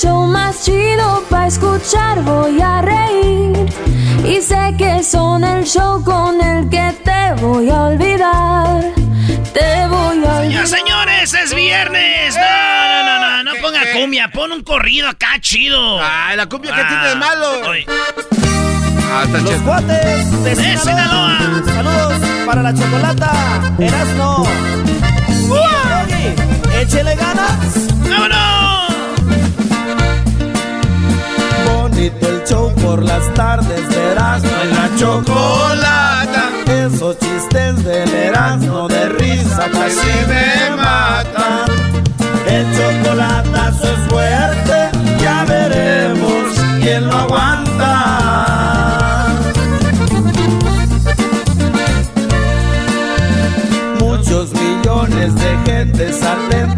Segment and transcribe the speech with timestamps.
[0.00, 2.22] show más chido para escuchar.
[2.22, 3.66] Voy a reír
[4.24, 8.80] y sé que son el show con el que te voy a olvidar.
[9.52, 10.66] Te voy a olvidar.
[10.68, 12.36] señores, es viernes.
[12.36, 16.00] No, no, no, no, no ponga cumbia, pon un corrido acá chido.
[16.00, 17.46] Ay, la cumbia que tiene de malo.
[19.10, 21.38] Ah, Los cuates de Sinaloa.
[21.64, 23.32] Saludos para la chocolata.
[23.78, 24.44] Erasno.
[26.80, 27.88] Échele ganas.
[28.08, 28.87] ¡Vámonos!
[32.88, 36.44] Por las tardes de Erasmo en la chocolata.
[36.86, 41.68] Esos chistes del Erasmo de risa casi me matan.
[42.46, 44.90] El chocolatazo es fuerte,
[45.20, 46.44] ya veremos
[46.80, 47.66] quién lo aguanta.
[54.00, 56.77] Muchos millones de gentes atentos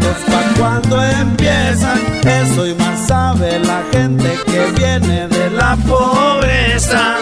[0.61, 1.99] cuando empiezan.
[2.23, 7.15] Eso y más sabe la gente que viene de la pobreza.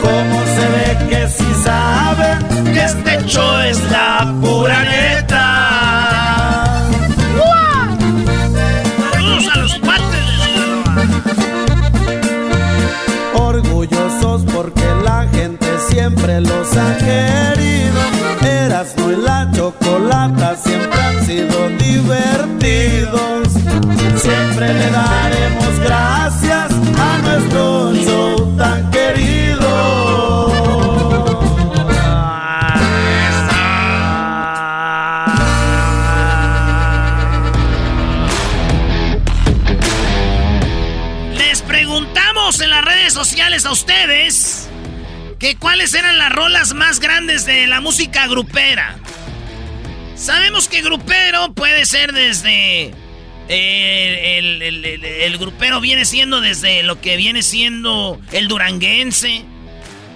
[0.00, 2.38] ¿Cómo se ve que si saben
[2.72, 5.44] que este show es la pura neta?
[9.12, 10.94] Saludos a los Sinaloa.
[13.34, 18.00] Orgullosos porque la gente siempre los ha querido.
[18.42, 20.45] Erasmo y la chocolata
[22.06, 23.48] divertidos.
[24.20, 30.46] Siempre le daremos gracias a nuestro show tan querido.
[41.36, 44.68] Les preguntamos en las redes sociales a ustedes
[45.38, 48.96] que cuáles eran las rolas más grandes de la música grupera.
[50.26, 52.92] Sabemos que grupero puede ser desde...
[53.48, 59.44] eh, el, el- el- el grupero viene siendo desde lo que viene siendo el duranguense.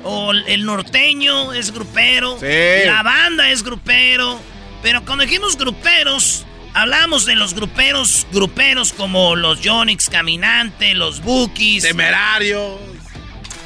[0.03, 2.39] O el norteño es grupero.
[2.41, 2.47] Sí.
[2.87, 4.41] La banda es grupero.
[4.83, 6.45] Pero cuando dijimos gruperos,
[6.75, 12.79] hablamos de los gruperos, gruperos como los Yonix Caminante, los Bookies, Temerario.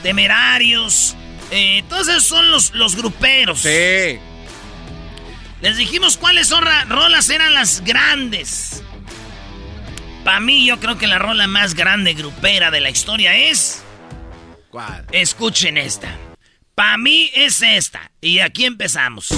[0.03, 1.16] Temerarios.
[1.50, 3.60] eh, todos esos son los, los gruperos.
[3.60, 4.19] Sí.
[5.65, 8.83] Les dijimos cuáles rolas eran las grandes.
[10.23, 13.83] Para mí, yo creo que la rola más grande grupera de la historia es.
[14.69, 15.07] ¿Cuál?
[15.11, 16.19] Escuchen esta.
[16.75, 18.11] Para mí es esta.
[18.21, 19.29] Y aquí empezamos.
[19.29, 19.37] ¿Tu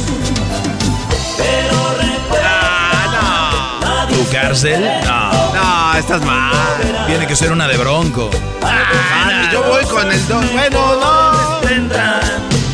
[4.33, 4.85] cárcel?
[5.05, 5.55] No.
[5.55, 7.07] No, estás mal.
[7.07, 8.33] Tiene que ser una de bronco.
[8.63, 10.45] Ah, yo voy con el dos.
[10.51, 11.61] Bueno, no.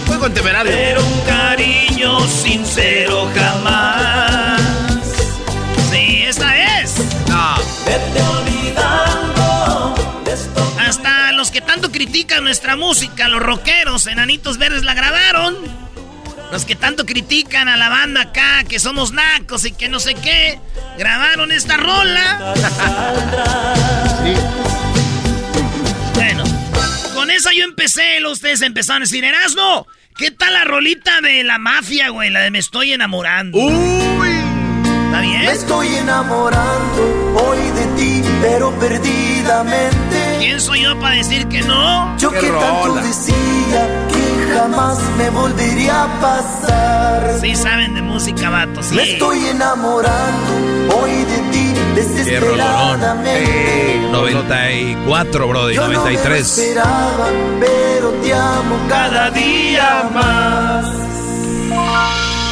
[0.07, 0.73] Voy con temerario.
[0.73, 4.61] Pero un cariño sincero jamás.
[5.91, 6.95] Sí, esta es.
[7.29, 7.57] No.
[10.81, 15.57] Hasta los que tanto critican nuestra música, los rockeros, enanitos verdes la grabaron.
[16.51, 20.15] Los que tanto critican a la banda acá, que somos nacos y que no sé
[20.15, 20.61] qué,
[20.99, 22.55] grabaron esta rola.
[26.15, 26.45] Bueno,
[27.15, 29.87] con esa yo empecé, ustedes empezaron a decir, Erasmo,
[30.17, 32.31] ¿qué tal la rolita de la mafia, güey?
[32.31, 33.59] La de Me Estoy Enamorando.
[33.59, 34.31] Uy.
[35.07, 35.45] ¿Está bien?
[35.45, 40.37] Me estoy enamorando hoy de ti, pero perdidamente.
[40.39, 42.17] ¿Quién soy yo para decir que no?
[42.19, 44.12] Yo Qué que tanto decía que
[44.55, 47.39] jamás me volvería a pasar.
[47.41, 48.95] Sí saben de música, vato, sí.
[48.95, 51.75] Me estoy enamorando hoy de ti,
[52.25, 53.01] Qué rolonón.
[53.01, 54.09] desesperadamente.
[54.13, 56.59] 94, Brody, Yo no me lo 93.
[56.59, 57.27] esperaba,
[57.61, 60.87] pero te amo cada día más.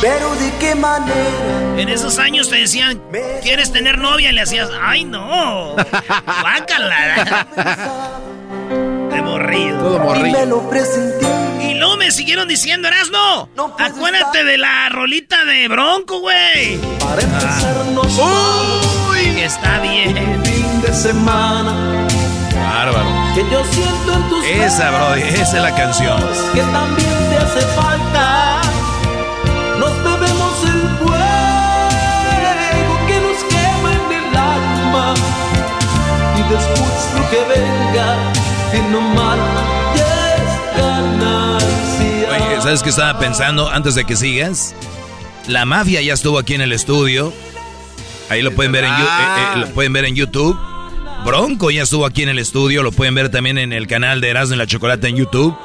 [0.01, 3.03] Pero de qué manera En esos años te decían,
[3.43, 4.31] ¿quieres tener novia?
[4.31, 5.77] Y le hacías, ¡ay no!
[6.43, 7.47] ¡Bácala!
[9.35, 9.79] De morrido.
[9.79, 11.27] Todo y me lo presenté.
[11.63, 16.79] Y luego me siguieron diciendo, Erasno, No acuérdate estar- de la rolita de Bronco, güey.
[16.99, 18.19] Para empezarnos
[19.11, 20.17] Uy, que está bien.
[20.45, 22.07] fin de semana
[22.55, 23.07] Bárbaro.
[23.35, 26.21] que yo siento en tus Esa, Brody, esa es la canción.
[26.55, 28.61] que también te hace falta.
[29.79, 35.15] Nos bebemos el fuego que nos quema en el alma.
[36.37, 38.17] Y después lo que venga,
[42.31, 44.75] Oye, ¿sabes qué estaba pensando antes de que sigas?
[45.47, 47.33] La mafia ya estuvo aquí en el estudio.
[48.29, 50.57] Ahí lo pueden ver en, eh, eh, lo pueden ver en YouTube.
[51.25, 52.83] Bronco ya estuvo aquí en el estudio.
[52.83, 55.57] Lo pueden ver también en el canal de Erasmo y la Chocolate en YouTube.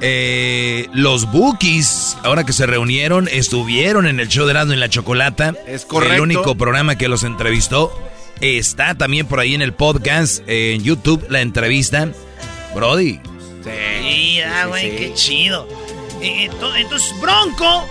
[0.00, 4.88] Eh, los Bookies, ahora que se reunieron, estuvieron en el show de Erasmo y la
[4.88, 5.54] Chocolata.
[5.66, 6.14] Es correcto.
[6.14, 7.92] El único programa que los entrevistó.
[8.40, 12.08] Está también por ahí en el podcast, en YouTube, la entrevista.
[12.74, 13.20] Brody.
[13.64, 15.68] Sí, ah, güey, qué chido.
[16.22, 17.88] Eh, entonces, Bronco,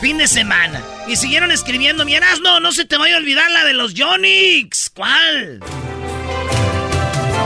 [0.00, 0.80] fin de semana.
[1.08, 4.90] Y siguieron escribiendo, mi no, no se te vaya a olvidar la de los Jonix.
[4.94, 5.60] ¿Cuál?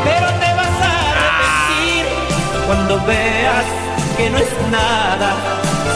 [0.04, 2.06] Pero te vas a arrepentir
[2.66, 3.64] cuando veas
[4.16, 5.36] que no es nada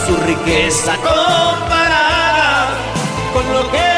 [0.06, 2.76] su riqueza comparada
[3.32, 3.91] con lo que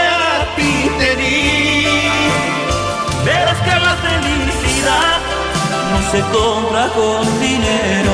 [5.94, 8.12] no se compra con dinero,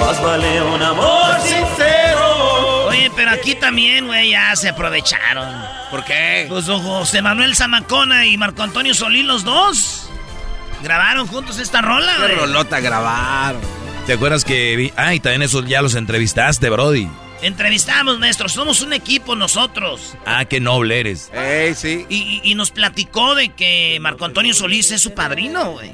[0.00, 2.86] más vale un amor sincero.
[2.88, 5.48] Oye, pero aquí también, güey, ya se aprovecharon.
[5.90, 6.46] ¿Por qué?
[6.48, 10.08] Pues don José Manuel Zamacona y Marco Antonio Solín, los dos,
[10.82, 12.34] grabaron juntos esta rola, Qué güey.
[12.36, 13.60] rolota grabaron.
[14.06, 14.92] ¿Te acuerdas que vi?
[14.96, 17.08] Ay, también eso ya los entrevistaste, Brody.
[17.42, 20.16] Entrevistamos, maestro, somos un equipo nosotros.
[20.24, 21.30] Ah, qué noble eres.
[21.34, 22.06] Ey, sí.
[22.08, 25.92] Y, y- y nos platicó de que Marco Antonio Solís es su padrino, güey.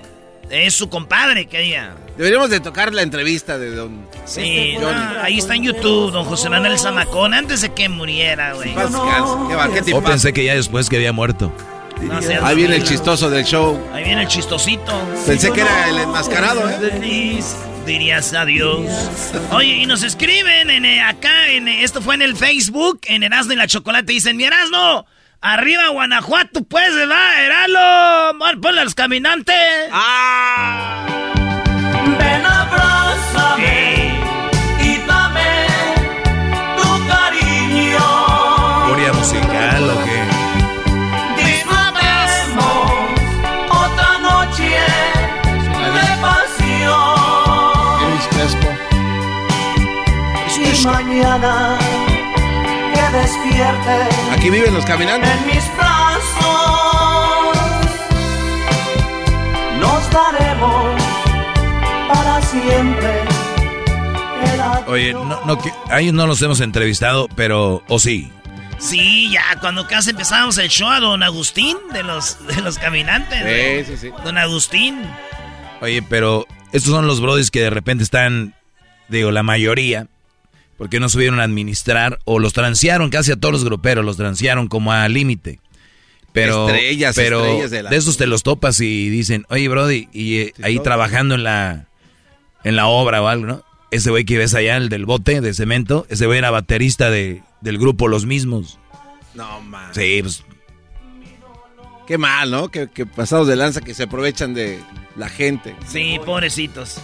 [0.51, 1.95] Es su compadre, que diga.
[2.17, 4.07] Deberíamos de tocar la entrevista de don...
[4.27, 8.75] Sí, ah, ahí está en YouTube, don José Manuel Zamacón, antes de que muriera, güey.
[8.75, 9.33] Paz descanse.
[9.49, 10.05] Qué va, qué O tipazo.
[10.05, 11.53] pensé que ya después que había muerto.
[12.03, 13.81] No Ahí viene el chistoso del show.
[13.93, 14.93] Ahí viene el chistosito.
[15.27, 17.41] Pensé que era el enmascarado, ¿eh?
[17.87, 18.81] Dirías adiós.
[19.51, 23.23] Oye, y nos escriben en, eh, acá, en, eh, esto fue en el Facebook, en
[23.25, 25.05] Erasmo y la Chocolate, dicen, mi Erasmo,
[25.43, 27.45] arriba Guanajuato, pues, ¿verdad?
[27.45, 29.91] Eralo, Mar, ponle a los caminantes.
[29.93, 31.05] ¡Ah!
[32.19, 34.21] Ven, abrázame
[34.81, 35.67] y dame
[36.77, 38.87] tu cariño.
[38.87, 40.23] ¿Gloria musical o qué?
[41.43, 42.31] Disfrutemos
[43.69, 44.71] otra noche
[45.93, 48.03] de pasión.
[48.07, 48.69] Elvis Crespo.
[50.55, 51.82] Y mañana
[53.33, 55.31] despierte Aquí viven los caminantes.
[55.31, 57.57] en mis brazos,
[59.81, 61.03] nos daremos
[62.09, 63.23] para siempre.
[64.87, 65.59] Oye, no, no,
[65.89, 68.31] a ellos no los hemos entrevistado, pero, o sí.
[68.79, 73.87] Sí, ya, cuando casi empezamos el show a don Agustín de los, de los caminantes.
[73.87, 74.13] Sí, sí, sí.
[74.25, 75.01] Don Agustín.
[75.81, 78.55] Oye, pero estos son los brodis que de repente están,
[79.09, 80.09] digo, la mayoría,
[80.83, 84.67] porque no subieron a administrar o los transearon casi a todos los gruperos, los transearon
[84.67, 85.61] como a límite.
[86.33, 90.09] Pero, Estrellas, pero estrellas de la- de esos te los topas y dicen, oye, Brody,
[90.13, 91.87] y eh, ahí trabajando en la,
[92.65, 93.65] en la obra o algo, ¿no?
[93.93, 97.43] Ese güey que ves allá, el del bote de cemento, ese güey era baterista de,
[97.61, 98.81] del grupo Los Mismos.
[99.35, 99.91] No, man.
[99.95, 100.43] Sí, pues,
[102.09, 102.69] Qué mal, ¿no?
[102.71, 104.81] Que, que pasados de lanza que se aprovechan de
[105.15, 105.77] la gente.
[105.87, 106.97] Sí, pobrecitos.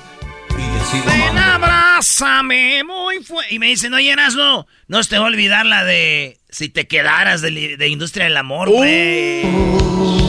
[1.07, 3.55] Ven, abrázame muy fuerte.
[3.55, 6.87] Y me dicen, oye, Erasmo, no se te va a olvidar la de si te
[6.87, 9.43] quedaras de, de Industria del Amor, güey.
[9.43, 10.28] Si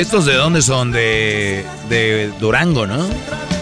[0.00, 0.92] ¿estos de dónde son?
[0.92, 3.08] De, de Durango, ¿no?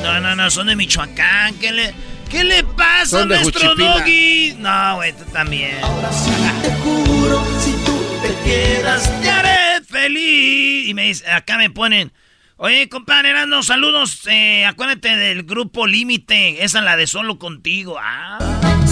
[0.03, 1.55] No, no, no, son de Michoacán.
[1.57, 1.95] ¿Qué le,
[2.31, 3.75] qué le pasa, de nuestro.
[3.75, 4.55] Doggy?
[4.59, 5.79] No, güey, tú también.
[5.83, 6.31] ahora sí
[6.63, 10.89] te juro, si tú te quedas, Te haré feliz.
[10.89, 12.13] Y me dice, acá me ponen.
[12.59, 14.23] Oye, compadre, Erasmo, saludos.
[14.29, 16.65] eh, acuérdate del grupo Límite.
[16.65, 17.97] Esa es la de Solo Contigo.
[18.01, 18.39] Ah.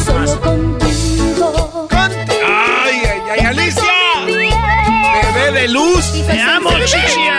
[0.05, 1.89] Solo contigo.
[1.91, 3.83] ¡Ay, ay, ay, Alicia!
[4.27, 6.13] ¡Bebé de luz!
[6.27, 7.34] Te amo, chichia.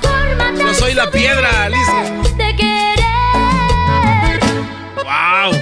[0.00, 2.02] Forma tan Yo soy la piedra, Alicia.
[2.36, 2.94] de querer.
[4.96, 5.52] ¡Wow!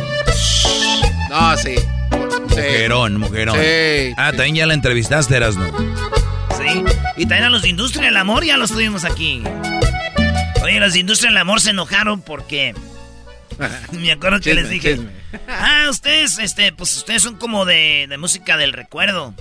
[1.31, 1.75] No, sí.
[2.49, 3.57] Mujerón, mujerón.
[3.57, 4.15] Sí.
[4.17, 5.67] Ah, también ya la entrevistaste, Erasno.
[6.57, 6.85] Sí.
[7.17, 9.43] Y también a los de Industria del Amor ya los tuvimos aquí.
[10.63, 12.75] Oye, los de Industria del Amor se enojaron porque.
[13.93, 14.95] Me acuerdo que Chisme, les dije.
[14.97, 15.11] chisme.
[15.49, 19.35] Ah, ustedes, este, pues ustedes son como de, de música del recuerdo.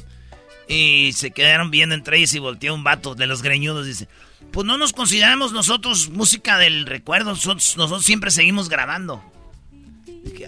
[0.68, 3.86] Y se quedaron viendo entre ellos y volteó un vato de los greñudos.
[3.86, 4.08] Dice:
[4.52, 7.32] Pues no nos consideramos nosotros música del recuerdo.
[7.32, 9.24] Nosotros, nosotros siempre seguimos grabando.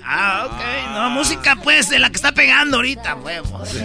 [0.03, 0.91] Ah, ok.
[0.93, 3.73] No, música pues de la que está pegando ahorita, huevos.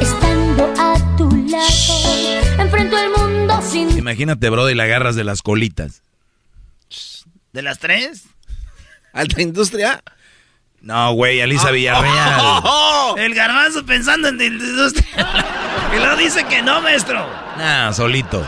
[0.00, 3.96] Estando a tu lado, enfrento el mundo sin...
[3.96, 6.02] Imagínate, bro, y la agarras de las colitas.
[7.52, 8.24] ¿De las tres?
[9.12, 10.02] ¿Alta industria?
[10.84, 12.62] No, güey, Alisa Villarreal.
[13.16, 14.50] El garbanzo pensando en y
[15.96, 17.26] luego dice que no, maestro.
[17.56, 18.44] Nah, solito.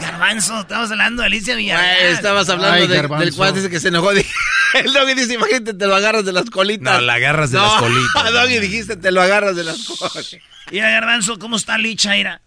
[0.00, 2.12] Garbanzo, estamos hablando de Alicia Villarreal.
[2.12, 4.10] estabas hablando del cual dice que se enojó.
[4.74, 6.94] El doggy dice, imagínate, te lo agarras de las colitas.
[6.94, 8.32] No, la agarras de las colitas.
[8.32, 10.36] doggy dijiste, te lo agarras de las colitas.
[10.72, 12.40] Y a Garbanzo, ¿cómo está Licha, Ira?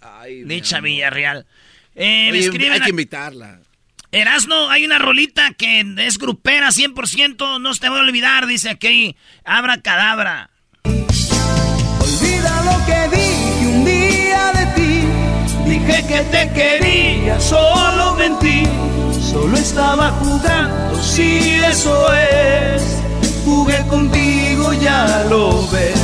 [0.45, 1.45] Licha Villarreal.
[1.95, 3.59] Eh, me hay que invitarla.
[4.13, 9.17] Erasno, hay una rolita que es grupera 100%, no te voy a olvidar, dice aquí,
[9.43, 10.51] Abra Cadabra.
[10.83, 15.07] Olvida lo que dije un día de ti,
[15.65, 18.67] dije que te quería, solo mentí,
[19.19, 23.01] solo estaba jugando, si eso es,
[23.43, 25.99] jugué contigo, ya lo ves.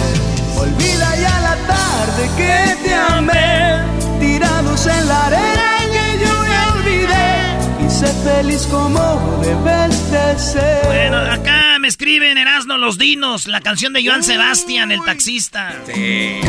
[0.58, 3.84] Olvida ya la tarde que te amé,
[4.20, 5.69] tirados en la arena
[8.00, 10.86] Sé feliz como debes de ser.
[10.86, 15.76] Bueno, acá me escriben Erasno Los Dinos, la canción de Joan Sebastián, el taxista.
[15.86, 16.40] Sí.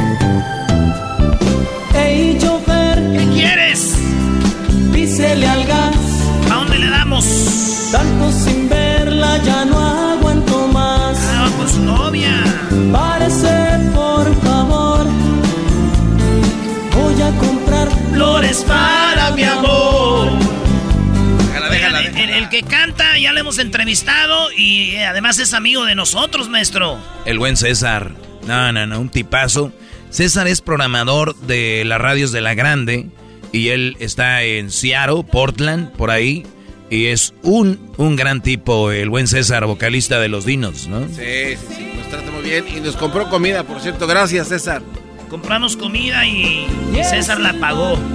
[1.93, 2.99] Hey, chofer.
[3.19, 3.97] ¿Qué quieres?
[4.93, 5.97] Písele al gas.
[6.53, 7.25] ¿A dónde le damos?
[7.91, 9.81] Tanto sin verla ya no
[10.13, 11.19] aguanto más.
[11.21, 12.45] Ah, con su novia.
[12.93, 15.05] Parece, por favor.
[16.95, 19.00] Voy a comprar flores para
[22.61, 26.99] que canta ya lo hemos entrevistado y eh, además es amigo de nosotros, maestro.
[27.25, 28.13] El buen César.
[28.47, 29.73] No, no, no, un tipazo.
[30.11, 33.07] César es programador de las radios de La Grande
[33.53, 36.45] y él está en Seattle, Portland, por ahí.
[36.91, 41.07] Y es un, un gran tipo, el buen César, vocalista de Los Dinos, ¿no?
[41.07, 44.09] Sí, sí, sí, nos trata muy bien y nos compró comida, por cierto.
[44.09, 44.83] Gracias, César.
[45.31, 46.67] Compramos comida y
[47.09, 47.99] César la pagó.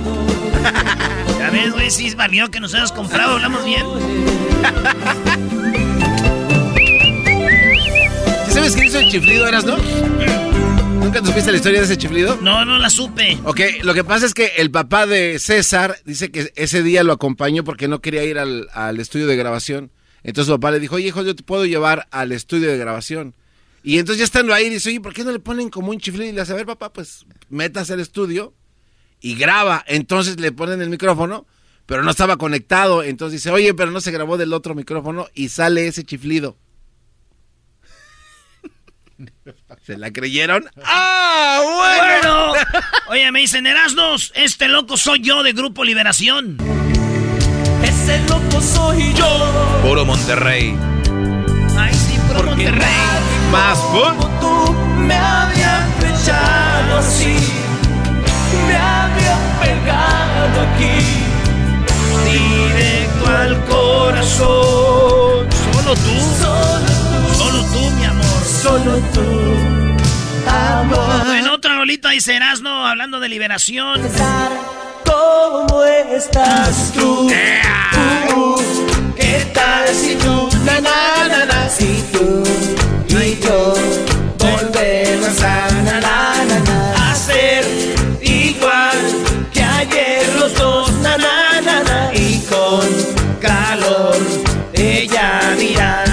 [1.40, 3.86] Ya ves, güey, sí valió que nos hayas comprado, hablamos bien.
[8.50, 9.78] sabes qué hizo el chiflido, eras, no?
[11.04, 12.40] ¿Nunca te supiste la historia de ese chiflido?
[12.42, 13.38] No, no la supe.
[13.44, 17.14] Ok, lo que pasa es que el papá de César dice que ese día lo
[17.14, 19.92] acompañó porque no quería ir al, al estudio de grabación.
[20.24, 23.36] Entonces su papá le dijo, oye, hijo, yo te puedo llevar al estudio de grabación.
[23.88, 26.28] Y entonces ya estando ahí, dice, oye, ¿por qué no le ponen como un chiflido?
[26.28, 28.56] Y le hace, a ver, papá, pues metas el estudio
[29.22, 29.86] y graba.
[29.86, 31.46] Entonces le ponen el micrófono,
[31.86, 33.04] pero no estaba conectado.
[33.04, 36.58] Entonces dice, oye, pero no se grabó del otro micrófono y sale ese chiflido.
[39.84, 40.66] ¿Se la creyeron?
[40.84, 42.54] ¡Ah, bueno!
[43.10, 46.58] Oye, me dicen, Erasnos, este loco soy yo de Grupo Liberación.
[47.84, 49.80] Ese loco soy yo.
[49.84, 50.76] Puro Monterrey.
[51.78, 53.35] Ay, sí, puro Monterrey.
[53.56, 57.38] Más por tú me había echado así.
[58.68, 60.98] Me había pegado aquí,
[62.26, 65.48] directo al corazón.
[65.72, 69.28] Solo tú, solo tú, solo tú, mi amor, solo tú,
[70.50, 71.36] amor.
[71.38, 74.02] En otra rolita dice Erasno, hablando de liberación.
[75.06, 77.32] ¿Cómo estás tú?
[79.16, 82.44] ¿Qué tal si tú, na, na, na, si tú
[83.22, 83.74] y yo
[84.38, 87.66] volvemos a na, na, na, hacer
[92.50, 94.16] con calor.
[94.74, 96.04] Ella dirá,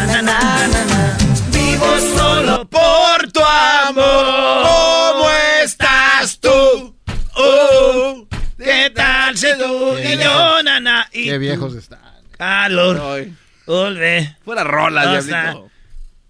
[1.51, 4.67] vivo solo por tu amor.
[4.67, 5.31] ¿Cómo
[5.63, 6.95] estás tú?
[7.35, 8.27] Oh,
[8.59, 11.09] ¿Qué tal si tú y yo, nana?
[11.13, 12.01] Y Qué viejos están.
[12.37, 13.27] Calor.
[13.67, 14.37] Volve.
[14.45, 15.71] Fuera rola, diablito.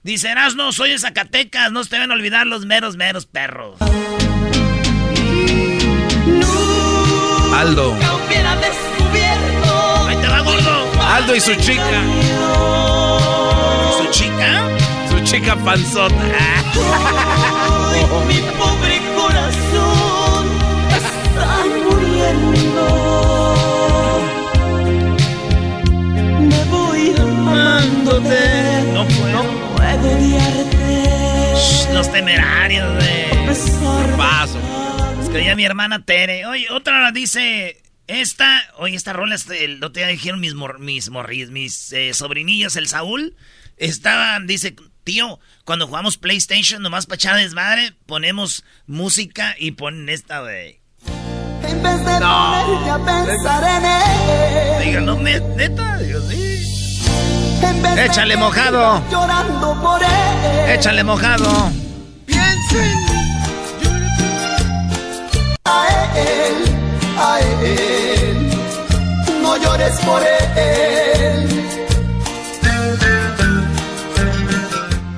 [0.05, 3.81] Dice no soy de Zacatecas, no se te van a olvidar los meros, meros perros.
[7.55, 7.97] Aldo.
[11.01, 12.03] Aldo y su chica.
[13.97, 14.69] ¿Su chica?
[15.09, 16.15] Su chica panzota.
[18.27, 20.47] mi pobre corazón
[20.97, 22.85] está muriendo.
[26.41, 28.41] Me voy amándote.
[28.93, 29.52] No puedo.
[29.93, 31.93] No puedo odiarte.
[31.93, 33.23] los temerarios, de.
[34.17, 34.59] Paso.
[35.23, 36.47] Es que ya mi hermana Tere.
[36.47, 37.79] Oye, otra dice.
[38.09, 42.89] Esta, oye, esta rola, el otro día dijeron mis, mis morris, mis eh, sobrinillos, el
[42.89, 43.37] Saúl,
[43.77, 50.43] estaban, dice, tío, cuando jugamos PlayStation, nomás para echar desmadre, ponemos música y ponen esta,
[50.43, 50.81] de...
[51.63, 52.27] En vez de no.
[52.27, 54.85] a pensar en él.
[54.85, 56.22] Diga, no, neta, Dios.
[57.99, 59.03] Échale mojado.
[59.11, 60.71] Llorando por él.
[60.71, 61.71] Échale mojado.
[62.27, 62.99] Piensen.
[65.65, 66.55] A él,
[67.19, 68.51] a él.
[69.41, 71.49] No llores por él.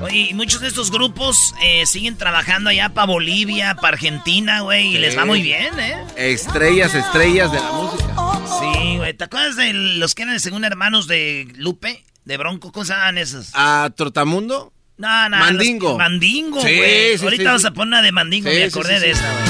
[0.01, 4.95] Oye, y muchos de estos grupos eh, siguen trabajando allá para Bolivia, para Argentina, güey,
[4.95, 6.03] y les va muy bien, ¿eh?
[6.15, 8.13] Estrellas, estrellas de la música.
[8.59, 9.13] Sí, güey.
[9.13, 12.03] ¿Te acuerdas de los que eran según hermanos de Lupe?
[12.25, 13.49] De Bronco, ¿cómo se llaman esos?
[13.53, 14.73] ¿A Trotamundo?
[14.97, 15.37] No, no.
[15.37, 15.89] Mandingo.
[15.89, 17.17] los- Mandingo, Sí, güey.
[17.17, 17.67] sí, Ahorita sí, vamos sí.
[17.67, 19.19] a poner una de Mandingo, Sí, me acordé sí, de sí.
[19.19, 19.45] esa, güey.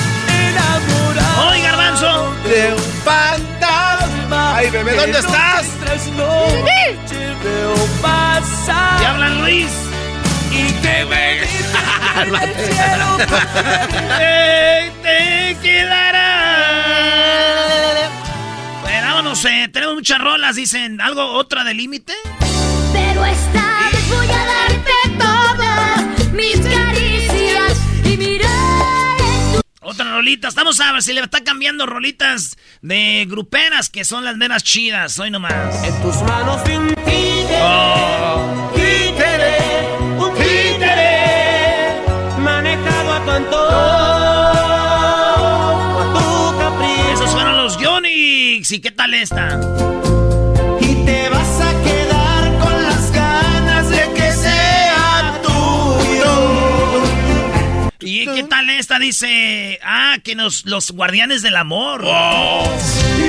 [1.50, 2.34] ¡Oye, Garbanzo!
[2.44, 4.58] De un fantasma.
[4.58, 5.66] Ay, bebé, ¿dónde estás?
[7.44, 8.98] Veo pasar.
[9.00, 9.68] ¿Te hablan, Luis?
[10.52, 11.42] Y te ve.
[14.20, 16.22] ¡Ey, te quedará!
[18.82, 21.00] Bueno, vámonos, eh, tenemos muchas rolas, dicen.
[21.02, 22.14] ¿Algo, otra de límite?
[22.96, 30.48] Pero esta vez voy a darte todas mis caricias y mirar en tu Otra rolita.
[30.48, 35.20] Estamos a ver si le está cambiando rolitas de gruperas que son las meras chidas.
[35.20, 35.84] Hoy nomás.
[35.84, 38.72] En tus manos vi un títere, Oh.
[38.76, 39.58] títere,
[40.18, 42.02] un títere,
[42.40, 43.66] manejado a tu antojo,
[46.02, 47.14] a tu capricho.
[47.14, 48.72] Esos fueron los Yonix.
[48.72, 49.60] ¿Y qué tal esta?
[50.80, 51.65] Y te vas a
[58.06, 59.00] ¿Y qué tal esta?
[59.00, 59.80] Dice.
[59.84, 62.04] Ah, que nos, los guardianes del amor.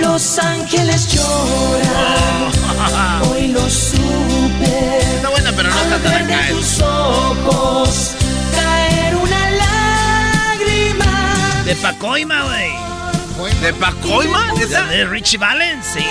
[0.00, 3.22] Los ángeles lloran.
[3.30, 4.98] Hoy lo supe.
[5.16, 6.48] Está buena, pero no está tan de acá.
[6.48, 6.52] ¿eh?
[6.52, 8.10] tus ojos
[8.54, 11.62] caer una lágrima.
[11.64, 13.50] De Pacoima, güey.
[13.60, 14.52] ¿De Pacoima?
[14.60, 14.84] ¿Esa?
[14.86, 16.04] De Richie Valens, sí.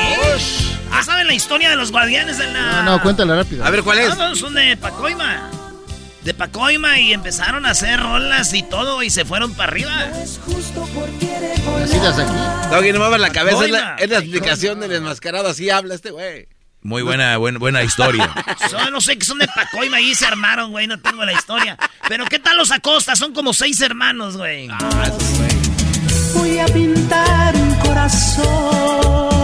[0.92, 2.84] Ah, ¿saben la historia de los guardianes de la.
[2.84, 3.64] No, no, cuéntala rápido.
[3.64, 4.10] A ver, ¿cuál es?
[4.10, 5.50] No, no, son de Pacoima.
[6.26, 10.06] De Pacoima y empezaron a hacer rolas y todo y se fueron para arriba.
[10.24, 12.72] Es justo porque eres Nacidas aquí.
[12.72, 13.64] Doggy, no muevas la cabeza.
[13.64, 14.04] Es la, Pacoima.
[14.04, 15.50] es la explicación del enmascarado.
[15.50, 16.48] Así habla este güey.
[16.82, 18.34] Muy buena, buena, buena historia.
[18.72, 20.88] Son, no sé que son de Pacoima y se armaron, güey.
[20.88, 21.78] No tengo la historia.
[22.08, 23.16] Pero ¿qué tal los Acosta?
[23.16, 24.68] Son como seis hermanos, güey.
[26.34, 29.35] Voy a pintar un corazón.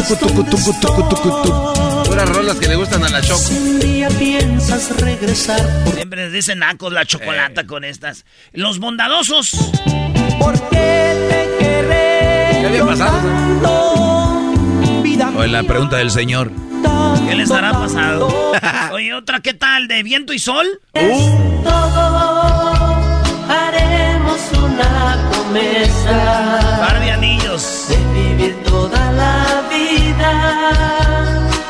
[0.00, 1.52] Estoy.
[2.06, 3.38] Puras rolas que le gustan a la Choco.
[3.40, 8.24] Si un día piensas regresar por Siempre les dicen nacos la chocolata con estas.
[8.52, 9.50] Los bondadosos.
[10.38, 13.18] porque te querré ¿Qué había pasado?
[15.36, 16.50] O en la pregunta del señor.
[17.28, 18.28] ¿Qué les hará pasado?
[18.92, 19.88] Oye, otra, ¿qué tal?
[19.88, 20.66] ¿De viento y sol?
[21.64, 22.94] todo
[23.48, 27.86] haremos una promesa Par de anillos.
[27.88, 29.44] de vivir toda la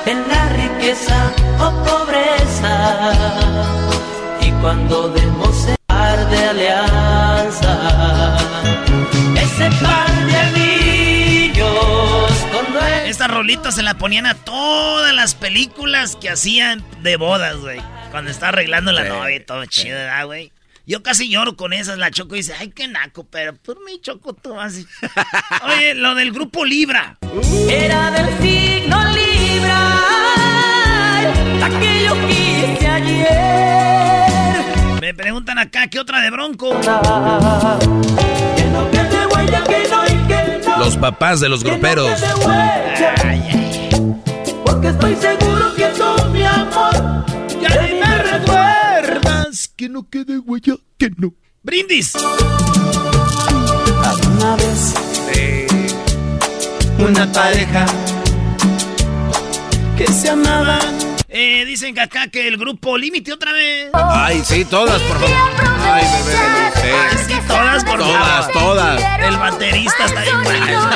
[0.06, 3.12] en la riqueza o pobreza
[4.40, 7.74] y cuando demos par de alianza
[9.36, 16.16] ese par de anillos con nuestra Esta rolita se la ponían a todas las películas
[16.16, 17.80] que hacían de bodas, güey.
[18.10, 20.52] Cuando está arreglando la Sí, novia y todo chido, ¿verdad, güey?
[20.88, 21.98] Yo casi lloro con esas.
[21.98, 24.86] La Choco dice, ay, qué naco, pero por mi Choco tú así.
[25.66, 27.18] Oye, lo del grupo Libra.
[27.68, 30.00] Era del signo Libra,
[31.62, 34.64] aquello que hice ayer.
[34.98, 36.80] Me preguntan acá, ¿qué otra de Bronco?
[40.78, 42.18] Los papás de los gruperos.
[43.22, 43.90] Ay, ay.
[44.64, 45.87] porque estoy seguro que
[49.78, 51.32] Que no quede huella, que no.
[51.62, 52.12] Brindis.
[54.26, 54.94] Una vez,
[56.98, 57.86] una pareja
[59.96, 60.80] que se amaban.
[61.28, 63.90] Eh, dicen que acá que el grupo Límite otra vez.
[63.94, 65.36] Ay, sí, todas, por favor.
[65.82, 66.38] Ay, bebé
[66.82, 68.52] Ay, sí, todas, por Todas, favor.
[68.52, 69.00] todas.
[69.20, 70.90] El baterista está bien bueno.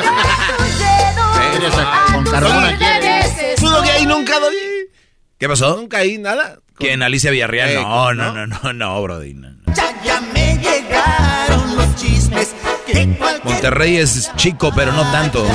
[1.55, 1.73] Eres
[2.12, 2.85] con carbón aquí.
[3.61, 4.57] ¿Tú Doggy ahí nunca, Doggy?
[5.38, 5.77] ¿Qué pasó?
[5.77, 6.59] ¿Nunca ahí nada?
[6.83, 7.03] ¿Quién?
[7.03, 7.71] Alicia Villarreal.
[7.71, 8.33] Eh, No, ¿no?
[8.33, 9.35] no, no, no, no, Brody.
[9.35, 9.75] no, no.
[9.75, 12.55] Ya, ya me llegaron los chismes
[12.87, 13.07] que
[13.45, 15.47] Monterrey es chico, pero no tanto.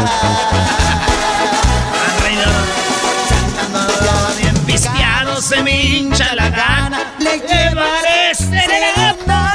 [4.40, 7.14] Bien pisteado, se me hincha la gana.
[7.20, 9.54] Le llevaré serenata.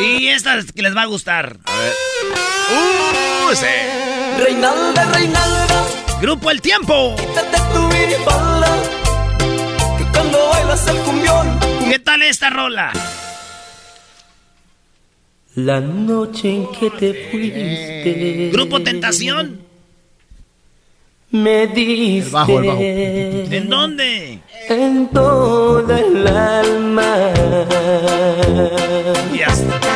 [0.00, 1.56] Y esta es que les va a gustar.
[1.64, 1.94] A ver.
[2.72, 3.54] ¡Uh!
[3.54, 3.66] Sí.
[4.44, 5.84] Reinalda, Reinalda,
[6.22, 7.16] Grupo El Tiempo.
[7.16, 8.78] quítate tu minifalda,
[9.98, 11.58] que cuando bailas el cumbión.
[11.90, 12.92] ¿Qué tal esta rola?
[15.56, 18.50] La noche en que te fuiste.
[18.52, 19.62] Grupo Tentación.
[21.32, 22.26] me diste.
[22.26, 22.80] El bajo, el bajo.
[22.80, 24.38] ¿En dónde?
[24.68, 27.16] En toda el alma.
[29.36, 29.91] Ya está.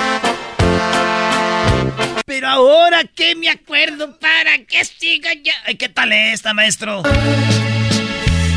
[2.47, 5.53] Pero ahora que me acuerdo para que siga ya.
[5.67, 7.03] Ay, ¿Qué tal esta, maestro?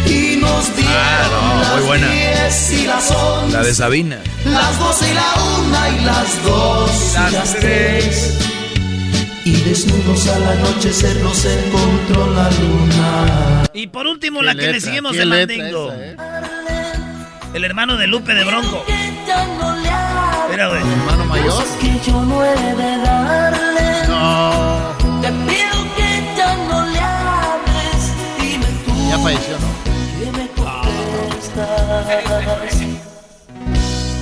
[0.06, 2.06] Y nos dieron Ah, no, muy buena.
[2.06, 3.58] las 10 y las 11.
[3.58, 4.20] La de Sabina.
[4.46, 8.38] Las 12 y la 1 y las 2 y las 3.
[9.46, 13.64] Y desnudos al anochecer nos encontró la luna.
[13.74, 15.92] Y por último, la que le seguimos letra Mandingo.
[15.94, 16.16] esa, ¿eh?
[17.56, 18.86] El hermano de Lupe de Bronco.
[20.52, 20.82] Mira, güey.
[20.82, 21.64] Hermano mayor.
[21.80, 24.08] Que yo no he de darle.
[24.08, 25.22] No.
[25.22, 28.14] Te pido que ya no le hables.
[28.40, 28.92] Dime tú.
[29.10, 29.70] Ya falleció, ¿no?
[30.20, 32.06] que me contestas.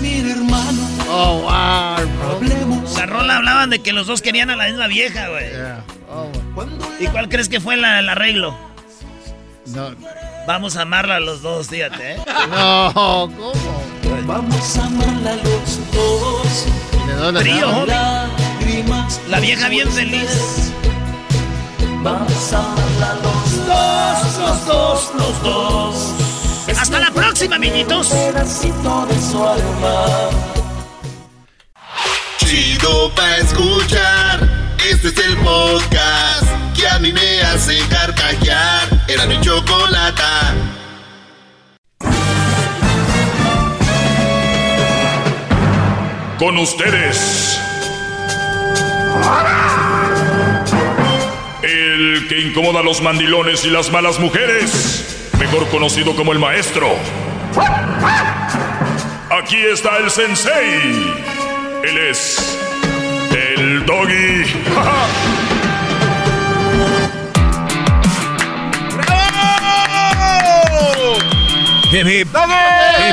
[0.02, 2.32] Mira, hermano, Oh, wow.
[2.36, 2.96] hablemos.
[2.98, 5.50] La rola hablaban de que los dos querían a la misma vieja, güey.
[5.50, 5.84] Yeah.
[6.10, 6.30] Oh,
[7.00, 8.56] ¿Y cuál crees que fue la- el arreglo?
[9.68, 9.92] no.
[10.48, 12.18] Vamos a amarla a los dos, fíjate, ¿eh?
[12.50, 13.52] No, ¿cómo?
[14.28, 17.40] Vamos a amarla los dos.
[17.40, 17.88] Trío, homie.
[17.88, 19.22] Lágrimas.
[19.30, 20.74] La vieja bien feliz.
[22.04, 26.14] Vamos a amarla los dos, los dos, los dos.
[26.80, 28.10] Hasta la próxima, amiguitos.
[28.10, 30.06] Pedacito de su alma.
[32.38, 34.76] Chido pa' escuchar.
[34.90, 38.88] Este es el podcast que a mí me hace carcajear.
[39.08, 40.54] Era mi chocolata.
[46.40, 47.60] Con ustedes.
[51.64, 55.32] El que incomoda a los mandilones y las malas mujeres.
[55.40, 56.96] Mejor conocido como el maestro.
[59.32, 61.16] Aquí está el sensei.
[61.84, 62.58] Él es.
[63.32, 64.44] El doggy.
[71.90, 72.28] Hip, hip.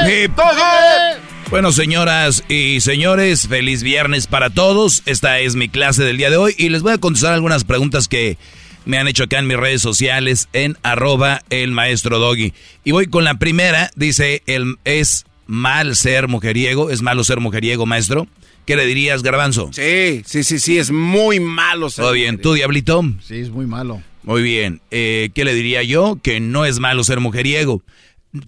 [0.04, 1.13] Hip, hip.
[1.54, 5.04] Bueno, señoras y señores, feliz viernes para todos.
[5.06, 8.08] Esta es mi clase del día de hoy y les voy a contestar algunas preguntas
[8.08, 8.38] que
[8.86, 12.52] me han hecho acá en mis redes sociales en arroba el maestro doggy.
[12.82, 16.90] Y voy con la primera, dice, el, ¿es mal ser mujeriego?
[16.90, 18.26] ¿Es malo ser mujeriego, maestro?
[18.66, 19.70] ¿Qué le dirías, Garbanzo?
[19.72, 21.88] Sí, sí, sí, sí, es muy malo.
[21.88, 23.04] ser Todo bien, ¿tú, Diablito?
[23.22, 24.02] Sí, es muy malo.
[24.24, 24.80] Muy bien.
[24.90, 26.18] Eh, ¿Qué le diría yo?
[26.20, 27.80] Que no es malo ser mujeriego.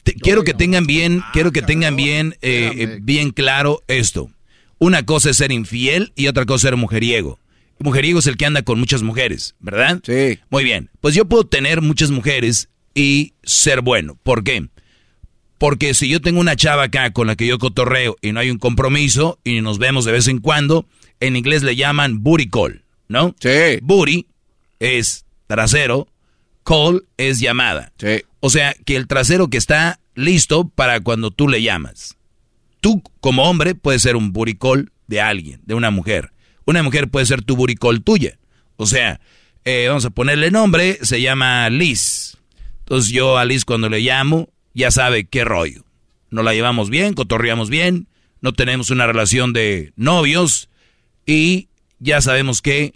[0.03, 4.31] Te- quiero que tengan bien, quiero que tengan bien, eh, bien claro esto.
[4.79, 7.38] Una cosa es ser infiel y otra cosa es ser mujeriego.
[7.79, 10.01] Mujeriego es el que anda con muchas mujeres, ¿verdad?
[10.05, 10.38] Sí.
[10.51, 10.90] Muy bien.
[11.01, 14.18] Pues yo puedo tener muchas mujeres y ser bueno.
[14.22, 14.68] ¿Por qué?
[15.59, 18.51] Porque si yo tengo una chava acá con la que yo cotorreo y no hay
[18.51, 20.87] un compromiso y nos vemos de vez en cuando,
[21.20, 23.35] en inglés le llaman booty call, ¿no?
[23.40, 23.79] Sí.
[23.83, 24.27] Booty
[24.81, 26.09] es trasero,
[26.64, 27.92] call es llamada.
[27.99, 28.22] Sí.
[28.47, 32.17] O sea, que el trasero que está listo para cuando tú le llamas.
[32.81, 36.31] Tú, como hombre, puedes ser un call de alguien, de una mujer.
[36.65, 38.39] Una mujer puede ser tu call tuya.
[38.77, 39.19] O sea,
[39.65, 42.37] eh, vamos a ponerle nombre, se llama Liz.
[42.85, 45.83] Entonces yo a Liz cuando le llamo, ya sabe qué rollo.
[46.31, 48.07] Nos la llevamos bien, cotorreamos bien,
[48.43, 50.69] no tenemos una relación de novios
[51.27, 51.67] y
[51.99, 52.95] ya sabemos que,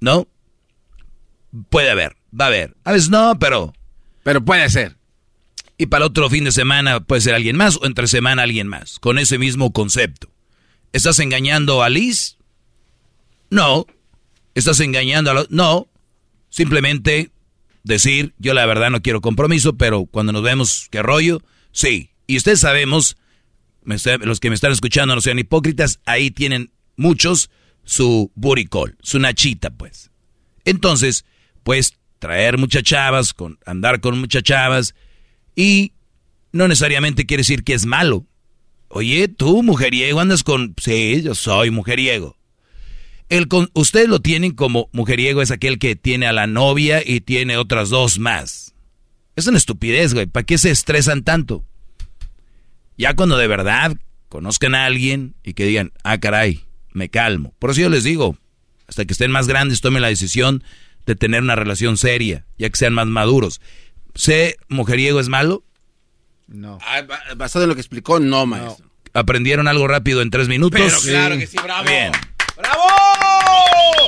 [0.00, 0.28] ¿no?
[1.70, 2.76] Puede haber, va a haber.
[2.84, 3.72] A veces no, pero...
[4.22, 4.96] Pero puede ser.
[5.78, 8.98] Y para otro fin de semana puede ser alguien más o entre semana alguien más,
[8.98, 10.30] con ese mismo concepto.
[10.92, 12.36] ¿Estás engañando a Liz?
[13.50, 13.86] No.
[14.54, 15.46] ¿Estás engañando a la...
[15.48, 15.88] No.
[16.50, 17.30] Simplemente
[17.82, 21.42] decir, yo la verdad no quiero compromiso, pero cuando nos vemos, ¿qué rollo?
[21.72, 22.10] Sí.
[22.26, 23.16] Y ustedes sabemos,
[23.84, 27.50] los que me están escuchando no sean hipócritas, ahí tienen muchos
[27.84, 28.30] su
[28.70, 30.10] call, su nachita, pues.
[30.64, 31.24] Entonces,
[31.64, 34.94] pues traer muchas chavas, con, andar con muchas chavas,
[35.56, 35.92] y
[36.52, 38.26] no necesariamente quiere decir que es malo.
[38.86, 40.72] Oye, tú, mujeriego, andas con...
[40.80, 42.36] Sí, yo soy mujeriego.
[43.28, 47.22] El con, ustedes lo tienen como mujeriego, es aquel que tiene a la novia y
[47.22, 48.72] tiene otras dos más.
[49.34, 50.26] Es una estupidez, güey.
[50.26, 51.64] ¿Para qué se estresan tanto?
[52.96, 53.96] Ya cuando de verdad
[54.28, 56.60] conozcan a alguien y que digan, ah, caray,
[56.92, 57.52] me calmo.
[57.58, 58.38] Por eso yo les digo,
[58.86, 60.62] hasta que estén más grandes, tomen la decisión
[61.06, 63.60] de tener una relación seria, ya que sean más maduros.
[64.14, 65.64] ¿Sé mujeriego es malo?
[66.46, 66.78] No.
[66.82, 68.86] Ah, ba- Basado en lo que explicó, no, maestro.
[69.14, 70.80] ¿Aprendieron algo rápido en tres minutos?
[70.80, 71.88] Pero claro que sí, bravo.
[71.88, 72.12] Bien.
[72.56, 72.82] ¡Bravo!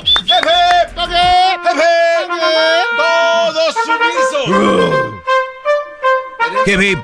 [0.05, 0.51] ¡Jefe!
[0.95, 1.85] ¡Jefe!
[2.97, 5.15] ¡Todos sumisos!
[6.67, 6.99] Hip, hip.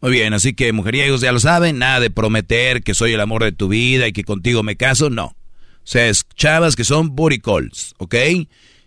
[0.00, 3.44] Muy bien, así que mujeriegos ya lo saben, nada de prometer que soy el amor
[3.44, 5.26] de tu vida y que contigo me caso, no.
[5.26, 5.36] O
[5.84, 8.14] sea, es chavas que son booty calls, ¿ok?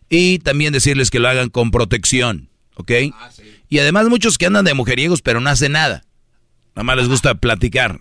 [0.10, 2.92] Y también decirles que lo hagan con protección, ¿ok?
[3.70, 6.04] Y además muchos que andan de mujeriegos pero no hacen nada.
[6.76, 8.00] Nada más les gusta platicar.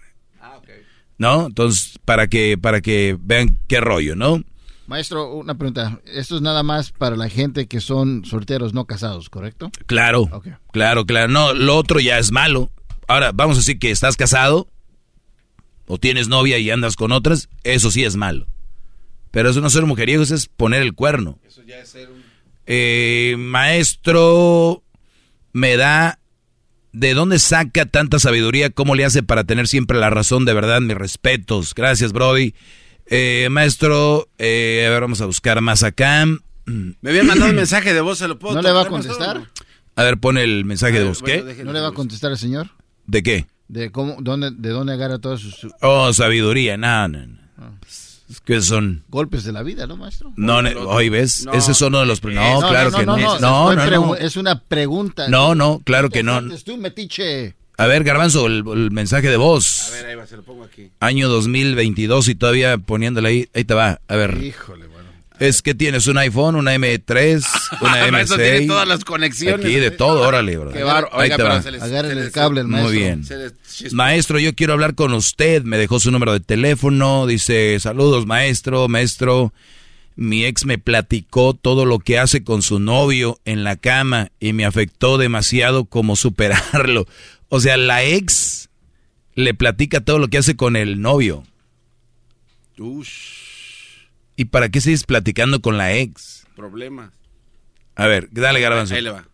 [1.16, 1.46] ¿No?
[1.46, 4.42] Entonces, para que, para que vean qué rollo, ¿no?
[4.86, 6.00] Maestro, una pregunta.
[6.06, 9.70] Esto es nada más para la gente que son solteros no casados, ¿correcto?
[9.86, 10.28] Claro,
[10.72, 11.28] claro, claro.
[11.28, 12.70] No, lo otro ya es malo.
[13.06, 14.68] Ahora, vamos a decir que estás casado
[15.86, 18.46] o tienes novia y andas con otras, eso sí es malo.
[19.34, 21.38] Pero eso no ser mujeriego, eso es poner el cuerno.
[21.46, 22.22] Eso ya es ser un...
[22.66, 24.82] Eh, maestro,
[25.52, 26.18] me da...
[26.92, 28.70] ¿De dónde saca tanta sabiduría?
[28.70, 30.44] ¿Cómo le hace para tener siempre la razón?
[30.44, 31.74] De verdad, mis respetos.
[31.74, 32.54] Gracias, Brody.
[33.06, 36.24] Eh, maestro, eh, a ver, vamos a buscar más acá.
[36.66, 39.12] Me habían mandado un mensaje de voz, ¿se lo puedo ¿No le va a maestro?
[39.12, 39.50] contestar?
[39.96, 41.20] A ver, pone el mensaje de voz.
[41.20, 41.64] Bueno, ¿Qué?
[41.64, 42.70] ¿No le va a contestar el señor?
[43.06, 43.46] ¿De qué?
[43.66, 46.76] ¿De cómo, dónde, de dónde agarra todos sus Oh, sabiduría.
[46.76, 47.78] No, no, no.
[47.86, 48.03] Es
[48.44, 49.04] que son...
[49.08, 50.32] golpes de la vida, no, maestro?
[50.36, 51.52] No, ne- hoy ves, No.
[51.52, 52.22] ese es uno de los...
[52.22, 53.16] No, claro que no.
[53.16, 54.14] no, No, no, no.
[54.16, 55.28] Es una pregunta.
[55.28, 56.40] No, no, claro que no.
[56.64, 57.54] Tú, metiche.
[57.76, 59.88] A ver, Garbanzo, el, el mensaje de voz.
[59.88, 60.90] A ver, ahí va, se lo pongo aquí.
[61.00, 63.48] Año 2022 y todavía poniéndole ahí.
[63.52, 64.00] Ahí te va.
[64.06, 64.40] A ver.
[64.42, 64.86] Híjole.
[65.40, 67.44] Es que tienes un iPhone, una M3,
[67.80, 68.42] una Maestro, M6.
[68.50, 69.66] tiene todas las conexiones.
[69.66, 70.72] Aquí de todo, órale, bro.
[70.72, 70.78] Qué.
[70.82, 72.92] Ahí Oiga, pero se les- se el cable, el maestro.
[72.92, 73.24] Muy bien.
[73.92, 75.62] Maestro, yo quiero hablar con usted.
[75.64, 77.26] Me dejó su número de teléfono.
[77.26, 78.86] Dice, saludos, maestro.
[78.88, 79.52] Maestro,
[80.14, 84.52] mi ex me platicó todo lo que hace con su novio en la cama y
[84.52, 87.06] me afectó demasiado como superarlo.
[87.48, 88.68] O sea, la ex
[89.34, 91.42] le platica todo lo que hace con el novio.
[92.78, 93.43] Ush,
[94.36, 96.46] ¿Y para qué sigues platicando con la ex?
[96.56, 97.10] problemas.
[97.96, 98.94] A ver, dale, garbanzo.
[98.94, 99.24] Ahí le va.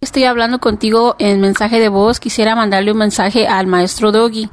[0.00, 2.18] Estoy hablando contigo en mensaje de voz.
[2.18, 4.48] Quisiera mandarle un mensaje al maestro Doggy.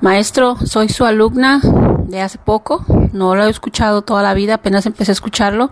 [0.00, 1.60] Maestro, soy su alumna
[2.06, 2.84] de hace poco.
[3.12, 5.70] No lo he escuchado toda la vida, apenas empecé a escucharlo.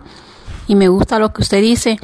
[0.67, 1.97] Y me gusta lo que usted dice.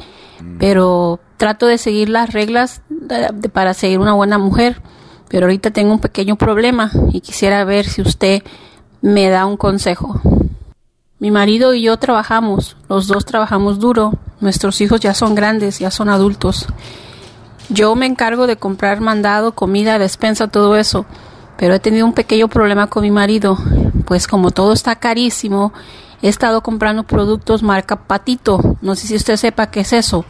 [0.58, 4.82] Pero trato de seguir las reglas de- de- para seguir una buena mujer.
[5.28, 8.42] Pero ahorita tengo un pequeño problema y quisiera ver si usted
[9.02, 10.20] me da un consejo.
[11.18, 15.90] Mi marido y yo trabajamos, los dos trabajamos duro, nuestros hijos ya son grandes, ya
[15.90, 16.66] son adultos.
[17.70, 21.06] Yo me encargo de comprar mandado, comida, despensa, todo eso,
[21.56, 23.56] pero he tenido un pequeño problema con mi marido,
[24.04, 25.72] pues como todo está carísimo,
[26.20, 30.26] he estado comprando productos marca Patito, no sé si usted sepa qué es eso.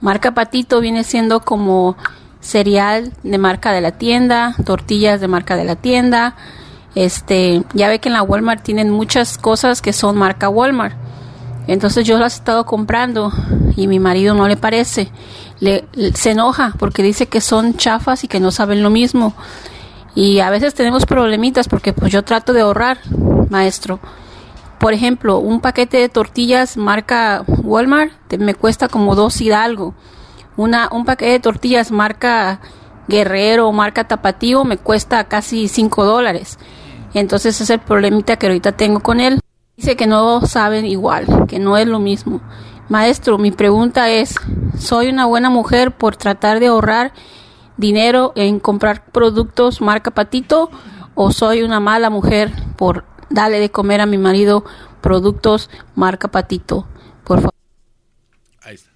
[0.00, 1.96] Marca Patito viene siendo como
[2.40, 6.34] cereal de marca de la tienda, tortillas de marca de la tienda,
[6.94, 10.96] este, ya ve que en la Walmart tienen muchas cosas que son marca Walmart.
[11.66, 13.32] Entonces yo las he estado comprando
[13.76, 15.10] y mi marido no le parece.
[15.60, 19.34] Le, se enoja porque dice que son chafas y que no saben lo mismo.
[20.14, 22.98] Y a veces tenemos problemitas porque pues yo trato de ahorrar,
[23.48, 23.98] maestro.
[24.78, 29.94] Por ejemplo, un paquete de tortillas marca Walmart me cuesta como dos hidalgo.
[30.56, 32.60] Una, un paquete de tortillas marca
[33.08, 36.58] Guerrero o marca Tapatío me cuesta casi cinco dólares.
[37.14, 39.40] Entonces es el problemita que ahorita tengo con él.
[39.76, 42.40] Dice que no saben igual, que no es lo mismo.
[42.88, 44.34] Maestro, mi pregunta es,
[44.78, 47.12] ¿soy una buena mujer por tratar de ahorrar
[47.76, 50.70] dinero en comprar productos marca Patito
[51.14, 54.64] o soy una mala mujer por darle de comer a mi marido
[55.00, 56.86] productos marca Patito?
[57.24, 57.54] Por favor.
[58.62, 58.90] Ahí está.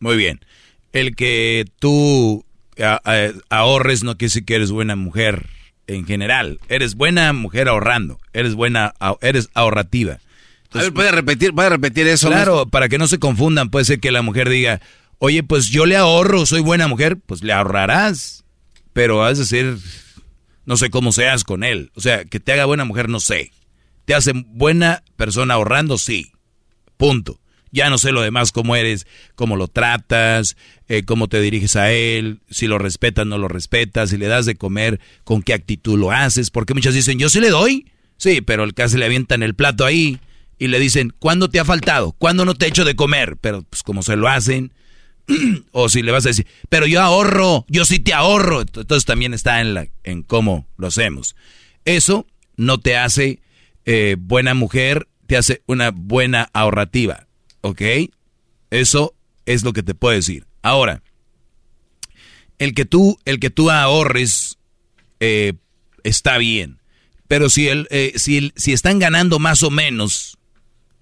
[0.00, 0.40] Muy bien.
[0.92, 2.44] El que tú
[3.50, 5.48] ahorres no quiere decir que eres buena mujer
[5.86, 6.60] en general.
[6.68, 8.18] Eres buena mujer ahorrando.
[8.32, 10.18] Eres buena, eres ahorrativa.
[10.72, 12.28] A ver, puede repetir, puede repetir eso.
[12.28, 14.80] Claro, para que no se confundan, puede ser que la mujer diga,
[15.18, 18.44] oye, pues yo le ahorro, soy buena mujer, pues le ahorrarás,
[18.92, 19.78] pero vas a decir,
[20.64, 21.92] no sé cómo seas con él.
[21.94, 23.52] O sea, que te haga buena mujer, no sé.
[24.04, 26.32] Te hace buena persona ahorrando, sí.
[26.96, 27.40] Punto.
[27.74, 30.56] Ya no sé lo demás, cómo eres, cómo lo tratas,
[30.88, 34.46] eh, cómo te diriges a él, si lo respetas, no lo respetas, si le das
[34.46, 38.40] de comer, con qué actitud lo haces, porque muchas dicen, yo sí le doy, sí,
[38.40, 40.20] pero el caso le avientan el plato ahí
[40.58, 42.12] y le dicen, ¿cuándo te ha faltado?
[42.12, 43.36] ¿Cuándo no te he hecho de comer?
[43.40, 44.72] Pero pues como se lo hacen,
[45.72, 49.34] o si le vas a decir, pero yo ahorro, yo sí te ahorro, entonces también
[49.34, 51.34] está en, la, en cómo lo hacemos.
[51.84, 53.40] Eso no te hace
[53.84, 57.23] eh, buena mujer, te hace una buena ahorrativa,
[57.64, 57.80] ¿ok?
[58.70, 59.14] Eso
[59.46, 60.46] es lo que te puedo decir.
[60.62, 61.02] Ahora,
[62.58, 64.58] el que tú, el que tú ahorres
[65.20, 65.54] eh,
[66.02, 66.78] está bien,
[67.26, 70.36] pero si, el, eh, si, el- si están ganando más o menos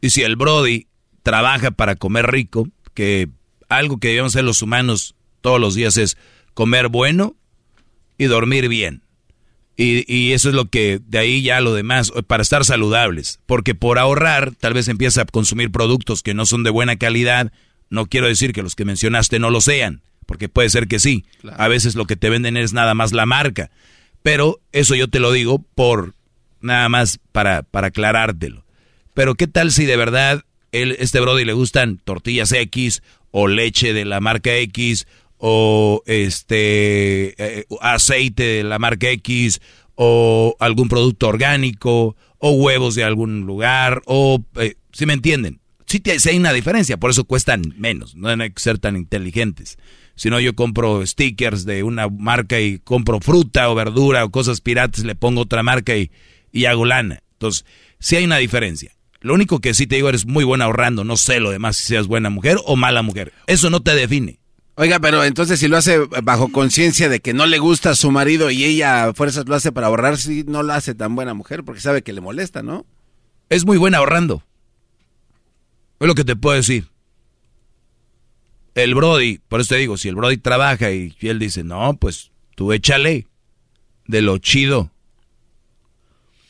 [0.01, 0.87] y si el Brody
[1.25, 3.29] trabaja para comer rico, que
[3.68, 6.16] algo que debemos hacer los humanos todos los días es
[6.55, 7.35] comer bueno
[8.18, 9.03] y dormir bien.
[9.77, 13.41] Y, y eso es lo que, de ahí ya lo demás, para estar saludables.
[13.47, 17.53] Porque por ahorrar, tal vez empieza a consumir productos que no son de buena calidad,
[17.89, 21.25] No quiero decir que los que mencionaste no lo sean, porque puede ser que sí.
[21.57, 23.71] A veces lo que te venden es nada más la marca.
[24.23, 26.15] Pero eso yo te lo digo por
[26.61, 28.65] nada más para, para aclarártelo.
[29.15, 33.93] Pero qué tal si de verdad él, este Brody le gustan tortillas X o leche
[33.93, 35.07] de la marca X
[35.44, 39.61] o este eh, aceite de la marca X
[39.96, 46.00] o algún producto orgánico o huevos de algún lugar o eh, si me entienden sí,
[46.31, 49.78] hay una diferencia por eso cuestan menos no hay que ser tan inteligentes.
[50.14, 54.61] Si no yo compro stickers de una marca y compro fruta o verdura o cosas
[54.61, 56.12] piratas le pongo otra marca y,
[56.52, 57.24] y hago lana.
[57.33, 57.64] Entonces
[57.98, 58.92] sí hay una diferencia.
[59.20, 61.88] Lo único que sí te digo eres muy buena ahorrando no sé lo demás si
[61.88, 63.33] seas buena mujer o mala mujer.
[63.48, 64.38] Eso no te define
[64.75, 68.11] Oiga, pero entonces si lo hace bajo conciencia de que no le gusta a su
[68.11, 71.35] marido y ella a fuerzas lo hace para ahorrar, sí no lo hace tan buena
[71.35, 72.87] mujer porque sabe que le molesta, ¿no?
[73.51, 74.43] Es muy buena ahorrando.
[76.01, 76.89] Es lo que te puedo decir.
[78.75, 82.31] El Brody, por eso te digo, si el Brody trabaja y él dice, no, pues
[82.55, 83.27] tú échale
[84.07, 84.91] de lo chido.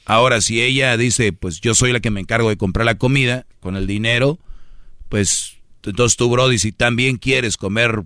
[0.05, 3.47] Ahora, si ella dice, pues yo soy la que me encargo de comprar la comida
[3.61, 4.39] con el dinero,
[5.09, 5.59] pues
[5.91, 8.05] entonces tú, Brody, si también quieres comer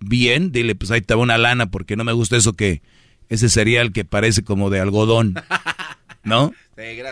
[0.00, 2.82] bien, dile, pues ahí te va una lana porque no me gusta eso que,
[3.28, 5.34] ese cereal que parece como de algodón,
[6.24, 6.52] ¿no?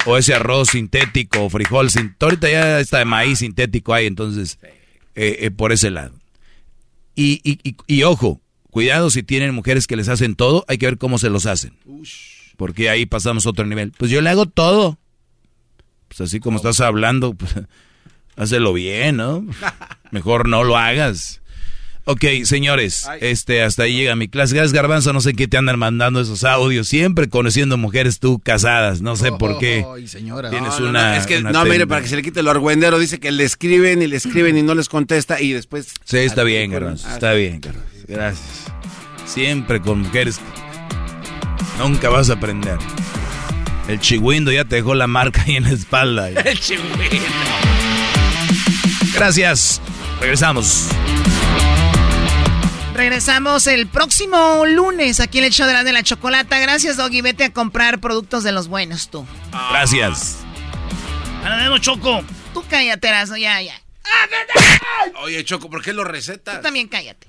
[0.06, 2.24] o ese arroz sintético o frijol sintético.
[2.24, 4.58] Ahorita ya está de maíz sintético ahí, entonces,
[5.14, 6.18] eh, eh, por ese lado.
[7.14, 10.98] Y, y, y, ojo, cuidado si tienen mujeres que les hacen todo, hay que ver
[10.98, 11.76] cómo se los hacen.
[12.56, 13.92] Porque ahí pasamos a otro nivel.
[13.96, 14.98] Pues yo le hago todo.
[16.08, 17.54] Pues así como estás hablando, pues,
[18.36, 19.44] Hácelo bien, ¿no?
[20.10, 21.42] Mejor no lo hagas.
[22.04, 24.56] Ok, señores, este, hasta ahí llega mi clase.
[24.56, 26.88] Gracias, Garbanzo, no sé qué te andan mandando esos audios.
[26.88, 29.86] Siempre conociendo mujeres tú casadas, no sé por qué.
[30.06, 30.50] señora.
[30.50, 31.16] Tienes una.
[31.16, 34.02] es que, no, mire, para que se le quite lo argüendero, dice que le escriben
[34.02, 35.94] y le escriben y no les contesta y después.
[36.04, 37.88] Sí, está bien, Garbanzo, está bien, Garbanzo.
[38.08, 38.64] Gracias.
[39.24, 40.40] Siempre con mujeres.
[41.78, 42.78] Nunca vas a aprender.
[43.88, 46.28] El chigüindo ya te dejó la marca ahí en la espalda.
[46.44, 47.71] El chigüindo.
[49.22, 49.80] Gracias.
[50.18, 50.88] Regresamos.
[52.92, 56.58] Regresamos el próximo lunes aquí en el show de la de la chocolata.
[56.58, 57.20] Gracias, Doggy.
[57.20, 59.24] Vete a comprar productos de los buenos tú.
[59.70, 60.38] Gracias.
[61.44, 62.24] Ahora vemos, Choco.
[62.52, 63.80] Tú cállate, Razo, ya, ya.
[65.22, 66.56] Oye, Choco, ¿por qué lo recetas?
[66.56, 67.28] Tú también cállate.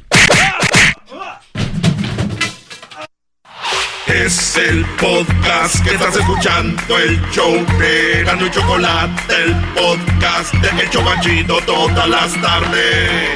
[4.08, 10.82] Es el podcast que estás escuchando, el show de Gano y Chocolate, el podcast de
[10.82, 13.30] El Chocachito todas las tardes.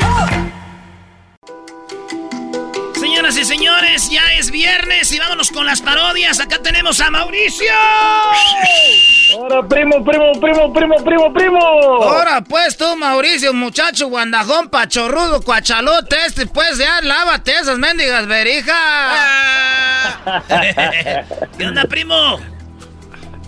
[2.99, 6.39] Señoras y señores, ya es viernes y vámonos con las parodias.
[6.41, 7.73] Acá tenemos a Mauricio.
[9.49, 11.59] Ahora, primo, primo, primo, primo, primo, primo.
[12.03, 18.75] Ahora, pues tú, Mauricio, muchacho guandajón, pachorrudo, cuachalote, este, pues ya lávate esas mendigas verijas.
[21.57, 22.39] ¿Qué onda, primo?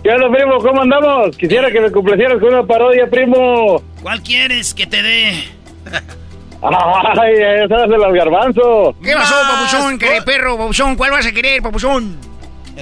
[0.02, 0.58] ¿Qué onda, primo?
[0.60, 1.36] ¿Cómo andamos?
[1.36, 3.82] Quisiera que me complacieras con una parodia, primo.
[4.00, 5.44] ¿Cuál quieres que te dé?
[6.62, 7.34] Ay,
[7.64, 8.94] esa es de los garbanzos.
[9.04, 9.98] ¿Qué pasó, papuchón?
[9.98, 10.96] ¿Qué perro, papuchón?
[10.96, 12.29] ¿Cuál vas a querer, papuchón?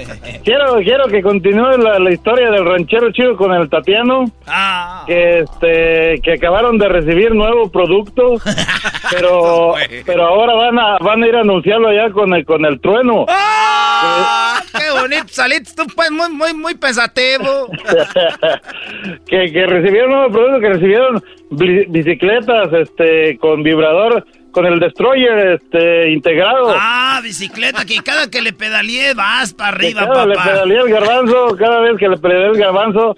[0.44, 4.24] Quiero, quiero que continúe la, historia del ranchero chido con el Tatiano.
[4.46, 5.04] Ah.
[5.06, 8.36] Que este, que acabaron de recibir nuevo producto,
[9.10, 9.74] pero,
[10.06, 13.26] pero ahora van a, van a ir a anunciarlo allá con el, con el trueno.
[13.28, 14.60] ¡Ah!
[14.72, 15.24] ¡Qué bonito!
[15.28, 17.68] Saliste tú pues muy, muy, muy pesativo.
[19.26, 26.10] que, que recibieron nuevo producto, que recibieron bicicletas, este, con vibrador con el destroyer este
[26.10, 26.74] integrado.
[26.76, 30.26] Ah, bicicleta que cada que le pedaleé vas para arriba, cada papá.
[30.26, 33.16] le pedaleé el garbanzo, cada vez que le pedaleé el garbanzo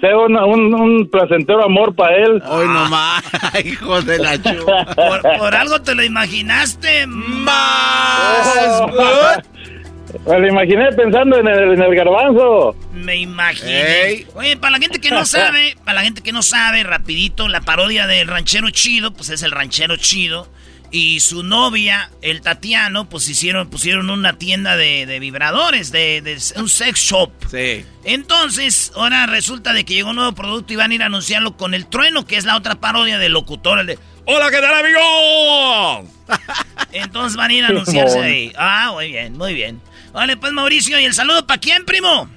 [0.00, 2.42] sea un, un, placentero amor para él.
[2.46, 3.22] Hoy nomás,
[3.64, 4.84] hijo de la chupa.
[4.94, 8.80] Por, algo te lo imaginaste más.
[8.80, 10.30] Oh.
[10.30, 12.74] Me lo imaginé pensando en el, en el garbanzo.
[12.92, 14.26] Me imaginé.
[14.34, 17.60] Oye, para la gente que no sabe, para la gente que no sabe, rapidito, la
[17.60, 20.48] parodia del ranchero chido, pues es el ranchero chido
[20.90, 27.00] y su novia, el Tatiano, pues hicieron, pusieron una tienda de, vibradores, de, un sex
[27.00, 27.30] shop.
[27.50, 27.84] Sí.
[28.04, 31.56] Entonces, ahora resulta de que llegó un nuevo producto y van a ir a anunciarlo
[31.56, 34.74] con el trueno, que es la otra parodia del locutor, el de ¡Hola, qué tal,
[34.74, 36.06] amigos!
[36.92, 38.52] Entonces van a ir a anunciarse ahí.
[38.56, 39.80] Ah, muy bien, muy bien.
[40.12, 42.28] Vale, pues Mauricio, ¿y el saludo para quién, primo?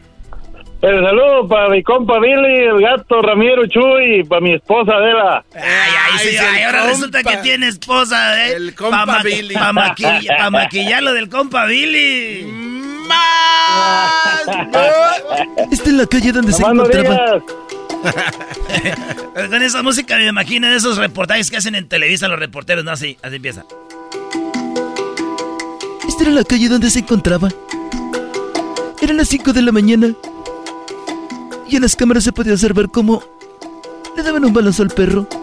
[0.81, 5.45] El saludo para mi compa Billy, el gato Ramiro Chuy para mi esposa Adela.
[5.53, 8.53] Ay, ay, sí, ay, ahora resulta que tiene esposa, ¿eh?
[8.53, 9.53] El compa Billy.
[9.53, 12.45] Para maquilla, maquillarlo del compa Billy.
[13.07, 14.41] ¡Más!
[15.71, 17.43] Esta es la calle donde se encontraba.
[19.49, 22.89] Con esa música me imagino de esos reportajes que hacen en Televisa los reporteros, ¿no?
[22.89, 23.65] Así, así empieza.
[26.07, 27.49] Esta era la calle donde se encontraba.
[28.99, 30.15] Eran las 5 de la mañana.
[31.71, 33.23] Y en las cámaras se podía observar cómo
[34.17, 35.27] le daban un balazo al perro.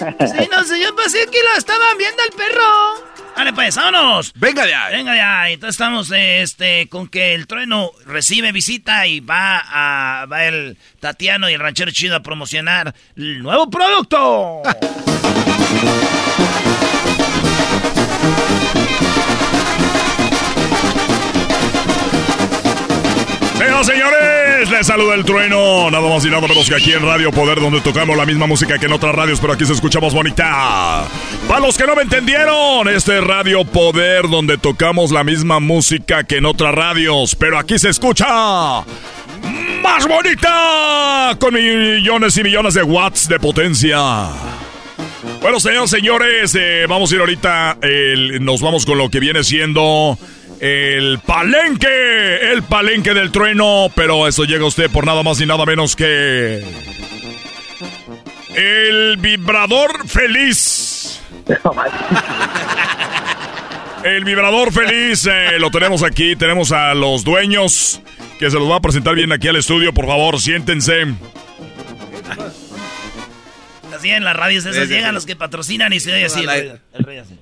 [0.00, 3.34] Sí, no sé, yo pensé que lo estaban viendo al perro.
[3.36, 4.32] Vale, pues, vámonos.
[4.34, 4.88] Venga ya.
[4.88, 5.50] Venga ya.
[5.50, 11.50] Entonces estamos este, con que el trueno recibe visita y va a va el Tatiano
[11.50, 14.62] y el ranchero chido a promocionar el nuevo producto.
[23.60, 25.90] Señoras señores, les saluda el trueno.
[25.90, 28.78] Nada más y nada menos que aquí en Radio Poder, donde tocamos la misma música
[28.78, 31.04] que en otras radios, pero aquí se escuchamos bonita.
[31.46, 36.24] Para los que no me entendieron, este es Radio Poder, donde tocamos la misma música
[36.24, 38.26] que en otras radios, pero aquí se escucha
[39.82, 43.98] más bonita, con millones y millones de watts de potencia.
[45.42, 47.76] Bueno, señores, señores, eh, vamos a ir ahorita,
[48.40, 50.18] nos vamos con lo que viene siendo
[50.60, 55.46] el palenque, el palenque del trueno, pero eso llega a usted por nada más y
[55.46, 56.62] nada menos que
[58.54, 61.20] el vibrador feliz.
[64.04, 68.00] El vibrador feliz eh, lo tenemos aquí, tenemos a los dueños
[68.38, 71.06] que se los va a presentar bien aquí al estudio, por favor, siéntense.
[73.94, 76.40] Así en las radios esas Sí, sí, llegan los que patrocinan y se oye así.
[76.40, 77.38] El rey así.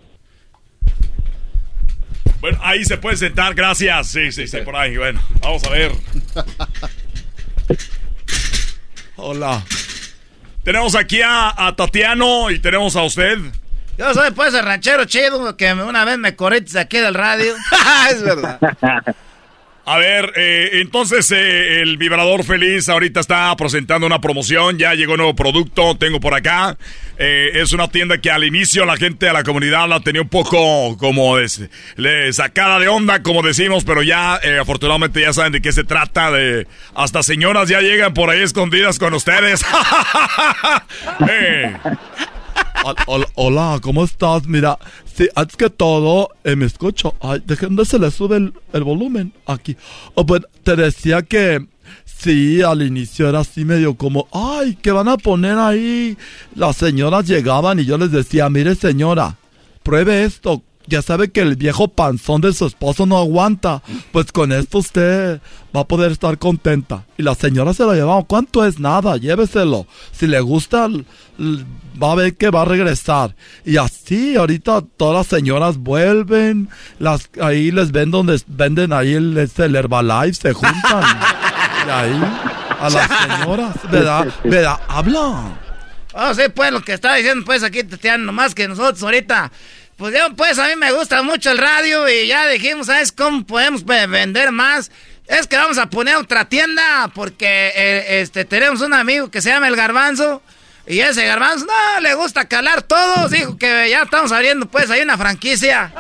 [2.41, 4.09] Bueno, ahí se puede sentar, gracias.
[4.09, 4.97] Sí, sí, sí, por ahí.
[4.97, 5.93] Bueno, vamos a ver.
[9.17, 9.65] Hola.
[10.63, 13.39] Tenemos aquí a, a Tatiano y tenemos a usted.
[13.97, 17.55] Yo soy pues el ranchero chido que una vez me corriste aquí del radio.
[18.11, 18.61] es verdad.
[19.91, 25.13] A ver, eh, entonces eh, el vibrador feliz ahorita está presentando una promoción, ya llegó
[25.13, 26.77] un nuevo producto, tengo por acá.
[27.17, 30.29] Eh, es una tienda que al inicio la gente de la comunidad la tenía un
[30.29, 31.39] poco como
[31.97, 35.85] le- sacada de onda, como decimos, pero ya eh, afortunadamente ya saben de qué se
[35.85, 36.33] trata.
[36.33, 39.65] De hasta señoras ya llegan por ahí escondidas con ustedes.
[43.35, 44.47] Hola, ¿cómo estás?
[44.47, 44.79] Mira,
[45.13, 47.15] sí, antes que todo, eh, me escucho.
[47.21, 49.33] Ay, ¿de dónde se le sube el, el volumen?
[49.47, 49.77] Aquí.
[50.15, 51.67] Oh, pues te decía que
[52.05, 56.17] sí, al inicio era así medio como, ay, ¿qué van a poner ahí?
[56.55, 59.37] Las señoras llegaban y yo les decía, mire señora,
[59.83, 60.63] pruebe esto.
[60.89, 63.83] Ya sabe que el viejo panzón de su esposo no aguanta.
[64.11, 65.41] Pues con esto usted
[65.75, 67.05] va a poder estar contenta.
[67.19, 68.25] Y la señora se lo llevaba.
[68.25, 68.81] ¿Cuánto es?
[68.81, 69.87] Nada, lléveselo.
[70.13, 73.37] Si le gusta, va a ver que va a regresar.
[73.65, 76.71] Y así, ahorita todas las señoras vuelven.
[76.99, 81.05] Las, ahí les ven donde venden ahí el, el Herbalife, se juntan.
[81.87, 82.23] y ahí,
[82.81, 83.11] a las
[83.41, 84.29] señoras, ¿verdad?
[84.43, 84.81] ¿Verdad?
[84.89, 85.69] Hablan.
[86.15, 89.53] Oh, sí, pues lo que estaba diciendo pues aquí Tatiana, nomás que nosotros ahorita,
[89.99, 93.45] pues yo pues a mí me gusta mucho el radio y ya dijimos, ¿sabes cómo
[93.45, 94.93] podemos vender más?
[95.27, 99.51] Es que vamos a poner otra tienda porque eh, este tenemos un amigo que se
[99.51, 100.41] llama El Garbanzo
[100.87, 105.03] y ese Garbanzo no le gusta calar todos, dijo que ya estamos abriendo pues ahí
[105.03, 105.93] una franquicia.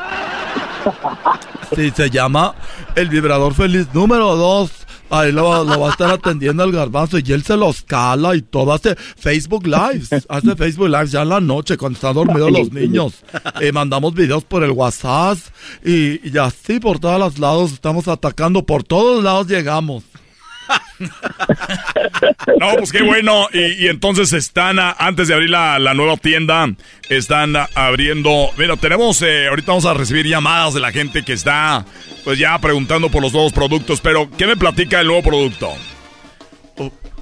[1.75, 2.55] Sí, se llama
[2.95, 4.78] el vibrador feliz número 2.
[5.11, 8.43] Ahí lo, lo va a estar atendiendo el garbanzo y él se los cala y
[8.43, 8.73] todo.
[8.73, 10.11] Hace Facebook Lives.
[10.29, 13.25] Hace Facebook Lives ya en la noche cuando están dormidos los niños.
[13.61, 15.39] Y mandamos videos por el WhatsApp
[15.85, 18.65] y, y así por todos los lados estamos atacando.
[18.65, 20.05] Por todos lados llegamos.
[22.61, 23.47] No, pues qué bueno.
[23.53, 26.69] Y, entonces están, a- antes de abrir la, la nueva tienda,
[27.09, 28.51] están abriendo.
[28.57, 31.85] Mira, tenemos, eh, ahorita vamos a recibir llamadas de la gente que está,
[32.25, 34.01] pues ya preguntando por los nuevos productos.
[34.01, 35.71] Pero, ¿qué me platica el nuevo producto?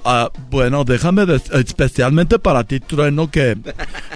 [0.05, 3.57] Ah, bueno, déjame especialmente para ti, Trueno, que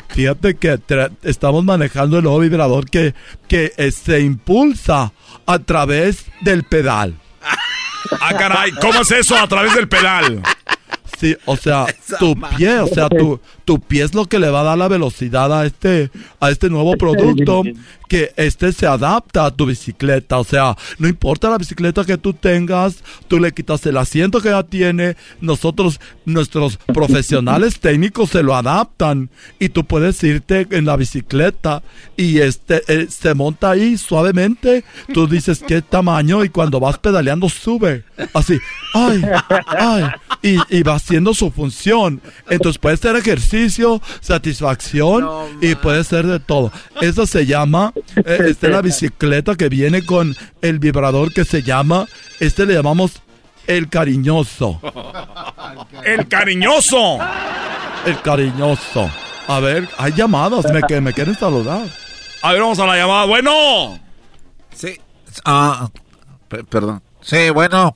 [0.10, 0.80] fíjate que
[1.24, 3.14] estamos manejando el nuevo vibrador que,
[3.50, 5.12] que eh, se impulsa
[5.46, 7.16] a través del pedal.
[8.20, 10.42] Ah, caray, ¿cómo es eso a través del pedal?
[11.20, 11.86] Sí, o sea,
[12.18, 14.88] tu pie, o sea, tu, tu pie es lo que le va a dar la
[14.88, 17.64] velocidad a este, a este nuevo producto,
[18.08, 22.34] que este se adapta a tu bicicleta, o sea, no importa la bicicleta que tú
[22.34, 28.54] tengas, tú le quitas el asiento que ya tiene, nosotros, nuestros profesionales técnicos se lo
[28.54, 31.84] adaptan y tú puedes irte en la bicicleta
[32.18, 37.48] y este eh, se monta ahí suavemente, tú dices qué tamaño y cuando vas pedaleando
[37.48, 38.04] sube,
[38.34, 38.60] así,
[38.94, 39.22] ay,
[39.68, 40.04] ay,
[40.42, 42.22] y, y va haciendo su función.
[42.50, 45.28] Entonces puede ser ejercicio, satisfacción
[45.62, 46.72] y puede ser de todo.
[47.02, 51.64] Eso se llama, eh, esta es la bicicleta que viene con el vibrador que se
[51.64, 52.08] llama,
[52.40, 53.22] este le llamamos
[53.68, 54.80] el cariñoso.
[56.04, 57.20] El cariñoso.
[58.06, 59.10] El cariñoso.
[59.48, 61.88] A ver, hay llamadas me, que me quieren saludar.
[62.42, 63.26] A ver, vamos a la llamada.
[63.26, 64.00] Bueno.
[64.74, 65.00] Sí.
[65.46, 65.90] Ah,
[66.70, 67.02] perdón.
[67.22, 67.96] Sí, bueno.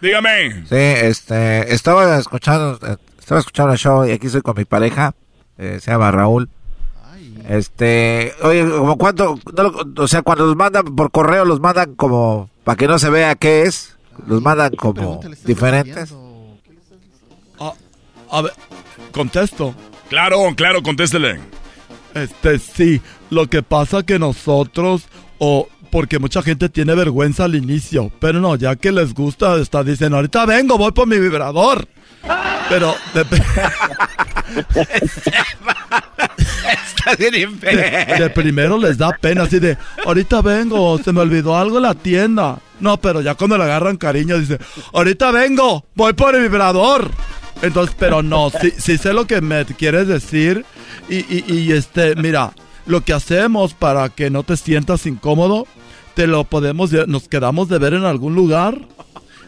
[0.00, 0.64] Dígame.
[0.66, 2.96] Sí, este, estaba escuchando, eh,
[3.30, 5.14] estaba escuchando el show y aquí estoy con mi pareja,
[5.56, 6.48] eh, se llama Raúl.
[7.48, 9.38] Este, oye, como cuánto,
[9.98, 13.36] o sea, cuando los mandan por correo, los mandan como, para que no se vea
[13.36, 16.12] qué es, los mandan como diferentes.
[17.60, 17.72] Ah,
[18.32, 18.52] a ver,
[19.12, 19.76] contesto.
[20.08, 21.38] Claro, claro, contéstele.
[22.14, 23.00] Este, sí,
[23.30, 25.04] lo que pasa que nosotros,
[25.38, 29.84] o porque mucha gente tiene vergüenza al inicio, pero no, ya que les gusta, está
[29.84, 31.86] diciendo, ahorita vengo, voy por mi vibrador.
[32.70, 33.24] Pero de,
[38.18, 41.96] de, primero les da pena, así de, ahorita vengo, se me olvidó algo en la
[41.96, 42.60] tienda.
[42.78, 44.60] No, pero ya cuando le agarran cariño, dice,
[44.92, 47.10] ahorita vengo, voy por el vibrador.
[47.60, 50.64] Entonces, pero no, sí, sí sé lo que me quieres decir.
[51.08, 52.52] Y, y, y este, mira,
[52.86, 55.66] lo que hacemos para que no te sientas incómodo,
[56.14, 58.78] te lo podemos, nos quedamos de ver en algún lugar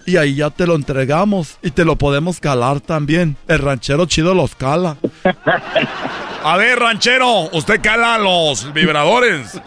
[0.07, 3.37] y ahí ya te lo entregamos y te lo podemos calar también.
[3.49, 4.97] El ranchero chido los cala.
[6.45, 9.61] A ver, ranchero, usted cala los vibradores.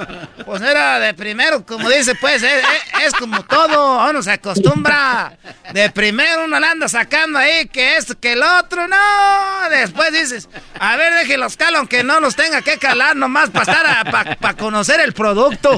[0.45, 5.37] Pues era de primero, como dice, pues, es, como todo, uno se acostumbra.
[5.71, 9.69] De primero uno la anda sacando ahí, que esto, que el otro, no.
[9.69, 10.49] Después dices,
[10.79, 14.57] a ver, deje los calo, aunque no los tenga que calar nomás para estar, para
[14.57, 15.77] conocer el producto.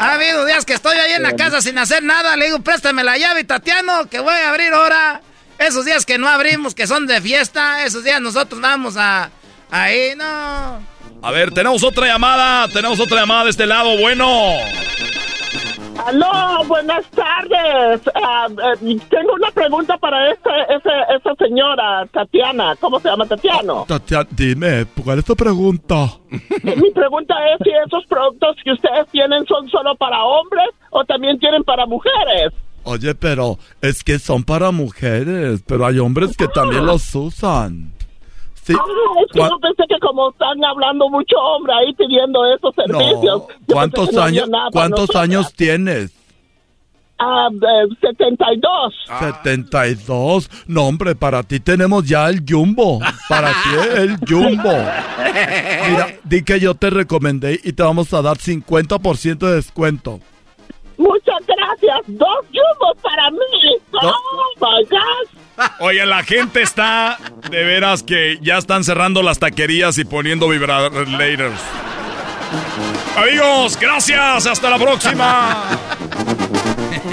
[0.00, 3.04] ha habido días que estoy ahí en la casa sin hacer nada, le digo, préstame
[3.04, 5.20] la llave, Tatiano, que voy a abrir ahora.
[5.60, 9.30] Esos días que no abrimos, que son de fiesta, esos días nosotros vamos a...
[9.70, 10.24] Ahí, no.
[11.22, 14.26] A ver, tenemos otra llamada, tenemos otra llamada de este lado, bueno.
[16.06, 18.00] Aló, buenas tardes.
[18.14, 22.74] Ah, eh, tengo una pregunta para esta, esa, señora, Tatiana.
[22.80, 23.84] ¿Cómo se llama, Tatiano?
[23.86, 26.06] Tatiana, dime, ¿cuál es tu pregunta?
[26.62, 31.38] Mi pregunta es si esos productos que ustedes tienen son solo para hombres o también
[31.38, 32.54] tienen para mujeres.
[32.84, 37.92] Oye, pero es que son para mujeres, pero hay hombres que también los usan.
[38.62, 38.74] Sí.
[38.78, 38.84] Ah,
[39.24, 43.42] es que yo pensé que como están hablando mucho hombre ahí pidiendo esos servicios.
[43.66, 46.12] ¿Cuántos años, ¿cuántos años tienes?
[47.22, 47.48] Ah,
[48.00, 48.94] 72.
[49.18, 50.50] 72.
[50.66, 52.98] No, hombre, para ti tenemos ya el jumbo.
[53.28, 54.72] Para ti el jumbo.
[54.72, 60.20] Mira, di que yo te recomendé y te vamos a dar 50% de descuento.
[61.00, 62.00] Muchas gracias.
[62.08, 63.38] Dos yumbos para mí.
[64.02, 65.28] Oh my God.
[65.80, 67.16] Oye, la gente está
[67.48, 71.08] de veras que ya están cerrando las taquerías y poniendo vibradores.
[73.16, 74.46] Amigos, gracias.
[74.46, 75.64] Hasta la próxima.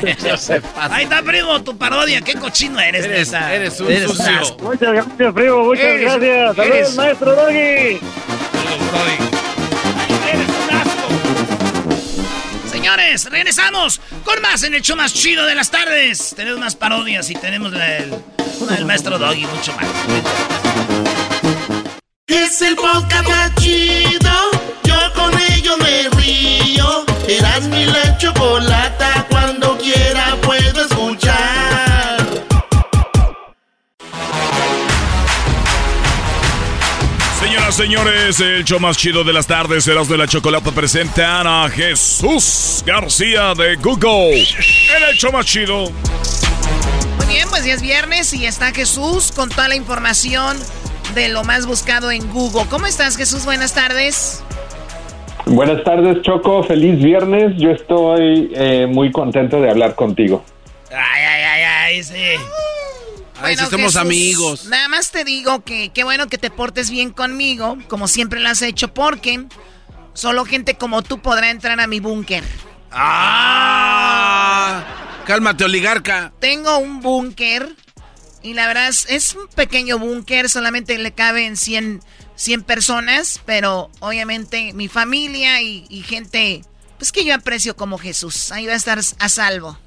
[0.92, 2.20] Ahí está, primo, tu parodia.
[2.20, 4.58] Qué cochino eres, Eres, eres un sucio.
[4.64, 5.64] Muchas gracias, primo.
[5.64, 6.56] Muchas gracias.
[6.58, 8.00] Saludos, maestro Doggy.
[12.88, 16.34] Señores, regresamos con más en el show más chido de las tardes.
[16.38, 18.16] Tenemos más parodias y tenemos el,
[18.70, 19.86] del maestro Doggy mucho más.
[22.28, 24.32] Es el podcast más chido.
[24.86, 27.06] Yo con ello me río.
[27.28, 29.28] Eras mi la chocolata.
[29.30, 29.57] Cuando
[37.68, 41.68] Señoras, señores, el show más chido de las tardes, Eras de la Chocolata, presentan a
[41.68, 44.38] Jesús García de Google.
[44.38, 45.92] En el show más chido.
[47.18, 50.56] Muy bien, pues ya es viernes y está Jesús con toda la información
[51.14, 52.64] de lo más buscado en Google.
[52.70, 53.44] ¿Cómo estás, Jesús?
[53.44, 54.42] Buenas tardes.
[55.46, 56.64] Buenas tardes, Choco.
[56.64, 57.54] Feliz viernes.
[57.58, 60.46] Yo estoy eh, muy contento de hablar contigo.
[60.90, 62.67] Ay, ay, ay, ay, sí.
[63.42, 64.66] Ay, si somos amigos.
[64.66, 68.50] Nada más te digo que qué bueno que te portes bien conmigo, como siempre lo
[68.50, 69.46] has hecho, porque
[70.14, 72.44] solo gente como tú podrá entrar a mi búnker.
[72.92, 74.84] ¡Ah!
[75.26, 76.34] Cálmate, oligarca.
[76.40, 77.76] Tengo un búnker
[78.42, 82.02] y la verdad es, un pequeño búnker, solamente le caben 100,
[82.36, 86.64] 100 personas, pero obviamente mi familia y, y gente
[86.98, 89.78] pues que yo aprecio como Jesús, ahí va a estar a salvo.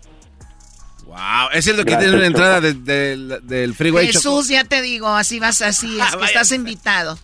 [1.10, 4.06] Wow, es cierto que tiene una entrada del freeway.
[4.06, 7.18] Jesús, ya te digo, así vas, así es, que estás invitado.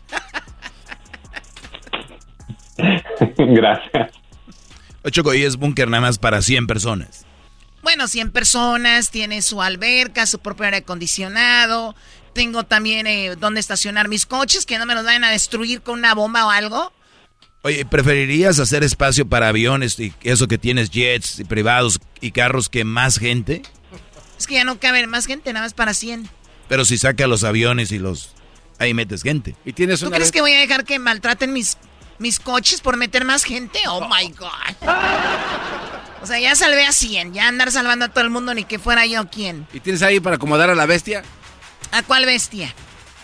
[3.39, 4.13] Gracias.
[5.13, 7.25] Choco, y es búnker nada más para 100 personas.
[7.85, 11.95] Bueno, 100 personas, tiene su alberca, su propio aire acondicionado.
[12.33, 16.01] Tengo también eh, donde estacionar mis coches, que no me los vayan a destruir con
[16.01, 16.93] una bomba o algo.
[17.63, 22.69] Oye, ¿preferirías hacer espacio para aviones y eso que tienes jets y privados y carros
[22.69, 23.63] que más gente?
[24.39, 26.29] Es que ya no cabe más gente, nada más para 100.
[26.69, 28.33] Pero si saca los aviones y los...
[28.79, 29.57] Ahí metes gente.
[29.65, 31.79] ¿Y tienes ¿Tú crees que voy a dejar que maltraten mis,
[32.19, 33.79] mis coches por meter más gente?
[33.89, 34.91] Oh, my God.
[36.23, 37.33] O sea, ya salvé a 100.
[37.33, 39.67] Ya andar salvando a todo el mundo ni que fuera yo quien.
[39.73, 41.23] ¿Y tienes ahí para acomodar a la bestia?
[41.93, 42.75] ¿A cuál bestia?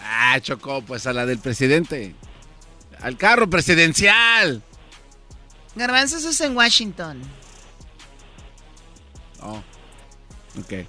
[0.04, 2.14] Ah, Choco, pues a la del presidente.
[3.00, 4.62] Al carro presidencial.
[5.74, 7.20] Garbanzos es en Washington.
[9.40, 9.62] Oh.
[10.58, 10.86] Ok.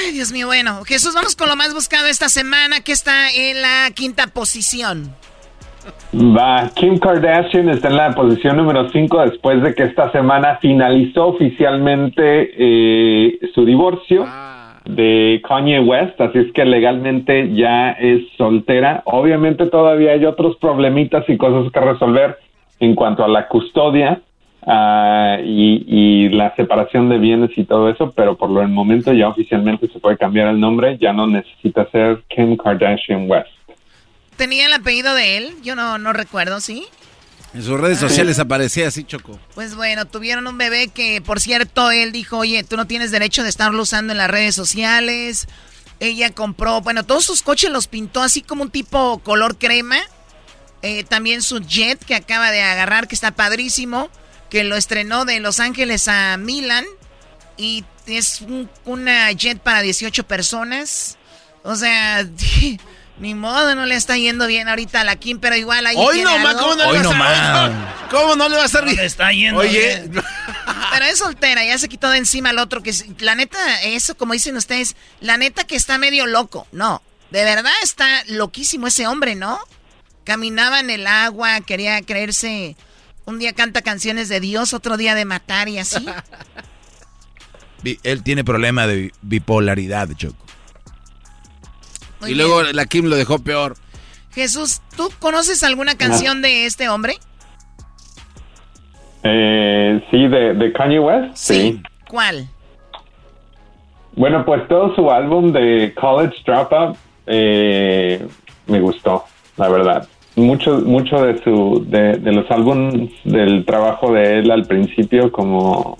[0.00, 0.84] Ay, Dios mío, bueno.
[0.84, 5.14] Jesús, vamos con lo más buscado esta semana, que está en la quinta posición.
[6.14, 11.28] Va, Kim Kardashian está en la posición número 5 después de que esta semana finalizó
[11.28, 14.26] oficialmente eh, su divorcio
[14.84, 19.02] de Kanye West, así es que legalmente ya es soltera.
[19.06, 22.38] Obviamente todavía hay otros problemitas y cosas que resolver
[22.78, 24.20] en cuanto a la custodia
[24.66, 29.28] ah, y, y la separación de bienes y todo eso, pero por el momento ya
[29.28, 33.48] oficialmente se puede cambiar el nombre, ya no necesita ser Kim Kardashian West.
[34.36, 35.54] ¿Tenía el apellido de él?
[35.62, 36.84] Yo no, no recuerdo, ¿sí?
[37.54, 39.38] En sus redes sociales aparecía así, Choco.
[39.54, 43.42] Pues bueno, tuvieron un bebé que, por cierto, él dijo, oye, tú no tienes derecho
[43.42, 45.48] de estarlo usando en las redes sociales.
[46.00, 49.98] Ella compró, bueno, todos sus coches los pintó así como un tipo color crema.
[50.80, 54.08] Eh, también su jet que acaba de agarrar, que está padrísimo,
[54.52, 56.84] que lo estrenó de Los Ángeles a Milan.
[57.56, 61.16] Y es un, una jet para 18 personas.
[61.62, 62.26] O sea,
[63.18, 66.20] ni modo, no le está yendo bien ahorita a la Kim, pero igual ahí Hoy
[66.20, 66.54] no, ma.
[66.54, 69.00] ¿cómo no le va a estar- ¿Cómo no le va a estar bien?
[69.00, 70.22] está yendo Oye, bien.
[70.92, 72.82] Pero es soltera, ya se quitó de encima al otro.
[72.82, 76.66] que es- La neta, eso, como dicen ustedes, la neta que está medio loco.
[76.72, 77.00] No,
[77.30, 79.58] de verdad está loquísimo ese hombre, ¿no?
[80.24, 82.76] Caminaba en el agua, quería creerse.
[83.24, 86.04] Un día canta canciones de Dios, otro día de matar y así.
[88.04, 90.36] Él tiene problema de bi- bipolaridad, Choco.
[92.20, 92.46] Muy y bien.
[92.46, 93.76] luego la Kim lo dejó peor.
[94.32, 97.18] Jesús, ¿tú conoces alguna canción de este hombre?
[99.24, 101.36] Eh, sí, de, de Kanye West.
[101.36, 101.80] Sí.
[102.08, 102.48] ¿Cuál?
[104.14, 106.96] Bueno, pues todo su álbum de College Dropout
[107.26, 108.26] eh,
[108.66, 109.24] me gustó,
[109.56, 110.08] la verdad.
[110.36, 115.98] Mucho, mucho de su, de, de los álbumes del trabajo de él al principio, como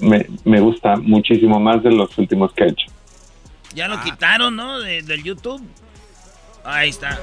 [0.00, 2.86] me, me gusta muchísimo más de los últimos que ha hecho.
[3.74, 4.80] Ya lo quitaron, ¿no?
[4.80, 5.62] De- del YouTube.
[6.64, 7.18] Ahí está.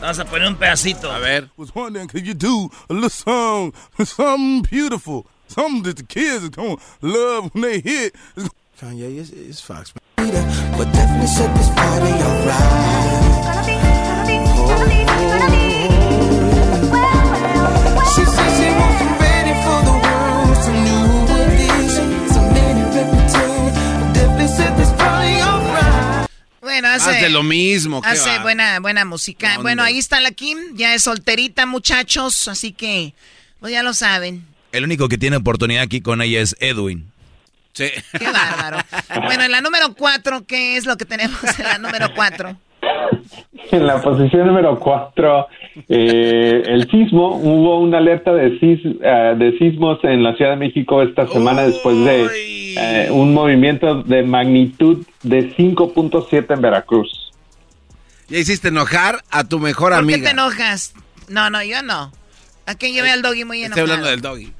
[0.00, 1.10] Vamos a poner un pedacito.
[1.10, 1.48] A ver.
[1.56, 3.72] was wondering, could you do a little song,
[4.04, 8.06] something beautiful, something that the kids are gonna love when they hear?
[8.06, 8.14] it?
[8.80, 9.92] Kanye is, is Fox.
[10.16, 13.57] But definitely set this party alright.
[26.80, 28.00] Bueno, hace, Más de lo mismo.
[28.04, 28.42] hace va.
[28.42, 29.48] buena, buena música.
[29.48, 29.62] ¿Dónde?
[29.62, 33.14] Bueno, ahí está la Kim, ya es solterita, muchachos, así que,
[33.60, 34.46] pues ya lo saben.
[34.70, 37.10] El único que tiene oportunidad aquí con ella es Edwin.
[37.72, 37.90] Sí.
[38.18, 38.78] Qué bárbaro.
[39.24, 42.58] Bueno, en la número cuatro, ¿qué es lo que tenemos en la número cuatro?
[43.70, 45.46] En la posición número 4,
[45.88, 51.02] el sismo, hubo una alerta de, sis- eh, de sismos en la Ciudad de México
[51.02, 57.30] esta semana después de eh, un movimiento de magnitud de 5.7 en Veracruz.
[58.28, 60.28] Ya hiciste enojar a tu mejor ¿Por qué amiga.
[60.30, 60.94] te enojas?
[61.28, 62.10] No, no, yo no.
[62.64, 63.92] ¿A quién llevé al doggy muy Estoy enojado?
[64.06, 64.52] hablando del doggy.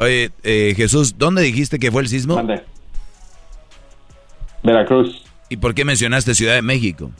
[0.00, 2.34] Oye, eh, Jesús, ¿dónde dijiste que fue el sismo?
[4.62, 5.22] Veracruz.
[5.48, 7.10] ¿Y por qué mencionaste Ciudad de México?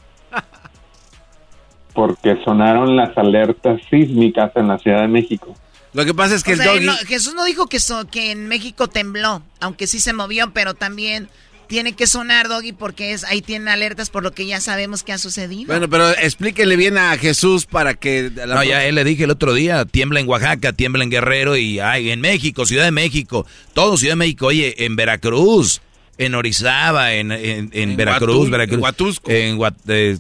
[1.95, 5.57] Porque sonaron las alertas sísmicas en la Ciudad de México.
[5.93, 6.87] Lo que pasa es que O el sea, doggy...
[6.87, 10.75] no, Jesús no dijo que, so- que en México tembló, aunque sí se movió, pero
[10.75, 11.29] también
[11.69, 15.13] tiene que sonar, Doggy, porque es ahí tienen alertas por lo que ya sabemos que
[15.13, 15.67] ha sucedido.
[15.69, 18.31] Bueno, pero explíquele bien a Jesús para que...
[18.35, 21.57] la No, ya él le dije el otro día, tiembla en Oaxaca, tiembla en Guerrero
[21.57, 25.81] y ay, en México, Ciudad de México, todo Ciudad de México, oye, en Veracruz,
[26.19, 29.31] en Orizaba, en, en, en En Veracruz, Veracruz, en Huatusco.
[29.31, 29.59] en
[29.89, 30.19] eh,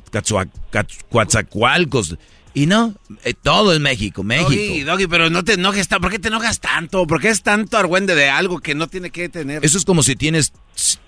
[1.10, 2.16] Coatzacoalcos.
[2.56, 4.50] Y no, eh, todo es México, México.
[4.50, 6.02] Doggy, Doggy, pero no te enojes tanto.
[6.02, 7.04] ¿Por qué te enojas tanto?
[7.06, 9.64] ¿Por qué es tanto argüende de algo que no tiene que tener?
[9.64, 10.52] Eso es como si tienes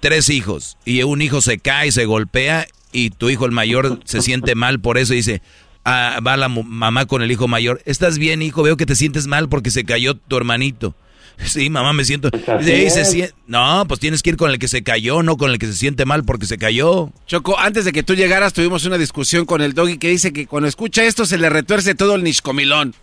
[0.01, 4.23] tres hijos y un hijo se cae, se golpea y tu hijo el mayor se
[4.23, 5.41] siente mal por eso y dice,
[5.85, 8.65] ah, va la mamá con el hijo mayor, ¿estás bien hijo?
[8.65, 10.97] Veo que te sientes mal porque se cayó tu hermanito.
[11.45, 12.29] Sí, mamá, me siento...
[12.29, 13.11] así Sí, se es.
[13.13, 15.67] sien- No, pues tienes que ir con el que se cayó, no con el que
[15.67, 17.11] se siente mal porque se cayó.
[17.27, 20.47] Choco, antes de que tú llegaras tuvimos una discusión con el Doggy que dice que
[20.47, 22.95] cuando escucha esto se le retuerce todo el niscomilón.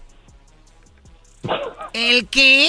[1.94, 2.68] ¿El qué?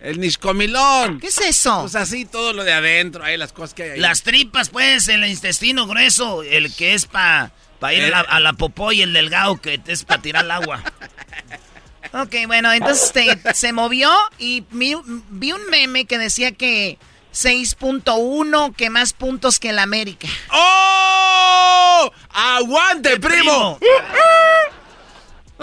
[0.00, 1.18] El niscomilón.
[1.20, 1.80] ¿Qué es eso?
[1.82, 4.00] Pues así todo lo de adentro, ahí las cosas que hay ahí.
[4.00, 8.40] Las tripas, pues, el intestino grueso, el que es para pa ir a la, a
[8.40, 10.82] la popó y el delgado que es para tirar el agua.
[12.12, 14.96] Ok, bueno, entonces este, se movió y vi,
[15.30, 16.98] vi un meme que decía que
[17.32, 20.28] 6.1, que más puntos que el América.
[20.52, 22.10] ¡Oh!
[22.32, 23.78] ¡Aguante, primo!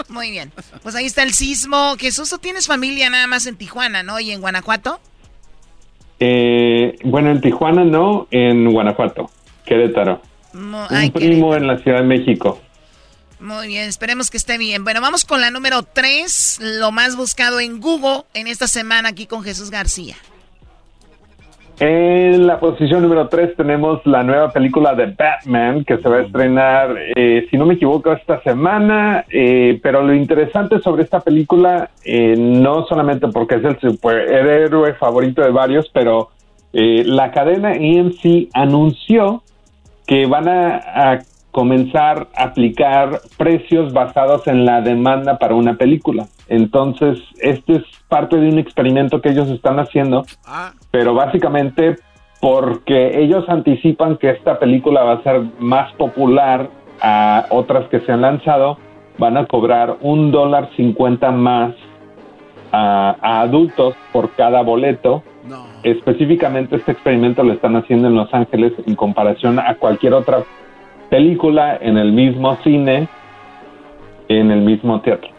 [0.08, 0.52] Muy bien.
[0.82, 1.96] Pues ahí está el sismo.
[1.98, 4.20] Jesús, ¿tú tienes familia nada más en Tijuana, no?
[4.20, 5.00] ¿Y en Guanajuato?
[6.20, 9.30] Eh, bueno, en Tijuana no, en Guanajuato,
[9.64, 10.20] Querétaro.
[10.52, 12.60] No, Un ay, primo en la Ciudad de México.
[13.40, 14.82] Muy bien, esperemos que esté bien.
[14.82, 19.26] Bueno, vamos con la número 3, lo más buscado en Google en esta semana aquí
[19.26, 20.16] con Jesús García.
[21.80, 26.22] En la posición número 3 tenemos la nueva película de Batman que se va a
[26.22, 29.24] estrenar, eh, si no me equivoco, esta semana.
[29.30, 35.40] eh, pero lo interesante sobre esta película, eh, no solamente porque es el superhéroe favorito
[35.42, 36.30] de varios, pero
[36.72, 39.44] eh, la cadena AMC anunció
[40.04, 40.76] que van a,
[41.12, 41.18] a
[41.58, 46.28] comenzar a aplicar precios basados en la demanda para una película.
[46.46, 50.22] Entonces, este es parte de un experimento que ellos están haciendo,
[50.92, 51.96] pero básicamente
[52.40, 56.70] porque ellos anticipan que esta película va a ser más popular
[57.02, 58.78] a otras que se han lanzado,
[59.18, 61.74] van a cobrar un dólar cincuenta más
[62.70, 65.24] a, a adultos por cada boleto.
[65.82, 70.44] Específicamente este experimento lo están haciendo en Los Ángeles en comparación a cualquier otra
[71.10, 73.08] película en el mismo cine,
[74.28, 75.30] en el mismo teatro.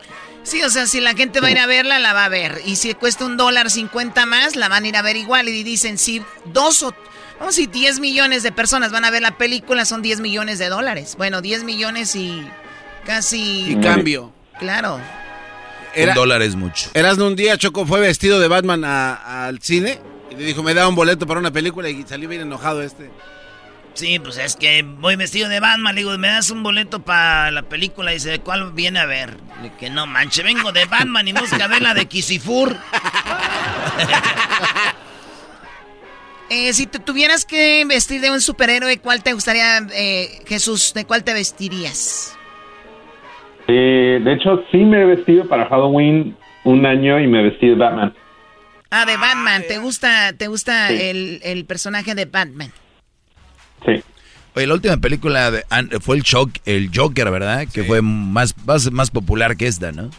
[0.44, 2.60] Sí, o sea, si la gente va a ir a verla, la va a ver.
[2.66, 5.48] Y si cuesta un dólar cincuenta más, la van a ir a ver igual.
[5.50, 6.94] Y dicen, si dos o...
[7.40, 10.68] Vamos, si 10 millones de personas van a ver la película, son 10 millones de
[10.68, 11.16] dólares.
[11.18, 12.44] Bueno, 10 millones y
[13.06, 13.72] casi...
[13.72, 14.34] Y cambio.
[14.60, 15.00] Claro.
[15.96, 16.90] Un dólar es mucho.
[16.94, 20.00] Eras un día, Choco fue vestido de Batman a- al cine
[20.32, 23.10] y le dijo, me da un boleto para una película y salió bien enojado este.
[23.94, 25.94] Sí, pues es que voy vestido de Batman.
[25.96, 28.12] Le digo, ¿me das un boleto para la película?
[28.12, 29.36] Y dice, ¿de cuál viene a ver?
[29.62, 32.78] Le que no manche, vengo de Batman y busca ver la de Kisifur.
[36.50, 40.94] eh, si te tuvieras que vestir de un superhéroe, ¿cuál te gustaría, eh, Jesús?
[40.94, 42.36] ¿De cuál te vestirías?
[43.68, 47.76] Eh, de hecho, sí me he vestido para Halloween un año y me vestí de
[47.76, 48.16] Batman.
[48.90, 49.64] Ah, de Batman.
[49.68, 50.98] ¿Te gusta, te gusta Sí.
[51.02, 52.72] el, el personaje de Batman?
[53.86, 54.04] Sí.
[54.56, 57.68] Oye, la última película de- an- fue el, Shock, el Joker, ¿verdad?
[57.72, 60.10] Que fue más, más, más popular que esta, ¿no?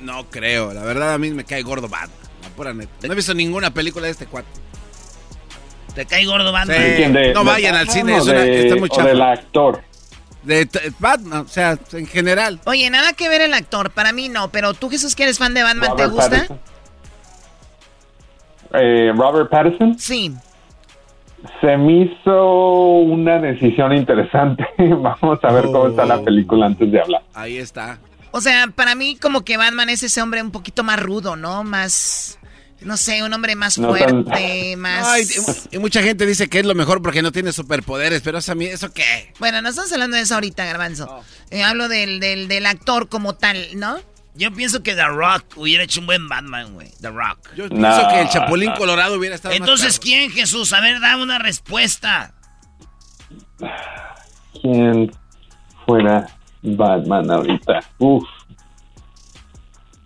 [0.00, 2.10] No creo, la verdad a mí me cae gordo Batman,
[2.42, 3.06] la pura neta.
[3.06, 4.48] No he visto ninguna película de este cuate.
[5.94, 6.76] ¿Te cae gordo Batman?
[6.76, 6.92] Sí.
[6.96, 9.08] ¿Quién de- no de vayan al Batman cine, o es una- de- está muy chafa.
[9.08, 9.82] del actor?
[10.42, 12.60] De Batman, o sea, en general.
[12.64, 13.90] Oye, nada que ver el actor.
[13.90, 16.30] Para mí no, pero tú, Jesús, que eres fan de Batman, ¿te gusta?
[16.30, 16.60] Pattinson.
[18.74, 19.98] Eh, Robert Pattinson.
[19.98, 20.32] Sí.
[21.60, 24.64] Se me hizo una decisión interesante.
[24.78, 26.06] Vamos a ver cómo está Oh.
[26.06, 27.22] la película antes de hablar.
[27.34, 27.98] Ahí está.
[28.30, 31.64] O sea, para mí como que Batman es ese hombre un poquito más rudo, ¿no?
[31.64, 32.38] Más,
[32.80, 35.06] no sé, un hombre más No tan- fuerte, más...
[35.06, 35.24] Ay,
[35.70, 38.52] y, y mucha gente dice que es lo mejor porque no tiene superpoderes, pero eso
[38.52, 39.32] a mí, ¿eso qué?
[39.38, 41.20] Bueno, no estamos hablando de eso ahorita, Garbanzo.
[41.50, 43.96] Eh, hablo del, del, del actor como tal, ¿no?
[44.34, 46.88] Yo pienso que The Rock hubiera hecho un buen Batman, güey.
[47.00, 47.54] The Rock.
[47.54, 49.98] Yo pienso que el Chapulín Colorado hubiera estado Entonces.
[49.98, 50.72] ¿quién, Jesús?
[50.72, 52.32] A ver, dame una respuesta.
[54.60, 55.12] ¿Quién
[55.86, 56.26] fuera
[56.62, 57.80] Batman ahorita?
[57.98, 58.24] Uf.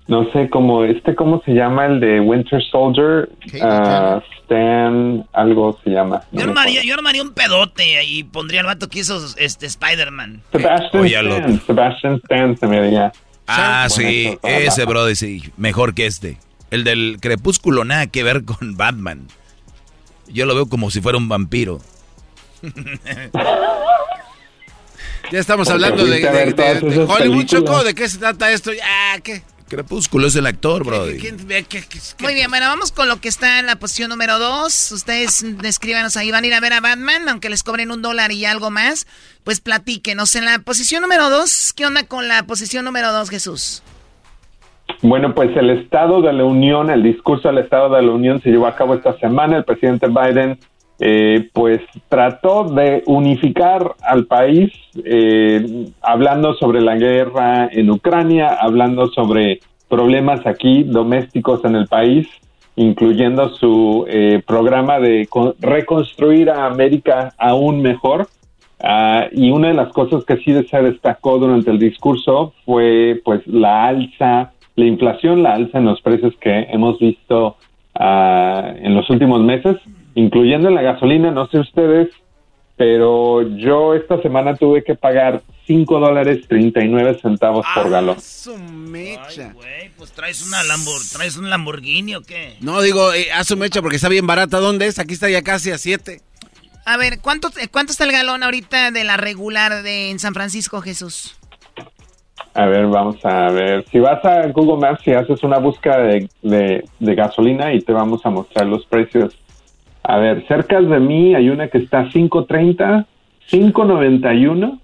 [0.09, 3.29] No sé cómo, este, ¿cómo se llama el de Winter Soldier?
[3.61, 6.23] Ah, Stan, algo se llama.
[6.31, 9.67] no Yo me armaría, yo armaría un pedote y pondría al vato que hizo este
[9.67, 10.43] Spider-Man.
[10.53, 11.61] Sebastian Stan.
[11.67, 13.13] Sebastian Stan se me diría.
[13.47, 16.39] Ah, Bueno, sí, ese brother sí, mejor que este.
[16.71, 19.29] El del crepúsculo nada que ver con Batman.
[20.29, 21.81] Yo lo veo como si fuera un vampiro.
[25.33, 27.47] Ya estamos Porque hablando de, de- de- de Hollywood.
[27.47, 28.73] Choco, ¿de qué se trata esto?
[28.73, 29.43] Ya, ¿qué?
[29.69, 31.17] Crepúsculo es el actor, brother.
[31.19, 33.77] ¿Quién ve qué- qué- qué- Muy bien, bueno, vamos con lo que está en la
[33.77, 34.93] posición número dos.
[34.93, 38.31] Ustedes descríbanos ahí, van a ir a ver a Batman, aunque les cobren un dólar
[38.31, 39.09] y algo más.
[39.43, 40.37] Pues platíquenos.
[40.37, 43.83] En la posición número dos, ¿qué onda con la posición número dos, Jesús?
[45.03, 48.51] Bueno, pues el Estado de la Unión, el discurso del Estado de la Unión se
[48.51, 49.57] llevó a cabo esta semana.
[49.57, 50.61] El presidente Biden,
[50.99, 54.73] eh, pues trató de unificar al país,
[55.05, 62.27] eh, hablando sobre la guerra en Ucrania, hablando sobre problemas aquí domésticos en el país,
[62.77, 68.29] incluyendo su eh, programa de con- reconstruir a América aún mejor.
[68.81, 73.47] Ah, y una de las cosas que sí se destacó durante el discurso fue pues
[73.47, 77.57] la alza la inflación, la alza en los precios que hemos visto
[77.95, 79.77] ah, en los últimos meses,
[80.17, 82.09] incluyendo en la gasolina, no sé ustedes,
[82.77, 88.21] pero yo esta semana tuve que pagar 5 dólares 39 centavos por galón.
[88.21, 89.53] Su mecha.
[89.53, 92.57] güey, pues traes, una Lambor traes un Lamborghini o qué?
[92.61, 94.59] No, digo, eh, a su mecha porque está bien barata.
[94.59, 94.99] ¿Dónde es?
[94.99, 96.21] Aquí está ya casi a 7.
[96.87, 100.81] A ver, ¿cuánto, ¿cuánto está el galón ahorita de la regular de en San Francisco,
[100.81, 101.37] Jesús?
[102.55, 103.85] A ver, vamos a ver.
[103.91, 107.93] Si vas a Google Maps y haces una búsqueda de, de, de gasolina y te
[107.93, 109.37] vamos a mostrar los precios.
[110.09, 113.05] A ver, cerca de mí hay una que está 5.30,
[113.51, 114.79] 5.91,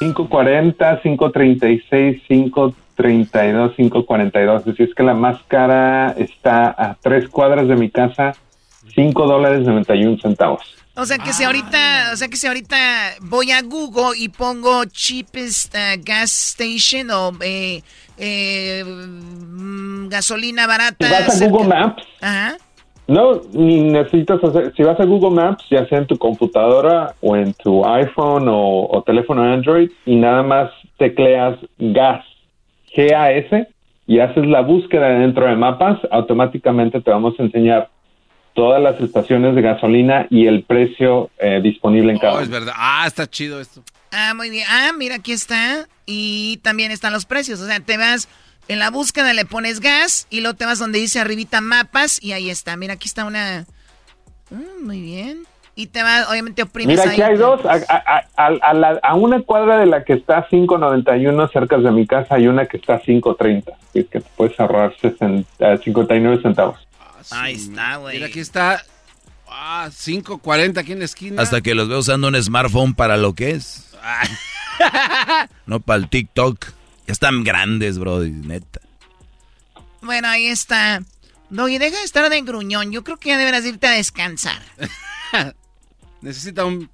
[0.00, 4.70] 5.40, 5.36, 5.32, 5.42.
[4.70, 8.34] Así es que la más cara está a tres cuadras de mi casa,
[8.94, 10.76] 5 dólares 91 centavos.
[10.94, 14.84] O sea que si ahorita, o sea que si ahorita voy a Google y pongo
[14.84, 17.82] cheapest uh, gas station o eh,
[18.18, 21.06] eh, mm, gasolina barata.
[21.06, 22.58] Si vas a Google Maps, Ajá.
[23.08, 27.36] No, ni necesitas hacer, si vas a Google Maps, ya sea en tu computadora o
[27.36, 32.24] en tu iPhone o, o teléfono Android, y nada más tecleas gas,
[32.94, 33.66] G-A-S,
[34.06, 37.88] y haces la búsqueda dentro de mapas, automáticamente te vamos a enseñar
[38.52, 42.74] todas las estaciones de gasolina y el precio eh, disponible en cada Oh, es verdad.
[42.76, 43.82] Ah, está chido esto.
[44.10, 44.66] Ah, muy bien.
[44.68, 45.86] Ah, mira, aquí está.
[46.06, 47.60] Y también están los precios.
[47.60, 48.28] O sea, te vas
[48.68, 52.32] en la búsqueda, le pones gas y luego te vas donde dice arribita mapas y
[52.32, 52.76] ahí está.
[52.76, 53.66] Mira, aquí está una...
[54.50, 55.44] Mm, muy bien.
[55.74, 57.10] Y te vas, obviamente oprimes Mira, ahí.
[57.10, 57.60] aquí hay dos.
[57.64, 61.90] A, a- a- a la- a una cuadra de la que está 5.91 cerca de
[61.92, 63.64] mi casa hay una que está 5.30.
[63.70, 66.78] Así es que te puedes ahorrar 60, eh, 59 centavos.
[67.30, 68.16] Ahí está, güey.
[68.16, 68.82] Mira, aquí está.
[69.48, 71.40] Ah, 5.40 aquí en la esquina.
[71.42, 73.84] Hasta que los veo usando un smartphone para lo que es.
[75.66, 76.66] No para el TikTok.
[77.08, 78.80] Ya están grandes, bro, neta.
[80.02, 81.02] Bueno, ahí está.
[81.48, 82.92] Doggy, deja de estar de gruñón.
[82.92, 84.60] Yo creo que ya deberás irte a descansar.
[86.20, 86.90] Necesita un,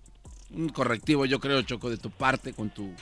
[0.50, 2.94] un correctivo, yo creo, Choco, de tu parte con tu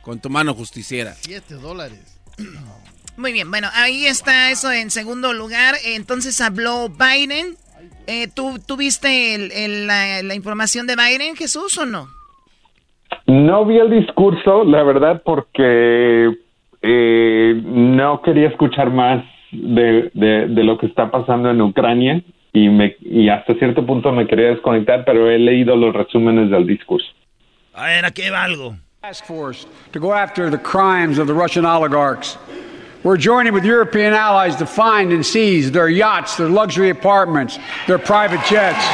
[0.00, 1.14] con tu mano justiciera.
[1.20, 2.00] 7 dólares.
[3.18, 5.76] Muy bien, bueno, ahí está eso en segundo lugar.
[5.84, 7.58] Entonces habló Biden.
[8.06, 12.10] Eh, ¿tú, ¿Tú viste el- el- la, la información de Biden, Jesús, o no?
[13.26, 16.30] No vi el discurso, la verdad, porque
[16.82, 22.20] eh, no quería escuchar más de, de- de lo que está pasando en Ucrania
[22.52, 26.66] y, me, y hasta cierto punto me quería desconectar, pero he leído los resúmenes del
[26.66, 27.06] discurso.
[27.74, 28.74] A ver, aquí va algo.
[29.02, 32.36] task force to go after the crimes of the Russian oligarchs.
[33.02, 37.58] We're joining with European allies to find and seize their yachts, their luxury apartments,
[37.88, 38.84] their private jets.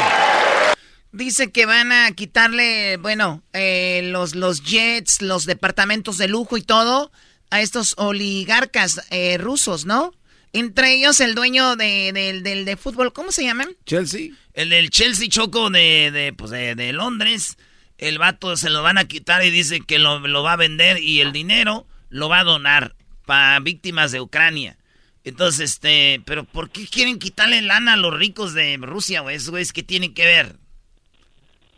[1.18, 6.62] Dice que van a quitarle, bueno, eh, los, los jets, los departamentos de lujo y
[6.62, 7.10] todo
[7.50, 10.14] a estos oligarcas eh, rusos, ¿no?
[10.52, 13.68] Entre ellos el dueño de, del- del de fútbol, ¿cómo se llaman?
[13.84, 14.30] Chelsea.
[14.54, 17.58] El del Chelsea Choco de, de, pues de, de Londres.
[17.98, 21.02] El vato se lo van a quitar y dice que lo, lo va a vender
[21.02, 22.94] y el dinero lo va a donar
[23.26, 24.78] para víctimas de Ucrania.
[25.24, 29.34] Entonces, este, pero ¿por qué quieren quitarle lana a los ricos de Rusia, güey?
[29.34, 30.56] Esos güeyes que tienen que ver.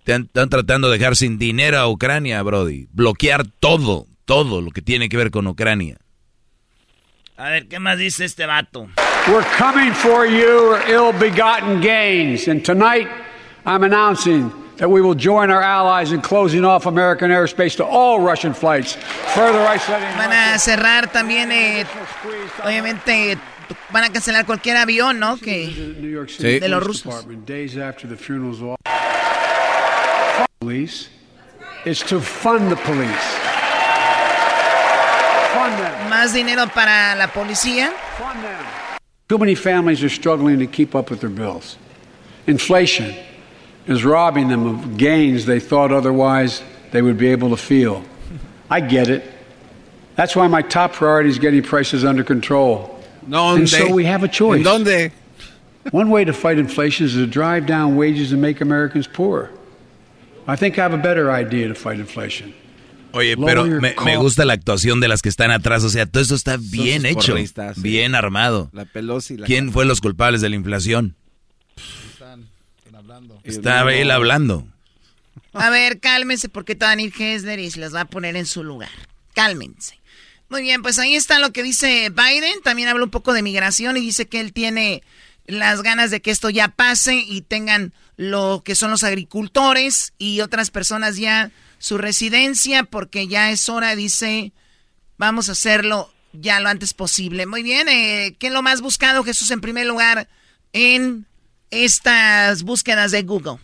[0.04, 2.88] Están, tratando de dejar sin dinero a Ucrania, Brody.
[2.92, 5.98] Bloquear todo, todo lo que tiene que ver con Ucrania.
[7.36, 8.88] A ver, ¿qué más dice este vato?
[9.28, 12.48] We're coming for your ill begotten gains.
[12.48, 13.08] And tonight,
[13.64, 18.20] I'm announcing that we will join our allies in closing off American airspace to all
[18.20, 18.96] Russian flights,
[19.34, 20.16] further isolating.
[20.16, 21.84] Van a cerrar también, eh,
[22.64, 23.38] obviamente,
[23.92, 25.36] van a cancelar cualquier avión, ¿no?
[25.36, 25.68] Que
[26.38, 27.26] de los rusos.
[30.60, 31.08] Police.
[31.86, 33.08] is to fund the police.
[35.54, 36.10] Fund them.
[36.10, 37.92] Más dinero para la policía.
[38.18, 38.66] Fund them.
[39.26, 41.78] Too many families are struggling to keep up with their bills.
[42.46, 43.14] Inflation
[43.86, 48.04] is robbing them of gains they thought otherwise they would be able to feel.
[48.68, 49.24] I get it.
[50.14, 53.02] That's why my top priority is getting prices under control.
[53.26, 53.60] ¿Dónde?
[53.60, 54.58] And so we have a choice.
[54.58, 55.12] ¿En dónde?
[55.90, 59.50] One way to fight inflation is to drive down wages and make Americans poorer.
[60.52, 62.52] I think I have a better idea to fight inflation.
[63.12, 65.82] Oye, pero me, gusta la actuación de las que están atrás.
[65.84, 67.82] O sea, todo eso está bien hecho, porristas, sí.
[67.82, 68.70] bien armado.
[68.72, 69.36] La Pelosi.
[69.36, 71.16] La ¿Quién fue los culpables de la inflación?
[73.44, 74.66] Estaba él hablando.
[75.52, 78.36] A ver, cálmense porque te van a ir Hessler y se los va a poner
[78.36, 78.90] en su lugar.
[79.34, 79.98] Cálmense.
[80.48, 82.60] Muy bien, pues ahí está lo que dice Biden.
[82.62, 85.02] También habla un poco de migración y dice que él tiene
[85.46, 90.42] las ganas de que esto ya pase y tengan lo que son los agricultores y
[90.42, 94.52] otras personas ya su residencia porque ya es hora, dice,
[95.16, 97.46] vamos a hacerlo ya lo antes posible.
[97.46, 100.26] Muy bien, eh, ¿qué es lo más buscado, Jesús, en primer lugar
[100.74, 101.24] en
[101.70, 103.56] estas búsquedas de Google?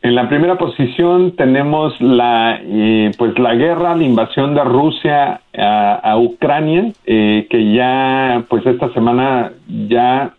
[0.00, 6.16] En la primera posición tenemos la eh, pues la guerra, la invasión de Rusia a,
[6.16, 10.34] Ucrania, eh, que ya pues esta semana ya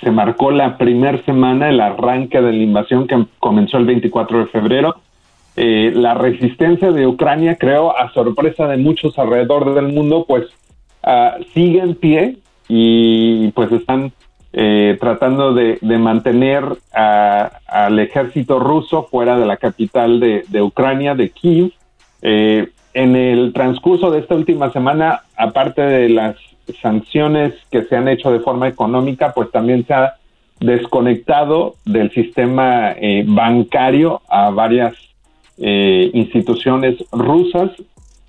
[0.00, 4.46] se marcó la primera semana el arranque de la invasión que comenzó el 24 de
[4.46, 4.96] febrero.
[5.56, 10.46] Eh, la resistencia de Ucrania, creo, a sorpresa de muchos alrededor del mundo, pues
[11.02, 12.36] ah, sigue en pie
[12.68, 14.12] y pues están
[14.52, 21.72] eh, tratando de, mantener al ejército ruso fuera de la capital de, Ucrania, de Kiev.
[22.22, 26.36] Eh, en el transcurso de esta última semana, aparte de las
[26.80, 30.14] sanciones que se han hecho de forma económica, pues también se ha
[30.60, 34.94] desconectado del sistema eh, bancario a varias
[35.62, 37.72] instituciones rusas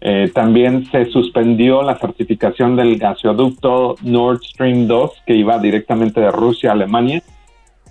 [0.03, 6.31] eh, también se suspendió la certificación del gasoducto Nord Stream 2 que iba directamente de
[6.31, 7.21] Rusia a Alemania,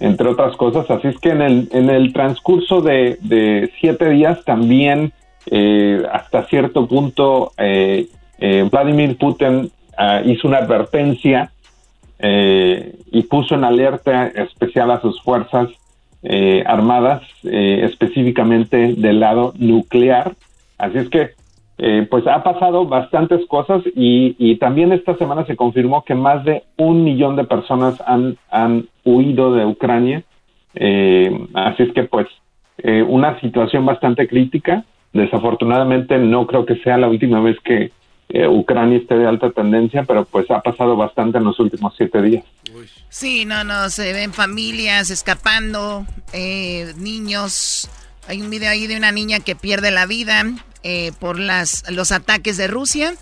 [0.00, 0.90] entre otras cosas.
[0.90, 5.12] Así es que en el, en el transcurso de, siete días también
[5.46, 8.08] eh, hasta cierto punto eh,
[8.70, 11.50] Vladimir Putin ah, hizo una advertencia
[12.22, 15.70] y puso en alerta especial a sus fuerzas
[16.66, 20.34] armadas, específicamente del lado nuclear.
[20.76, 21.30] Así es que
[21.82, 26.64] eh, pues ha pasado bastantes cosas y, también esta semana se confirmó que más de
[26.76, 30.22] un millón de personas han, han huido de Ucrania.
[30.74, 32.26] Eh, así es que pues
[32.78, 34.84] eh, una situación bastante crítica.
[35.12, 37.92] Desafortunadamente no creo que sea la última vez que
[38.48, 42.44] Ucrania esté de alta tendencia, pero pues ha pasado bastante en los últimos siete días.
[43.08, 46.06] Sí, no, no, se ven familias escapando,
[46.96, 47.90] niños.
[48.28, 50.44] Hay un video ahí de una niña que pierde la vida.
[50.82, 53.14] Eh, por las, los ataques de Rusia.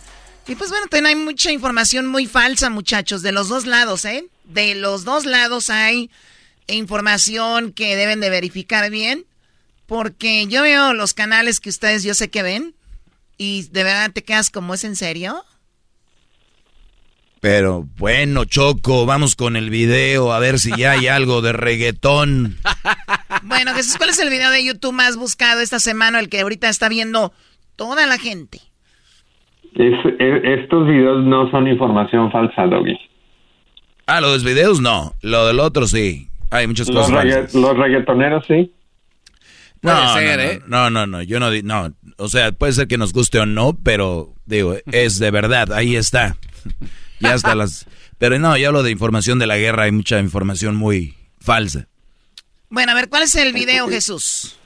[0.46, 4.26] Y pues bueno, también hay mucha información muy falsa, muchachos, de los dos lados, ¿eh?
[4.44, 6.08] De los dos lados hay
[6.68, 9.24] información que deben de verificar bien,
[9.88, 12.74] porque yo veo los canales que ustedes yo sé que ven
[13.38, 15.42] y de verdad te quedas como es en serio.
[17.40, 22.58] Pero bueno, Choco, vamos con el video a ver si ya hay algo de reggaetón.
[23.44, 26.68] Bueno, Jesús, ¿cuál es el video de YouTube más buscado esta semana, el que ahorita
[26.68, 27.32] está viendo
[27.74, 28.60] toda la gente?
[29.74, 32.98] estos videos no son información falsa, Doggy.
[34.06, 36.28] Ah, los videos no, lo del otro sí.
[36.50, 37.54] Hay muchas los cosas.
[37.54, 38.72] los reggaetoneros sí.
[39.82, 40.60] No, no, ¿eh?
[40.66, 43.76] no, no, no, yo no, no, o sea, puede ser que nos guste o no,
[43.82, 46.36] pero digo, es de verdad, ahí está.
[47.20, 47.86] ya está las,
[48.18, 51.86] pero no, yo hablo de información de la guerra, hay mucha información muy falsa.
[52.70, 54.58] Bueno, a ver, ¿cuál es el video, Jesús?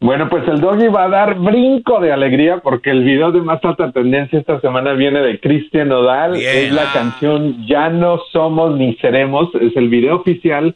[0.00, 3.62] Bueno, pues el doggy va a dar brinco de alegría porque el video de más
[3.62, 6.36] alta tendencia esta semana viene de Cristian Nodal.
[6.36, 9.50] Es la canción Ya no somos ni seremos.
[9.60, 10.74] Es el video oficial.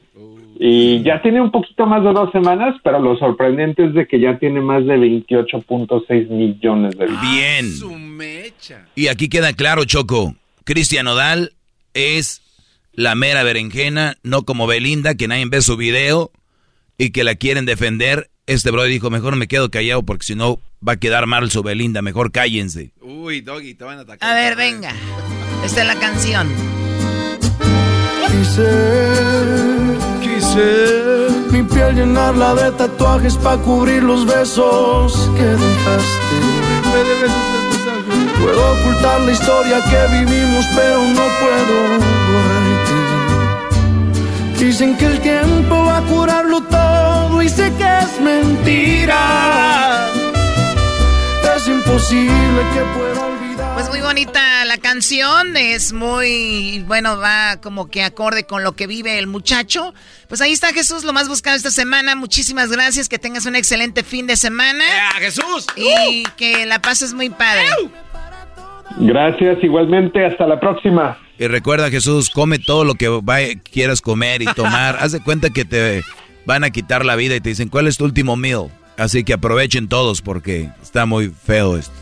[0.56, 4.20] Y ya tiene un poquito más de dos semanas, pero lo sorprendente es de que
[4.20, 7.06] ya tiene más de 28.6 millones de.
[7.06, 7.66] Bien.
[8.94, 10.36] Y aquí queda claro, Choco.
[10.64, 11.52] Cristian Nodal
[11.92, 12.40] es
[12.92, 16.30] la mera berenjena, no como Belinda, que nadie ve su video
[16.96, 18.30] y que la quieren defender.
[18.46, 21.62] Este brother dijo, mejor me quedo callado porque si no va a quedar mal su
[21.62, 22.92] Belinda, mejor cállense.
[23.00, 24.30] Uy, Doggy, te van a atacar.
[24.30, 24.92] A ver, venga.
[25.64, 26.48] Esta es la canción.
[28.26, 29.73] Quise,
[30.34, 36.36] quise mi piel llenarla de tatuajes para cubrir los besos que dejaste.
[38.40, 41.76] Puedo ocultar la historia que vivimos, pero no puedo
[42.30, 42.94] borrarte.
[44.58, 50.10] Dicen que el tiempo va a curarlo todo y sé que es mentira.
[51.56, 53.33] Es imposible que pueda.
[53.74, 58.86] Pues muy bonita la canción, es muy, bueno, va como que acorde con lo que
[58.86, 59.92] vive el muchacho.
[60.28, 62.14] Pues ahí está Jesús, lo más buscado esta semana.
[62.14, 64.84] Muchísimas gracias, que tengas un excelente fin de semana.
[65.18, 65.66] Jesús!
[65.76, 67.66] Y que la pases muy padre.
[68.98, 71.18] Gracias, igualmente, hasta la próxima.
[71.36, 74.96] Y recuerda, Jesús, come todo lo que quieras comer y tomar.
[75.00, 76.04] Haz de cuenta que te
[76.46, 78.70] van a quitar la vida y te dicen, ¿cuál es tu último meal?
[78.96, 81.92] Así que aprovechen todos porque está muy feo esto.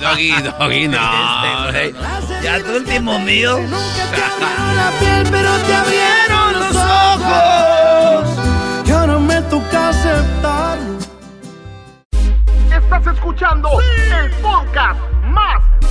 [0.00, 1.68] Doggy, doggy, doggy, no.
[1.68, 1.94] Este,
[2.42, 3.68] ya tu último meal.
[4.76, 8.28] la piel, pero te abrieron los ojos.
[8.86, 10.98] Y ahora me toca aceptarlo.
[12.70, 15.62] Estás escuchando el podcast más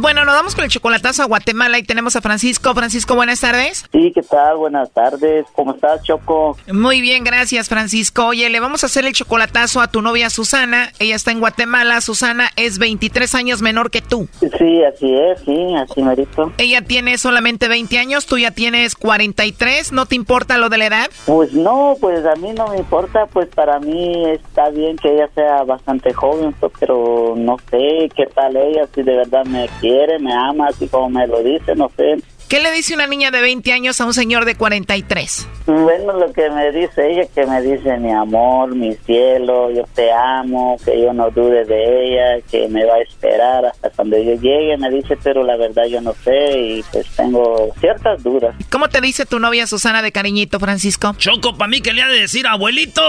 [0.00, 2.74] Bueno, nos vamos con el chocolatazo a Guatemala y tenemos a Francisco.
[2.74, 3.86] Francisco, buenas tardes.
[3.92, 4.56] Sí, ¿qué tal?
[4.56, 5.46] Buenas tardes.
[5.54, 6.56] ¿Cómo estás, Choco?
[6.72, 8.26] Muy bien, gracias, Francisco.
[8.26, 10.90] Oye, le vamos a hacer el chocolatazo a tu novia Susana.
[10.98, 12.00] Ella está en Guatemala.
[12.00, 14.26] Susana es 23 años menor que tú.
[14.40, 16.52] Sí, así es, sí, así merito.
[16.58, 19.92] Ella tiene solamente 20 años, tú ya tienes 43.
[19.92, 21.10] ¿No te importa lo de la edad?
[21.24, 23.26] Pues no, pues a mí no me importa.
[23.26, 28.56] Pues para mí está bien que ella sea bastante joven, pero no sé qué tal
[28.56, 32.16] ella, si de verdad me quiere, me ama, así como me lo dice, no sé.
[32.54, 35.48] ¿Qué le dice una niña de 20 años a un señor de 43?
[35.66, 40.12] Bueno, lo que me dice ella, que me dice mi amor, mi cielo, yo te
[40.12, 44.34] amo, que yo no dude de ella, que me va a esperar hasta cuando yo
[44.34, 48.54] llegue, me dice, pero la verdad yo no sé y pues tengo ciertas dudas.
[48.70, 51.12] ¿Cómo te dice tu novia Susana de cariñito, Francisco?
[51.18, 53.02] Choco, para mí que le ha de decir abuelito.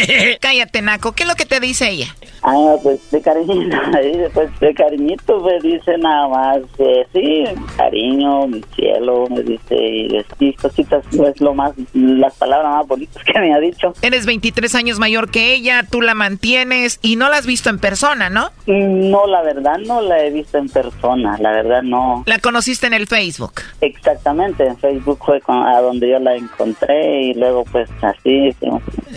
[0.40, 1.12] Cállate, Naco.
[1.12, 2.14] ¿Qué es lo que te dice ella?
[2.42, 7.44] Ah, pues de cariñito, ahí después de cariñito me dice nada más, eh, sí,
[7.76, 8.89] cariño, mi cielo,
[9.30, 13.54] me dice, y, y cositas, no es lo más, las palabras más bonitas que me
[13.54, 13.92] ha dicho.
[14.02, 17.78] Eres 23 años mayor que ella, tú la mantienes y no la has visto en
[17.78, 18.50] persona, ¿no?
[18.66, 22.22] No, la verdad no la he visto en persona, la verdad no.
[22.26, 23.52] La conociste en el Facebook.
[23.80, 28.52] Exactamente, en Facebook fue con- a donde yo la encontré y luego pues así.
[28.60, 28.68] sí.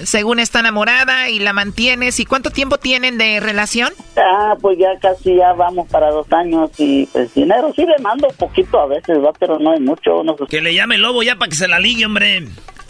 [0.05, 2.19] Según está enamorada y la mantienes.
[2.19, 3.89] ¿Y cuánto tiempo tienen de relación?
[4.17, 8.27] Ah, pues ya casi ya vamos para dos años y pues dinero sí le mando
[8.37, 10.23] poquito a veces, va, pero no es mucho.
[10.23, 10.45] No sé.
[10.49, 12.47] Que le llame el lobo ya para que se la ligue, hombre.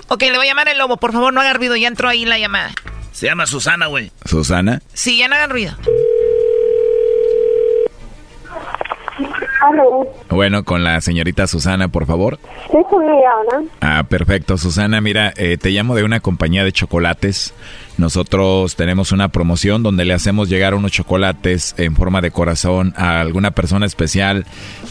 [0.09, 0.97] Ok, le voy a llamar el lobo.
[0.97, 1.75] Por favor, no haga ruido.
[1.75, 2.71] Ya entró ahí la llamada.
[3.11, 4.11] Se llama Susana, güey.
[4.25, 4.81] Susana.
[4.93, 5.75] Sí, ya no hagan ruido.
[10.29, 12.39] Bueno, con la señorita Susana, por favor.
[12.71, 13.67] Sí, con ella ahora.
[13.81, 14.57] Ah, perfecto.
[14.57, 17.53] Susana, mira, eh, te llamo de una compañía de chocolates.
[17.97, 23.21] Nosotros tenemos una promoción donde le hacemos llegar unos chocolates en forma de corazón a
[23.21, 24.45] alguna persona especial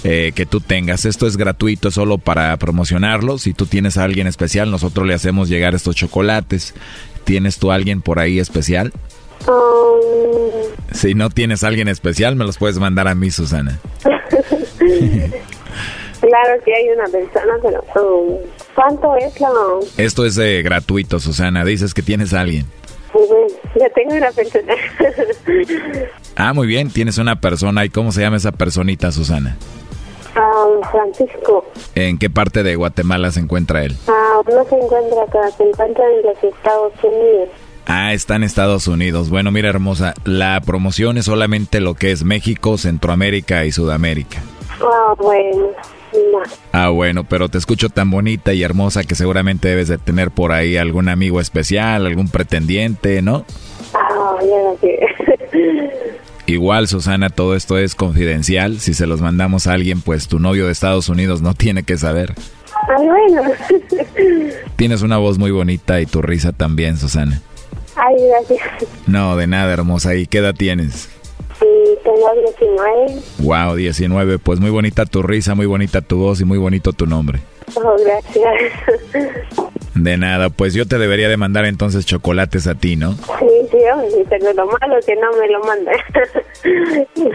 [0.04, 1.04] eh, que tú tengas.
[1.04, 3.38] Esto es gratuito solo para promocionarlo.
[3.38, 6.74] Si tú tienes a alguien especial, nosotros le hacemos llegar estos chocolates.
[7.24, 8.92] ¿Tienes tú a alguien por ahí especial?
[9.46, 13.78] Um, Si no tienes a alguien especial, me los puedes mandar a mí, Susana.
[16.20, 17.82] claro que hay una persona, pero
[18.20, 18.36] um,
[18.74, 19.48] ¿cuánto es la...?
[19.96, 21.64] Esto es eh, gratuito, Susana.
[21.64, 22.66] Dices que tienes a alguien.
[23.12, 24.74] Pues, ya tengo una persona.
[26.34, 27.84] Ah, muy bien, tienes una persona.
[27.84, 29.58] ¿Y cómo se llama esa personita, Susana?
[30.34, 33.94] Um, Francisco, ¿En qué parte de Guatemala se encuentra él?
[34.08, 37.50] ah, no se encuentra acá, se encuentra en los Estados Unidos.
[37.84, 39.28] Ah, está en Estados Unidos.
[39.28, 44.40] Bueno, mira, hermosa, la promoción es solamente lo que es México, Centroamérica y Sudamérica.
[44.84, 45.68] Ah, bueno,
[46.12, 46.38] no.
[46.72, 50.52] Ah, bueno, pero te escucho tan bonita y hermosa que seguramente debes de tener por
[50.52, 53.44] ahí algún amigo especial, algún pretendiente, ¿no?
[53.94, 54.98] Ah, ya no sé.
[56.46, 58.80] Igual, Susana, todo esto es confidencial.
[58.80, 61.96] Si se los mandamos a alguien, pues tu novio de Estados Unidos no tiene que
[61.96, 62.34] saber.
[62.74, 63.42] Ah, bueno.
[64.76, 67.40] Tienes una voz muy bonita y tu risa también, Susana.
[67.96, 68.88] Ay, gracias.
[69.06, 70.14] No, de nada, hermosa.
[70.14, 71.08] ¿Y qué edad tienes?
[72.12, 73.22] Tengo 19.
[73.38, 74.38] Wow, 19.
[74.38, 77.40] Pues muy bonita tu risa, muy bonita tu voz y muy bonito tu nombre.
[77.74, 78.72] Oh, gracias.
[79.94, 83.12] De nada, pues yo te debería de mandar entonces chocolates a ti, ¿no?
[83.12, 85.92] Sí, sí, hombre, pero lo malo que no me lo manda.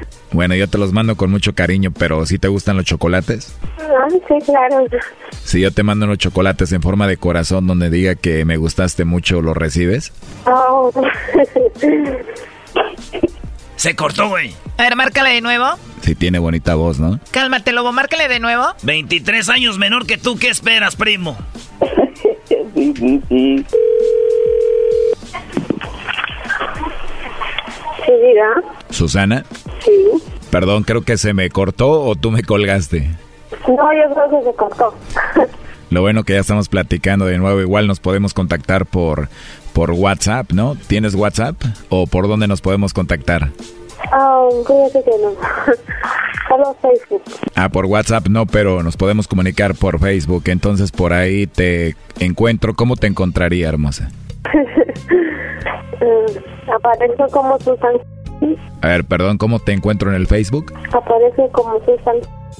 [0.31, 3.55] Bueno, yo te los mando con mucho cariño, pero ¿sí te gustan los chocolates?
[3.79, 4.85] Ah, sí, claro.
[5.43, 9.05] Si yo te mando unos chocolates en forma de corazón donde diga que me gustaste
[9.05, 10.11] mucho, ¿los recibes?
[10.45, 10.91] Oh.
[13.77, 14.53] Se cortó, güey.
[14.77, 15.65] A ver, márcale de nuevo.
[16.01, 17.19] Sí tiene bonita voz, ¿no?
[17.31, 18.65] Cálmate, lobo, márcale de nuevo.
[18.83, 21.37] 23 años menor que tú, ¿qué esperas, primo?
[22.73, 23.65] Sí, sí, sí.
[28.05, 28.63] Sí, diga.
[28.89, 29.43] Susana,
[29.83, 29.91] Sí.
[30.51, 33.09] Perdón, creo que se me cortó o tú me colgaste.
[33.67, 34.95] No, yo creo que se cortó.
[35.89, 39.29] Lo bueno que ya estamos platicando de nuevo, igual nos podemos contactar por,
[39.73, 40.75] por WhatsApp, ¿no?
[40.87, 41.55] ¿Tienes WhatsApp?
[41.89, 43.51] ¿O por dónde nos podemos contactar?
[44.11, 45.31] Ah, fíjate que no.
[46.49, 47.21] Solo Facebook.
[47.55, 50.43] Ah, por WhatsApp no, pero nos podemos comunicar por Facebook.
[50.47, 52.73] Entonces por ahí te encuentro.
[52.73, 54.09] ¿Cómo te encontraría, hermosa?
[55.99, 56.41] Eh,
[56.71, 57.95] aparece como Susan.
[58.81, 60.71] A ver, perdón, ¿cómo te encuentro en el Facebook?
[60.93, 62.17] Aparece como Susan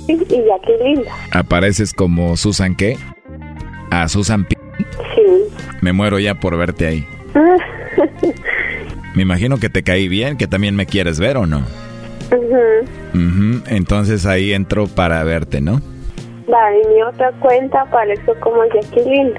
[0.08, 1.04] y Jacqueline.
[1.32, 2.98] ¿Apareces como Susan qué?
[3.91, 4.55] Ah, Susan P.
[5.15, 5.22] Sí.
[5.81, 7.07] Me muero ya por verte ahí.
[9.15, 11.64] Me imagino que te caí bien, que también me quieres ver o no.
[12.31, 13.18] Ujú.
[13.19, 15.81] Ujú, Entonces ahí entro para verte, ¿no?
[16.47, 19.34] Vale, mi otra cuenta aparece como Jacqueline.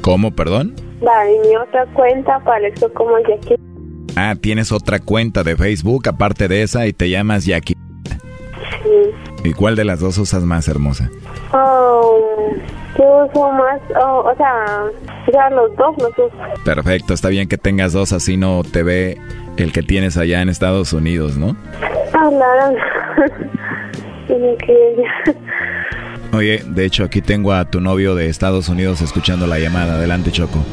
[0.00, 0.74] ¿Cómo, perdón?
[1.00, 4.06] Vale, mi otra cuenta aparece como Jacqueline.
[4.16, 7.74] Ah, tienes otra cuenta de Facebook aparte de esa y te llamas Jackie.
[8.82, 9.10] Sí.
[9.44, 11.10] ¿Y cuál de las dos usas más hermosa?
[11.52, 12.18] Oh,
[12.98, 14.86] yo uso más, oh, o sea,
[15.32, 16.32] ya los dos los uso.
[16.64, 19.18] Perfecto, está bien que tengas dos, así no te ve
[19.58, 21.54] el que tienes allá en Estados Unidos, ¿no?
[24.26, 25.04] Tiene que
[26.32, 29.96] Oye, de hecho aquí tengo a tu novio de Estados Unidos escuchando la llamada.
[29.96, 30.64] Adelante, Choco.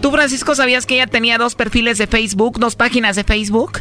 [0.00, 3.80] ¿Tú, Francisco, sabías que ella tenía dos perfiles de Facebook, dos páginas de Facebook?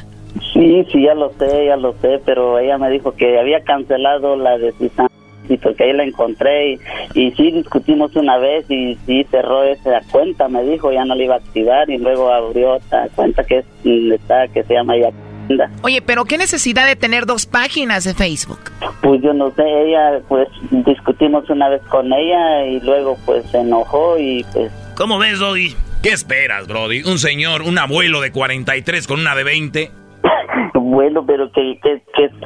[0.56, 4.38] Sí, sí, ya lo sé, ya lo sé, pero ella me dijo que había cancelado
[4.38, 5.10] la de Susan
[5.50, 6.80] y porque ahí la encontré y,
[7.14, 11.24] y sí discutimos una vez y sí cerró esa cuenta, me dijo, ya no la
[11.24, 15.70] iba a activar y luego abrió otra cuenta que es está que se llama Yacinda.
[15.84, 18.72] Oye, pero ¿qué necesidad de tener dos páginas de Facebook?
[19.02, 23.60] Pues yo no sé, ella pues discutimos una vez con ella y luego pues se
[23.60, 25.76] enojó y pues ¿Cómo ves, Brody?
[26.02, 27.04] ¿Qué esperas, Brody?
[27.04, 30.05] Un señor, un abuelo de 43 con una de 20.
[30.74, 32.02] bueno, pero ¿qué, qué,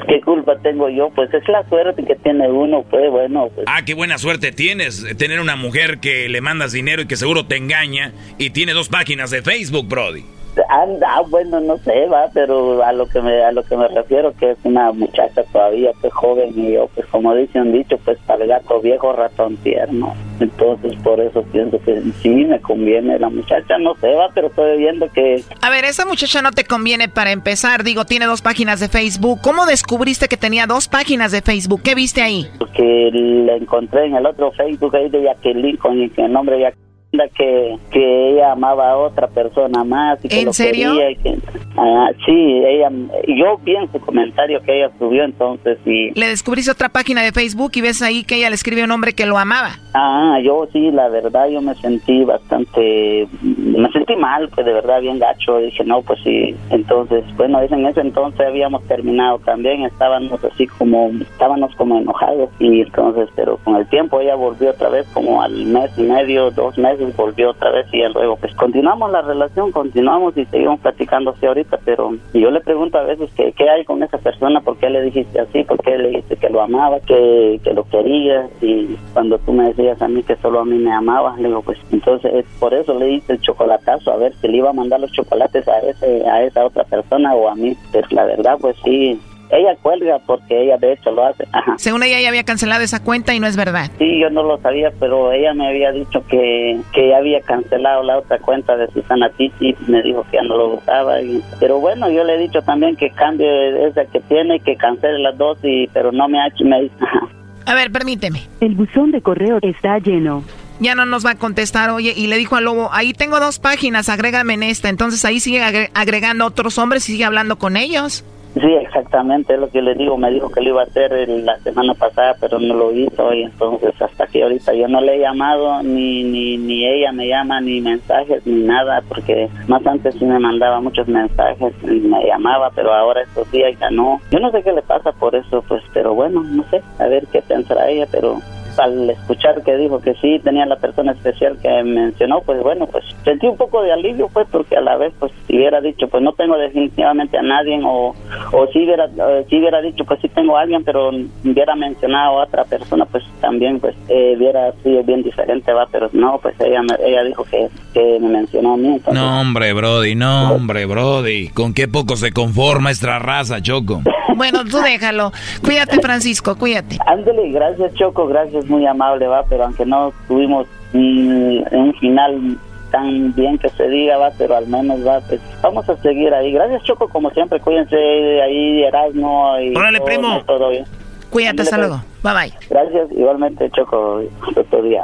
[0.08, 1.10] qué, culpa tengo yo?
[1.16, 5.04] Pues es la suerte que tiene uno, pues bueno, pues Ah, qué buena suerte tienes
[5.04, 8.74] de tener una mujer que le mandas dinero y que seguro te engaña y tiene
[8.74, 10.39] dos páginas de Facebook, Brody.
[10.70, 13.88] Anda, ah, bueno, no sé, va, pero a lo que me a lo que me
[13.88, 17.98] refiero que es una muchacha todavía pues joven y yo pues como dice un dicho,
[18.04, 20.14] pues para el gato viejo ratón tierno.
[20.40, 24.78] Entonces, por eso pienso que sí me conviene la muchacha, no sé, va, pero estoy
[24.78, 27.84] viendo que A ver, esa muchacha no te conviene para empezar.
[27.84, 29.40] Digo, tiene dos páginas de Facebook.
[29.44, 31.82] ¿Cómo descubriste que tenía dos páginas de Facebook?
[31.84, 32.48] ¿Qué viste ahí?
[32.74, 36.89] que la encontré en el otro Facebook ahí de Jacqueline con el nombre de Jacqueline
[37.12, 40.92] que, que ella amaba a otra persona más y que ¿En lo serio?
[40.92, 41.38] quería y que
[41.76, 42.90] ah, sí ella
[43.28, 47.32] yo vi en su comentario que ella subió entonces y Le descubriste otra página de
[47.32, 49.72] Facebook y ves ahí que ella le escribió a un hombre que lo amaba.
[49.96, 55.02] ah yo sí la verdad yo me sentí bastante me sentí mal pues de verdad
[55.02, 60.44] bien gacho dije no pues sí entonces bueno en ese entonces habíamos terminado también estábamos
[60.44, 65.08] así como estábamos como enojados y entonces pero con el tiempo ella volvió otra vez
[65.14, 69.22] como al mes y medio dos meses volvió otra vez y luego pues continuamos la
[69.22, 73.70] relación continuamos y seguimos platicando así ahorita pero yo le pregunto a veces que qué
[73.70, 76.62] hay con esa persona por qué le dijiste así por qué le dijiste que lo
[76.62, 80.66] amaba que, que lo querías y cuando tú me decías a mí que solo a
[80.66, 84.18] mí me amabas le digo pues entonces es por eso le hice el chocolatazo a
[84.18, 87.50] ver si le iba a mandar los chocolates a ese a esa otra persona o
[87.50, 87.76] a mí.
[87.92, 89.20] Pero la verdad pues sí
[89.52, 91.76] ella cuelga porque ella de hecho lo hace Ajá.
[91.78, 93.90] Según ella, ya había cancelado esa cuenta y no es verdad.
[93.98, 98.20] Sí, yo no lo sabía, pero ella me había dicho que, que había cancelado la
[98.20, 101.22] otra cuenta de Susana Titi, me dijo que ya no lo usaba.
[101.22, 105.20] y- pero bueno, yo le he dicho también que cambie esa que tiene, que cancele
[105.20, 107.28] las dos, y pero no me ha hecho, me dice, ajá.
[107.66, 108.42] A ver, permíteme.
[108.62, 110.44] El buzón de correo está lleno.
[110.80, 113.60] Ya no nos va a contestar, oye, y le dijo al lobo, ahí tengo dos
[113.60, 114.88] páginas, agrégame en esta.
[114.90, 118.24] Entonces ahí sigue agre- agregando otros hombres y sigue hablando con ellos.
[118.56, 120.18] Sí, exactamente, es lo que le digo.
[120.18, 123.34] Me dijo que lo iba a hacer la semana pasada, pero no lo hizo.
[123.34, 127.28] Y entonces, hasta que ahorita yo no le he llamado, ni, ni, ni ella me
[127.28, 132.26] llama, ni mensajes, ni nada, porque más antes sí me mandaba muchos mensajes y me
[132.26, 134.20] llamaba, pero ahora estos días ya no.
[134.32, 137.28] Yo no sé qué le pasa por eso, pues, pero bueno, no sé, a ver
[137.32, 138.40] qué pensará ella, pero
[138.80, 143.04] al escuchar que dijo que sí tenía la persona especial que mencionó, pues bueno, pues
[143.24, 146.24] sentí un poco de alivio, pues, porque a la vez, pues, si hubiera dicho, pues
[146.24, 148.16] no tengo definitivamente a nadie, o,
[148.52, 152.40] o si hubiera, eh, si hubiera dicho, pues sí tengo a alguien, pero hubiera mencionado
[152.40, 156.56] a otra persona, pues también, pues, eh, hubiera sido bien diferente, va, pero no, pues
[156.60, 160.54] ella, me- ella dijo que, que me mencionó a mí, entonces, No, hombre, Brody, no,
[160.54, 161.50] hombre, Brody.
[161.50, 164.02] ¿Con qué poco se conforma esta raza, Choco?
[164.36, 165.32] Bueno, tú déjalo.
[165.66, 166.98] Cuídate, Francisco, cuídate.
[167.06, 172.58] Ándale, gracias Choco, gracias, muy amable, va, pero aunque no tuvimos mm, un final
[172.92, 176.52] tan bien que se diga, va, pero al menos va, pues vamos a seguir ahí.
[176.52, 180.42] Gracias, Choco, como siempre, cuídense ahí, Erasmo y Órale, primo.
[180.46, 180.86] todo bien.
[181.30, 182.02] Cuídate, hasta luego.
[182.24, 182.54] Bye bye.
[182.70, 184.22] Gracias, igualmente, Choco,
[184.56, 185.04] otro día.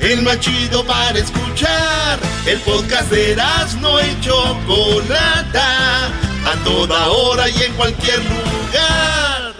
[0.00, 2.18] el más chido para escuchar.
[2.46, 9.54] El podcast de Erasmo y Chocolata, a toda hora y en cualquier lugar.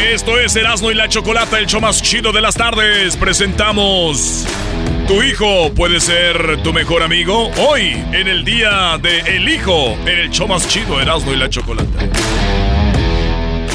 [0.00, 3.16] Esto es Erasmo y la Chocolata, el show más chido de las tardes.
[3.16, 4.46] Presentamos...
[5.06, 10.18] Tu hijo puede ser tu mejor amigo hoy, en el día de El Hijo, en
[10.18, 12.06] el show más chido, Erasmo y la Chocolata.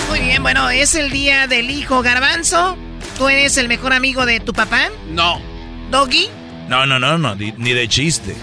[0.09, 2.75] Muy bien, bueno, es el día del hijo garbanzo.
[3.19, 4.87] ¿Tú eres el mejor amigo de tu papá?
[5.09, 5.41] No.
[5.91, 6.29] ¿Doggy?
[6.69, 8.33] No, no, no, no, ni, ni de chiste.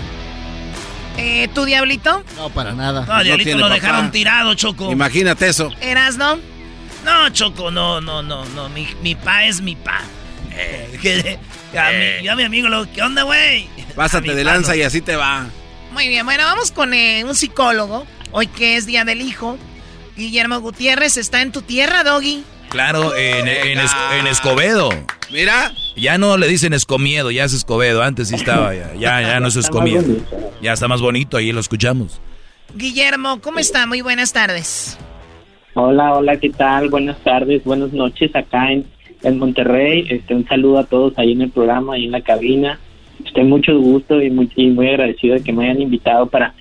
[1.17, 2.23] Eh, ¿Tu diablito?
[2.37, 3.07] No, para nada.
[3.07, 3.75] No, diablito lo papá.
[3.75, 4.93] dejaron tirado, Choco.
[4.93, 5.73] Imagínate eso.
[5.81, 6.39] ¿Eras no?
[7.07, 8.69] No, Choco, no, no, no, no.
[8.69, 10.03] Mi, mi pa es mi pa.
[10.53, 11.39] Eh,
[11.79, 13.71] a mi, yo a mi amigo, lo, ¿qué onda, güey?
[13.95, 14.77] Pásate de lanza no.
[14.77, 15.47] y así te va.
[15.93, 18.07] Muy bien, bueno, vamos con eh, un psicólogo.
[18.31, 19.57] Hoy que es Día del Hijo.
[20.19, 22.45] Guillermo Gutiérrez está en tu tierra, Doggy.
[22.69, 24.91] Claro, en, en, Es- en Escobedo.
[25.33, 25.73] Mira.
[25.97, 28.03] Ya no le dicen Escomiedo, ya es Escobedo.
[28.03, 30.05] Antes sí estaba, ya, ya, ya no es Escomiedo.
[30.61, 32.21] Ya está más bonito, ahí lo escuchamos.
[32.75, 33.87] Guillermo, ¿cómo está?
[33.87, 34.99] Muy buenas tardes.
[35.75, 36.89] Hola, hola, ¿qué tal?
[36.91, 38.85] Buenas tardes, buenas noches acá en,
[39.23, 40.07] en Monterrey.
[40.11, 42.79] Este, un saludo a todos ahí en el programa, ahí en la cabina.
[43.25, 46.55] Estoy mucho gusto y muy, y muy agradecido de que me hayan invitado para,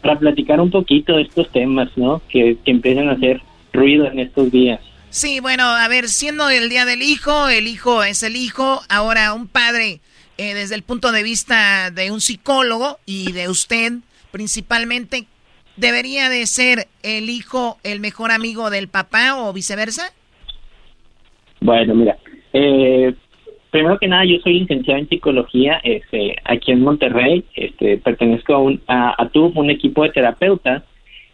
[0.00, 2.20] para platicar un poquito de estos temas, ¿no?
[2.28, 3.40] Que, que empiezan a hacer
[3.72, 4.80] ruido en estos días.
[5.12, 8.80] Sí, bueno, a ver, siendo el Día del Hijo, el hijo es el hijo.
[8.88, 10.00] Ahora, un padre,
[10.38, 13.92] eh, desde el punto de vista de un psicólogo y de usted
[14.30, 15.26] principalmente,
[15.76, 20.14] ¿debería de ser el hijo el mejor amigo del papá o viceversa?
[21.60, 22.16] Bueno, mira,
[22.54, 23.14] eh,
[23.70, 27.44] primero que nada, yo soy licenciado en psicología este, aquí en Monterrey.
[27.54, 30.82] Este, pertenezco a, un, a, a un equipo de terapeutas,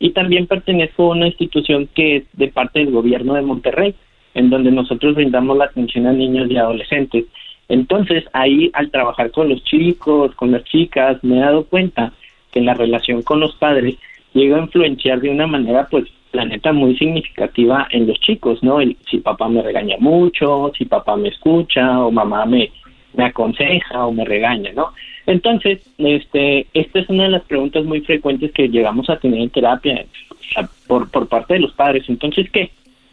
[0.01, 3.95] y también pertenezco a una institución que es de parte del gobierno de Monterrey,
[4.35, 7.25] en donde nosotros brindamos la atención a niños y adolescentes.
[7.69, 12.13] Entonces, ahí al trabajar con los chicos, con las chicas, me he dado cuenta
[12.53, 13.97] que la relación con los padres
[14.33, 18.79] llega a influenciar de una manera, pues, la neta, muy significativa en los chicos, ¿no?
[19.11, 22.71] Si papá me regaña mucho, si papá me escucha, o mamá me
[23.19, 24.93] aconseja o me regaña, ¿no?
[25.29, 29.51] Entonces, este, esta es una de las preguntas muy frecuentes que llegamos a tener en
[29.51, 30.07] terapia
[30.87, 32.05] por, por parte de los padres.
[32.09, 32.71] Entonces, ¿qué?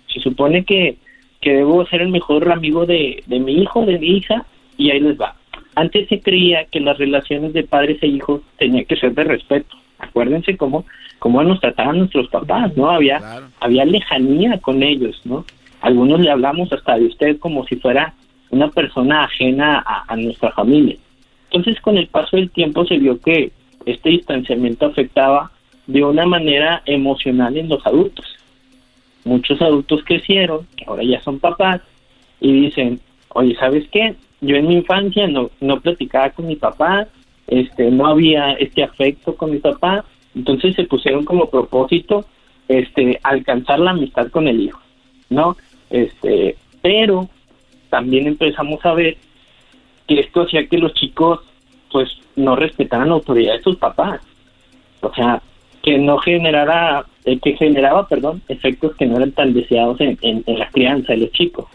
[0.07, 0.95] Se supone que,
[1.41, 4.45] que debo ser el mejor amigo de, de mi hijo, de mi hija,
[4.77, 5.35] y ahí les va.
[5.75, 9.75] Antes se creía que las relaciones de padres e hijos tenían que ser de respeto.
[9.99, 10.85] Acuérdense cómo,
[11.19, 12.89] cómo nos trataban nuestros papás, ¿no?
[12.91, 15.43] Había, había lejanía con ellos, ¿no?
[15.81, 18.13] Algunos le hablamos hasta de usted como si fuera
[18.51, 20.95] una persona ajena a, a nuestra familia.
[21.49, 23.51] Entonces, con el paso del tiempo se vio que
[23.85, 25.51] este distanciamiento afectaba
[25.88, 28.26] de una manera emocional en los adultos.
[29.23, 31.81] Muchos adultos crecieron, ahora ya son papás,
[32.39, 32.99] y dicen,
[33.30, 34.15] oye, ¿sabes qué?
[34.41, 37.07] Yo en mi infancia no, no platicaba con mi papá,
[37.47, 40.03] este, no había este afecto con mi papá,
[40.35, 42.26] entonces se pusieron como propósito
[42.67, 44.80] este, alcanzar la amistad con el hijo,
[45.30, 45.55] ¿no?
[45.89, 47.30] Este, pero
[47.89, 49.17] también empezamos a ver
[50.07, 51.40] que esto hacía que los chicos
[51.91, 54.22] pues no respetaran la autoridad de sus papás.
[55.02, 55.41] O sea,
[55.82, 60.44] que no generara, eh, que generaba, perdón, efectos que no eran tan deseados en, en,
[60.45, 61.65] en la crianza de los chicos.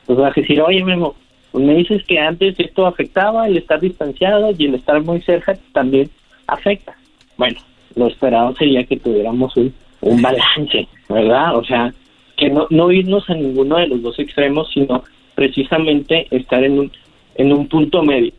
[0.00, 1.14] Entonces vas a decir, oye Memo,
[1.52, 5.56] pues me dices que antes esto afectaba, el estar distanciado y el estar muy cerca
[5.72, 6.10] también
[6.46, 6.96] afecta.
[7.36, 7.58] Bueno,
[7.94, 11.56] lo esperado sería que tuviéramos un, un balance, ¿verdad?
[11.56, 11.92] O sea,
[12.36, 15.04] que no, no irnos a ninguno de los dos extremos, sino
[15.34, 16.92] precisamente estar en un,
[17.38, 18.32] en un punto medio.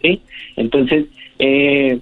[0.00, 0.20] ¿sí?
[0.56, 1.06] Entonces,
[1.38, 1.98] eh,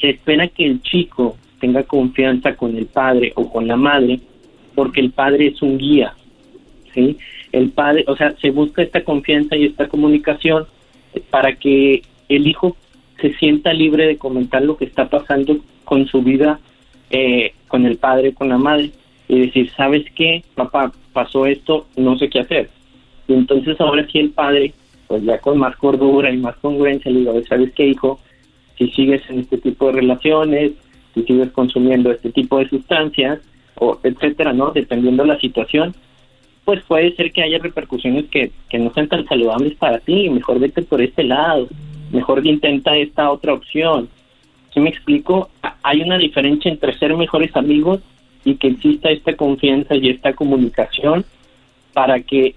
[0.00, 4.20] se espera que el chico tenga confianza con el padre o con la madre,
[4.74, 6.14] porque el padre es un guía,
[6.94, 7.16] ¿sí?
[7.50, 10.66] El padre, o sea, se busca esta confianza y esta comunicación
[11.30, 12.76] para que el hijo
[13.20, 16.60] se sienta libre de comentar lo que está pasando con su vida,
[17.10, 18.90] eh, con el padre, con la madre,
[19.28, 20.44] y decir, ¿sabes qué?
[20.54, 22.68] Papá, pasó esto, no sé qué hacer.
[23.28, 24.72] Y entonces ahora sí el padre
[25.06, 28.18] pues ya con más cordura y más congruencia le digo, ¿sabes qué, hijo?
[28.76, 30.72] Si sigues en este tipo de relaciones,
[31.14, 33.40] si sigues consumiendo este tipo de sustancias,
[33.76, 34.70] o etcétera, ¿no?
[34.70, 35.94] Dependiendo de la situación,
[36.64, 40.58] pues puede ser que haya repercusiones que, que no sean tan saludables para ti, mejor
[40.58, 41.68] vete por este lado,
[42.10, 44.08] mejor intenta esta otra opción.
[44.74, 45.50] Si me explico,
[45.82, 48.00] hay una diferencia entre ser mejores amigos
[48.44, 51.24] y que exista esta confianza y esta comunicación
[51.92, 52.54] para que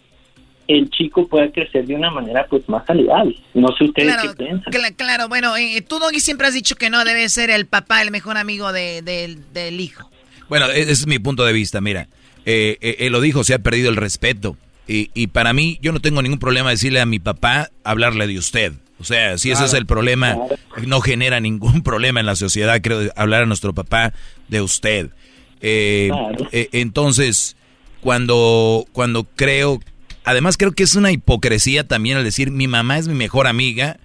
[0.70, 3.36] el chico pueda crecer de una manera pues más saludable.
[3.56, 4.72] No sé ustedes qué piensan.
[4.96, 8.12] claro, bueno, eh, tú Doggy siempre has dicho que no debe ser el papá el
[8.12, 10.08] mejor amigo de, del hijo.
[10.48, 12.08] Bueno, e-, ese es mi punto de vista, mira.
[12.46, 14.58] Eh, eh, él lo dijo, se ha perdido el respeto.
[14.88, 18.38] Y, y, para mí, yo no tengo ningún problema decirle a mi papá, hablarle de
[18.38, 18.74] usted.
[19.00, 20.38] O sea, si ese es el problema,
[20.86, 24.14] no genera ningún problema en la sociedad, creo, hablar a nuestro papá
[24.50, 25.10] de usted.
[25.62, 26.12] Eh,
[26.52, 27.56] entonces,
[28.02, 29.80] cuando, cuando creo,
[30.30, 33.98] además creo que es una hipocresía también al decir, mi mamá es mi mejor amiga,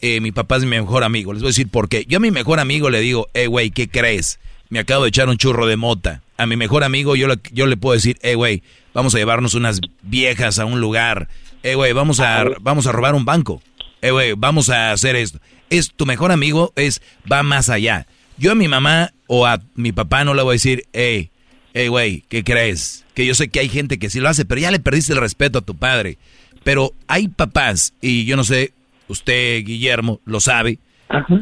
[0.00, 1.32] mi papá es mi mejor amigo.
[1.32, 2.04] Les voy a decir por qué.
[2.08, 4.40] Yo a mi mejor amigo le digo, eh, güey, ¿qué crees?
[4.68, 7.66] Me acabo de echar un churro de mota a mi mejor amigo yo le, yo
[7.66, 8.62] le puedo decir, eh, güey,
[8.92, 11.28] vamos a llevarnos unas viejas a un lugar.
[11.62, 13.62] Eh, güey, vamos a, vamos a robar un banco.
[14.00, 15.38] Eh, güey, vamos a hacer esto.
[15.70, 17.00] Es tu mejor amigo, es,
[17.30, 18.06] va más allá.
[18.36, 21.30] Yo a mi mamá o a mi papá no le voy a decir, hey,
[21.74, 23.04] hey, güey, ¿qué crees?
[23.14, 25.20] Que yo sé que hay gente que sí lo hace, pero ya le perdiste el
[25.20, 26.18] respeto a tu padre.
[26.64, 28.72] Pero hay papás, y yo no sé,
[29.08, 30.78] usted, Guillermo, lo sabe,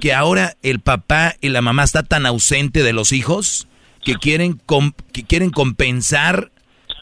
[0.00, 3.68] que ahora el papá y la mamá está tan ausente de los hijos
[4.04, 4.60] que quieren,
[5.12, 6.50] que quieren compensar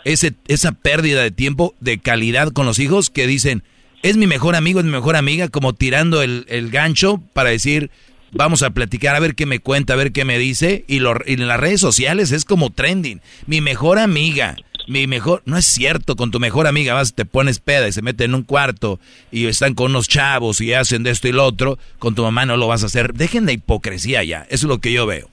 [0.04, 3.62] ese, esa pérdida de tiempo, de calidad con los hijos, que dicen,
[4.02, 7.90] es mi mejor amigo, es mi mejor amiga, como tirando el, gancho para decir,
[8.32, 11.14] vamos a platicar, a ver qué me cuenta, a ver qué me dice, y, lo,
[11.26, 14.56] y en las redes sociales es como trending, mi mejor amiga,
[14.88, 18.02] mi mejor, no es cierto, con tu mejor amiga vas, te pones peda y se
[18.02, 18.98] mete en un cuarto
[19.30, 22.46] y están con unos chavos y hacen de esto y lo otro, con tu mamá
[22.46, 23.12] no lo vas a hacer.
[23.12, 25.28] Dejen de hipocresía ya, eso es lo que yo veo.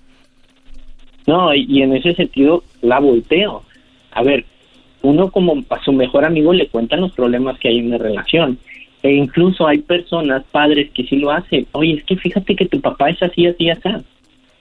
[1.25, 3.63] No, y, en ese sentido la volteo.
[4.11, 4.45] A ver,
[5.01, 8.59] uno como a su mejor amigo le cuentan los problemas que hay en la relación.
[9.05, 11.67] E incluso hay personas, padres, que sí lo hacen.
[11.73, 13.89] Oye, es que fíjate que tu papá es así, así, así.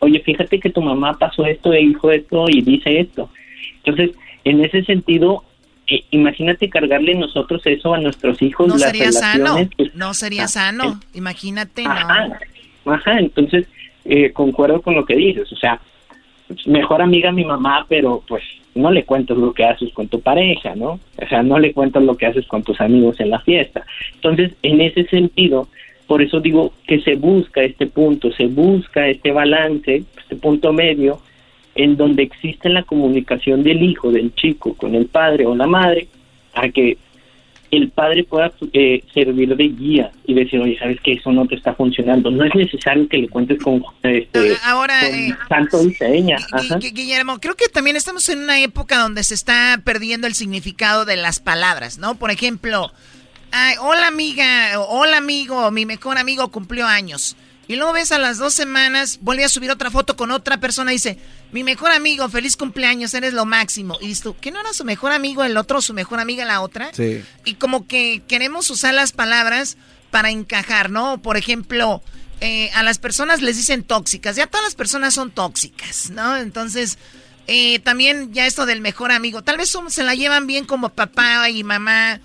[0.00, 3.30] Oye, fíjate que tu mamá pasó esto e hijo esto y dice esto.
[3.82, 4.14] Entonces,
[4.44, 5.44] en ese sentido,
[5.86, 8.68] eh, imagínate cargarle nosotros eso a nuestros hijos.
[8.68, 9.66] No sería sano.
[9.78, 11.00] Pues, no sería ah, sano.
[11.14, 12.38] imagínate, ajá,
[12.84, 13.66] Ajá, entonces,
[14.04, 15.50] eh, concuerdo con lo que dices.
[15.50, 15.80] O sea,
[16.66, 18.42] mejor amiga mi mamá, pero pues
[18.74, 20.98] no le cuentas lo que haces con tu pareja, ¿no?
[21.22, 23.84] O sea, no le cuentas lo que haces con tus amigos en la fiesta.
[24.14, 25.68] Entonces, en ese sentido,
[26.06, 31.20] por eso digo que se busca este punto, se busca este balance, este punto medio,
[31.74, 36.08] en donde existe la comunicación del hijo, del chico, con el padre o la madre,
[36.54, 36.98] a que
[37.76, 41.54] el padre pueda eh, servir de guía y decir, oye, sabes que eso no te
[41.54, 42.30] está funcionando.
[42.30, 45.00] No es necesario que le cuentes con, este, Ahora,
[45.48, 46.24] tanto eh,
[46.92, 51.16] Guillermo, creo que también estamos en una época donde se está perdiendo el significado de
[51.16, 52.16] las palabras, ¿no?
[52.16, 52.92] Por ejemplo,
[53.80, 57.36] hola amiga, hola amigo, mi mejor amigo cumplió años.
[57.66, 60.92] Y luego ves a las dos semanas, vuelve a subir otra foto con otra persona
[60.92, 61.18] y dice,
[61.52, 63.96] mi mejor amigo, feliz cumpleaños, eres lo máximo.
[64.00, 66.60] Y dices tú, ¿qué no era su mejor amigo el otro, su mejor amiga la
[66.60, 66.92] otra?
[66.92, 67.22] Sí.
[67.44, 69.76] Y como que queremos usar las palabras
[70.10, 71.22] para encajar, ¿no?
[71.22, 72.02] Por ejemplo,
[72.40, 76.36] eh, a las personas les dicen tóxicas, ya todas las personas son tóxicas, ¿no?
[76.36, 76.98] Entonces,
[77.46, 81.48] eh, también ya esto del mejor amigo, tal vez se la llevan bien como papá
[81.50, 82.20] y mamá,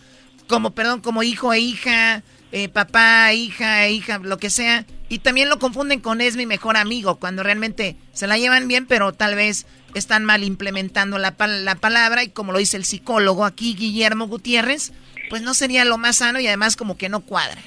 [0.47, 5.49] como, perdón, como hijo e hija, eh, papá, hija, hija, lo que sea y también
[5.49, 9.35] lo confunden con es mi mejor amigo, cuando realmente se la llevan bien, pero tal
[9.35, 9.65] vez
[9.95, 14.93] están mal implementando la, la palabra y como lo dice el psicólogo aquí, Guillermo Gutiérrez,
[15.29, 17.59] pues no sería lo más sano y además como que no cuadra.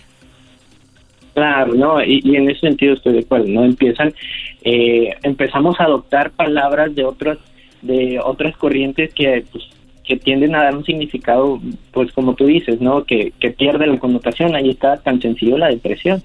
[1.35, 3.65] Claro, no, y, en ese sentido estoy de acuerdo, ¿no?
[3.65, 4.15] Empiezan,
[4.63, 7.39] eh, empezamos a adoptar palabras de otras,
[7.81, 9.65] de otras corrientes que, pues,
[10.05, 11.61] que tienden a dar un significado,
[11.93, 13.05] pues como tú dices, ¿no?
[13.05, 16.23] Que, que pierde la connotación, ahí está tan sencillo la depresión.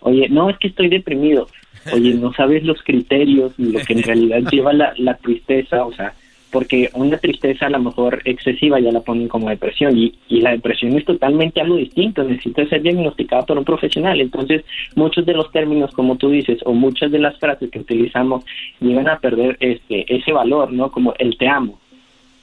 [0.00, 1.48] Oye, no, es que estoy deprimido.
[1.92, 5.92] Oye, no sabes los criterios y lo que en realidad lleva la, la tristeza, o
[5.92, 6.14] sea,
[6.50, 10.50] porque una tristeza a lo mejor excesiva ya la ponen como depresión y, y la
[10.50, 14.20] depresión es totalmente algo distinto, necesita ser diagnosticada por un profesional.
[14.20, 14.64] Entonces,
[14.96, 18.44] muchos de los términos, como tú dices, o muchas de las frases que utilizamos
[18.80, 20.90] llegan a perder este ese valor, ¿no?
[20.90, 21.78] Como el te amo,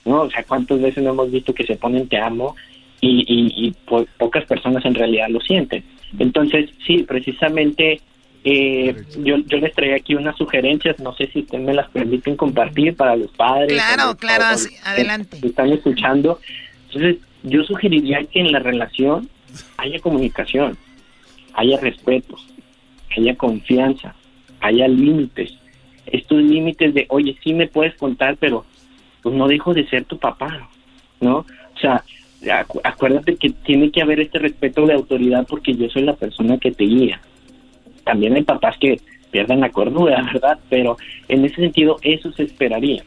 [0.07, 0.21] ¿no?
[0.21, 2.55] O sea, ¿cuántas veces no hemos visto que se ponen te amo
[3.01, 3.75] y, y, y
[4.17, 5.84] pocas personas en realidad lo sienten?
[6.17, 8.01] Entonces, sí, precisamente
[8.49, 12.38] eh, yo, yo les traía aquí unas sugerencias, no sé si ustedes me las permiten
[12.38, 13.73] compartir para los padres.
[13.73, 14.45] Claro, claro,
[14.85, 15.39] adelante.
[15.43, 16.39] están escuchando.
[16.85, 19.29] Entonces, yo sugeriría que en la relación
[19.75, 20.77] haya comunicación,
[21.55, 22.38] haya respeto,
[23.17, 24.15] haya confianza,
[24.61, 25.51] haya límites.
[26.05, 28.65] Estos límites de, oye, sí me puedes contar, pero
[29.27, 30.69] pues no dejo de ser tu papá,
[31.19, 31.39] ¿no?
[31.39, 32.01] O sea,
[32.43, 36.57] acu- acuérdate que tiene que haber este respeto de autoridad porque yo soy la persona
[36.57, 37.19] que te guía.
[38.05, 39.01] También hay papás que
[39.31, 40.57] pierden la cordura, ¿verdad?
[40.69, 40.97] Pero
[41.27, 43.03] en ese sentido, eso se esperaría.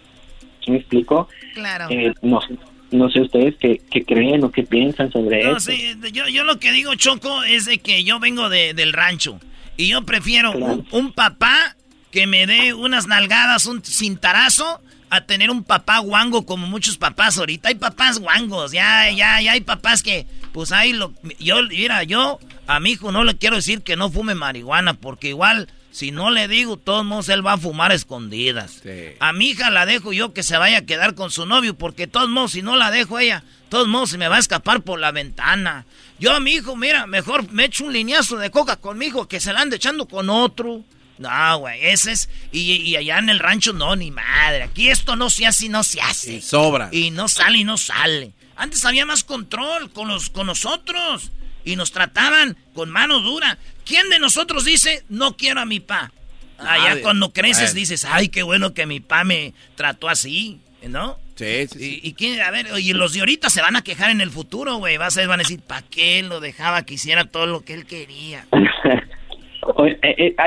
[0.62, 1.26] ¿Sí me explico?
[1.55, 1.86] Claro.
[1.88, 2.56] Eh, no, sé-
[2.90, 5.70] no sé ustedes qué, qué creen o qué piensan sobre No, eso.
[5.70, 9.40] sí, yo, yo lo que digo, Choco, es de que yo vengo de- del rancho.
[9.78, 11.76] Y yo prefiero un, un papá
[12.10, 17.37] que me dé unas nalgadas, un cintarazo, a tener un papá guango como muchos papás
[17.37, 17.69] ahorita.
[17.69, 21.12] Hay papás guangos, ya, ya, ya hay papás que, pues ahí lo...
[21.39, 22.39] Yo, mira, yo
[22.69, 26.31] a mi hijo no le quiero decir que no fume marihuana, porque igual, si no
[26.31, 28.81] le digo, todos modos él va a fumar a escondidas.
[29.19, 32.07] A mi hija la dejo yo que se vaya a quedar con su novio, porque
[32.07, 35.01] todos modos, si no la dejo ella, todos modos se me va a escapar por
[35.01, 35.87] la ventana.
[36.20, 39.27] Yo a mi hijo, mira, mejor me echo un lineazo de coca con mi hijo
[39.27, 40.85] que se la ande echando con otro.
[41.20, 42.28] No, güey, ese es...
[42.51, 44.62] Y, y allá en el rancho, no, ni madre.
[44.64, 46.40] Aquí esto no se hace y no se hace.
[46.40, 46.88] sobra.
[46.92, 48.32] Y no sale y no sale.
[48.56, 51.30] Antes había más control con, los, con nosotros.
[51.64, 53.59] Y nos trataban con mano dura.
[53.84, 56.10] ¿Quién de nosotros dice, no quiero a mi pa?
[56.59, 57.02] Allá Nadie.
[57.02, 61.18] cuando creces dices, ay, qué bueno que mi pa me trató así, ¿no?
[61.36, 64.10] Sí, sí, Y, y quién- a ver, y los de ahorita se van a quejar
[64.10, 64.97] en el futuro, güey.
[64.98, 67.84] Vas a, van a decir, ¿para qué lo dejaba que hiciera todo lo que él
[67.86, 68.47] quería?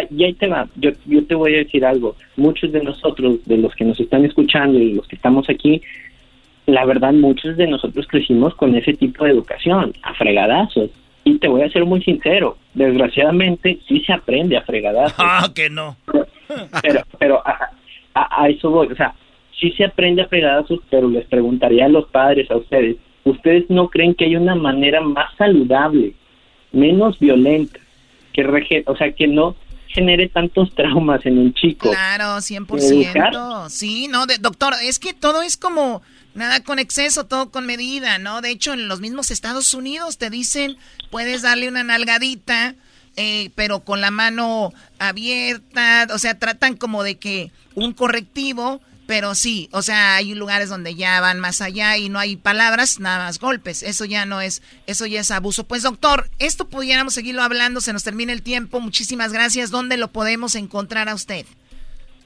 [0.09, 2.15] y ahí te va, yo, yo te voy a decir algo.
[2.37, 5.81] Muchos de nosotros, de los que nos están escuchando y los que estamos aquí,
[6.65, 10.89] la verdad, muchos de nosotros crecimos con ese tipo de educación, a fregadazos.
[11.25, 15.15] Y te voy a ser muy sincero, desgraciadamente sí se aprende a fregadazos.
[15.19, 15.95] Ah, que no.
[16.81, 17.69] pero pero a,
[18.13, 19.13] a- a eso voy, o sea,
[19.59, 23.87] sí se aprende a fregadazos, pero les preguntaría a los padres, a ustedes, ¿ustedes no
[23.89, 26.13] creen que hay una manera más saludable,
[26.73, 27.79] menos violenta,
[28.33, 29.55] que rege- o sea, que no
[29.87, 31.91] genere tantos traumas en un chico?
[31.91, 33.31] Claro, ¿Educar?
[33.33, 33.69] 100%.
[33.69, 36.01] Sí, no, de- doctor, es que todo es como
[36.33, 38.41] nada con exceso, todo con medida, ¿no?
[38.41, 40.77] De hecho, en los mismos Estados Unidos te dicen,
[41.11, 42.73] puedes darle una nalgadita,
[43.15, 49.35] eh, pero con la mano abierta, o sea, tratan como de que un correctivo, pero
[49.35, 53.25] sí, o sea, hay lugares donde ya van más allá y no hay palabras, nada
[53.25, 53.83] más golpes.
[53.83, 55.65] Eso ya no es, eso ya es abuso.
[55.65, 58.79] Pues doctor, esto pudiéramos seguirlo hablando, se nos termina el tiempo.
[58.79, 59.71] Muchísimas gracias.
[59.71, 61.45] ¿Dónde lo podemos encontrar a usted?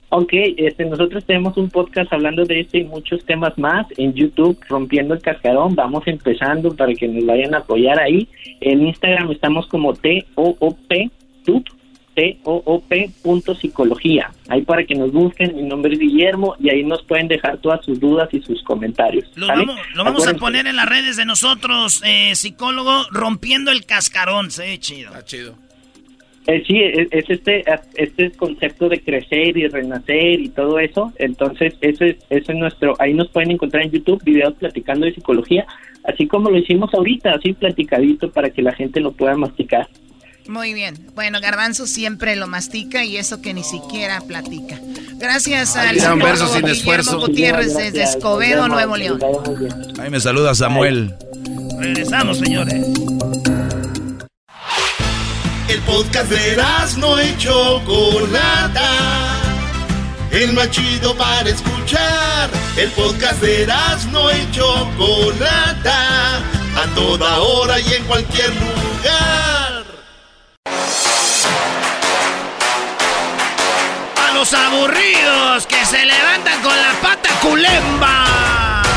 [0.09, 4.57] Ok, este, nosotros tenemos un podcast hablando de este y muchos temas más en YouTube,
[4.69, 5.75] Rompiendo el Cascarón.
[5.75, 8.29] Vamos empezando para que nos vayan a apoyar ahí.
[8.61, 11.11] En Instagram estamos como T-O-O-P,
[11.43, 11.76] T-O-O-P
[13.21, 14.31] punto psicología.
[14.49, 17.83] Ahí para que nos busquen, mi nombre es Guillermo y ahí nos pueden dejar todas
[17.85, 19.25] sus dudas y sus comentarios.
[19.35, 19.65] Lo ¿sale?
[19.65, 24.51] vamos, lo vamos a poner en las redes de nosotros, eh, psicólogo, rompiendo el cascarón.
[24.51, 25.09] Se ve chido.
[25.09, 25.55] Está chido.
[26.47, 27.65] Eh, sí, es, es este,
[27.95, 31.11] este concepto de crecer y renacer y todo eso.
[31.17, 32.95] Entonces, ese, es- ese es nuestro.
[32.99, 35.65] Ahí nos pueden encontrar en YouTube videos platicando de psicología,
[36.05, 39.89] así como lo hicimos ahorita, así platicadito para que la gente lo pueda masticar.
[40.47, 40.97] Muy bien.
[41.15, 44.79] Bueno, Garbanzo siempre lo mastica y eso que ni siquiera platica.
[45.15, 47.19] Gracias Ay, al verso sin Guillermo esfuerzo.
[47.19, 49.19] Gutiérrez Gracias, desde Escobedo, Nuevo León.
[49.99, 51.15] Ahí me saluda Samuel.
[51.79, 52.85] Regresamos, señores.
[55.69, 56.57] El podcast de
[56.97, 58.91] no y Chocolata.
[60.31, 62.49] El más chido para escuchar.
[62.77, 63.67] El podcast de
[64.11, 66.37] no y Chocolata.
[66.37, 69.56] A toda hora y en cualquier lugar.
[74.27, 78.83] A los aburridos que se levantan con la pata culemba.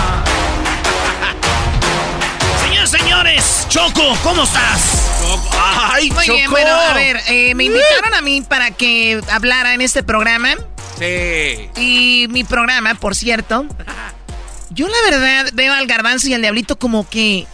[2.63, 4.97] Señores, señores, Choco, ¿cómo estás?
[5.93, 6.51] Ay, Muy bien, Choco.
[6.53, 10.55] bueno, a ver, eh, me invitaron a mí para que hablara en este programa.
[10.99, 11.71] Sí.
[11.77, 13.65] Y mi programa, por cierto,
[14.71, 17.47] yo la verdad veo al garbanzo y al diablito como que,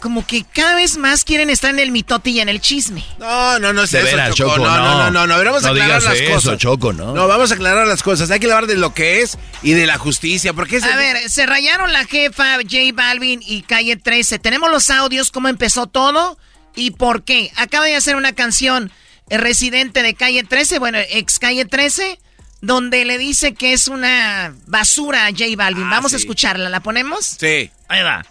[0.00, 3.04] como que cada vez más quieren estar en el mitote y en el chisme.
[3.18, 4.56] No, no, no es De eso, veras, Choco.
[4.56, 4.98] Choco, no, no, no.
[4.98, 5.34] no, no, no.
[5.34, 6.58] A ver, vamos a No aclarar las eso, cosas.
[6.58, 7.14] Choco, no.
[7.14, 8.30] No, vamos a aclarar las cosas.
[8.30, 10.52] Hay que hablar de lo que es y de la justicia.
[10.52, 14.38] Porque es A ver, se rayaron la jefa J Balvin y Calle 13.
[14.38, 16.38] Tenemos los audios, cómo empezó todo
[16.74, 17.52] y por qué.
[17.56, 18.90] Acaba de hacer una canción
[19.28, 22.18] eh, residente de Calle 13, bueno, ex Calle 13,
[22.62, 25.84] donde le dice que es una basura a J Balvin.
[25.86, 26.22] Ah, Vamos a sí.
[26.22, 27.24] escucharla, ¿la ponemos?
[27.38, 27.70] Sí.
[27.88, 28.24] Ahí va.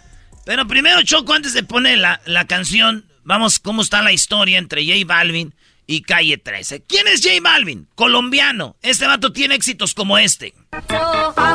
[0.44, 4.84] Pero primero, Choco, antes de poner la, la canción, vamos cómo está la historia entre
[4.84, 5.54] J Balvin
[5.86, 6.82] y Calle 13.
[6.82, 7.88] ¿Quién es J Balvin?
[7.94, 8.76] Colombiano.
[8.82, 10.54] Este vato tiene éxitos como este.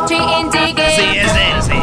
[0.07, 1.73] Sí, es de él, sí.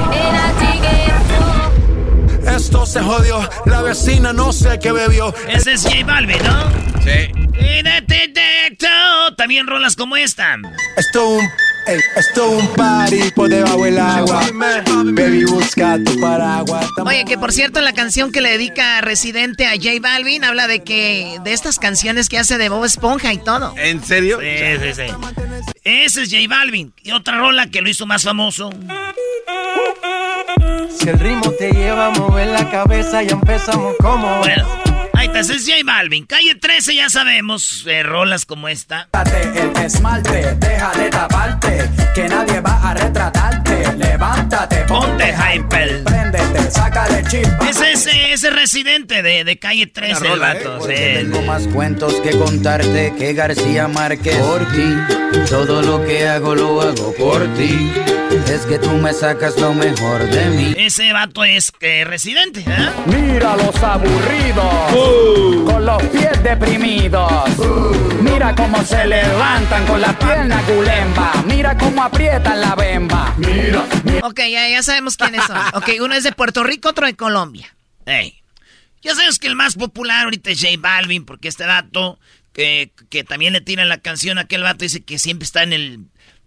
[2.46, 3.48] Esto se jodió.
[3.66, 5.34] La vecina no sé qué bebió.
[5.48, 6.70] Ese es J Balvin, ¿no?
[7.02, 7.30] Sí.
[7.58, 8.02] Y de
[9.36, 10.56] también rolas como esta.
[10.96, 11.48] Esto un
[11.86, 14.40] Ey, esto es un party por debajo del agua.
[15.04, 16.86] Baby, busca tu paraguas.
[17.04, 20.82] Oye, que por cierto, la canción que le dedica Residente a J Balvin habla de
[20.84, 23.74] que de estas canciones que hace de Bob Esponja y todo.
[23.76, 24.38] ¿En serio?
[24.40, 24.46] Sí,
[24.80, 25.14] sí, sí.
[25.84, 26.92] Ese es J Balvin.
[27.02, 28.70] Y otra rola que lo hizo más famoso.
[30.96, 34.38] Si el ritmo te lleva a mover la cabeza, ya empezamos como.
[34.38, 34.81] Bueno,
[35.22, 36.26] ahí está, ese es J Balvin.
[36.26, 39.08] Calle 13, ya sabemos, eh, rolas como esta.
[39.54, 43.96] El esmalte, deja de taparte, que nadie va a retratarte.
[43.96, 46.04] Levántate, Ponte hyper.
[46.04, 47.68] Préndete, sácale chispa.
[47.68, 50.80] Ese es eh, ese residente de, de calle 13, el vato.
[50.86, 50.94] sí.
[50.94, 54.36] Tengo más cuentos que contarte que García Márquez.
[54.38, 54.94] Por ti,
[55.48, 57.90] todo lo que hago lo hago por ti.
[58.52, 60.74] Es que tú me sacas lo mejor de mí.
[60.76, 62.90] Ese vato es que residente, ¿eh?
[63.06, 67.32] Mira los aburridos, con los pies deprimidos.
[68.20, 71.32] Mira cómo se levantan con la pierna gulemba.
[71.46, 73.34] Mira cómo aprietan la bemba.
[73.38, 73.86] Mira,
[74.22, 75.56] Ok, ya, ya sabemos quiénes son.
[75.72, 77.74] Ok, uno es de Puerto Rico, otro de Colombia.
[78.04, 78.42] Ey.
[79.00, 82.18] Ya sabes que el más popular ahorita es J Balvin, porque este vato,
[82.52, 85.72] que, que también le tiran la canción a aquel vato, dice que siempre está en
[85.72, 86.00] el,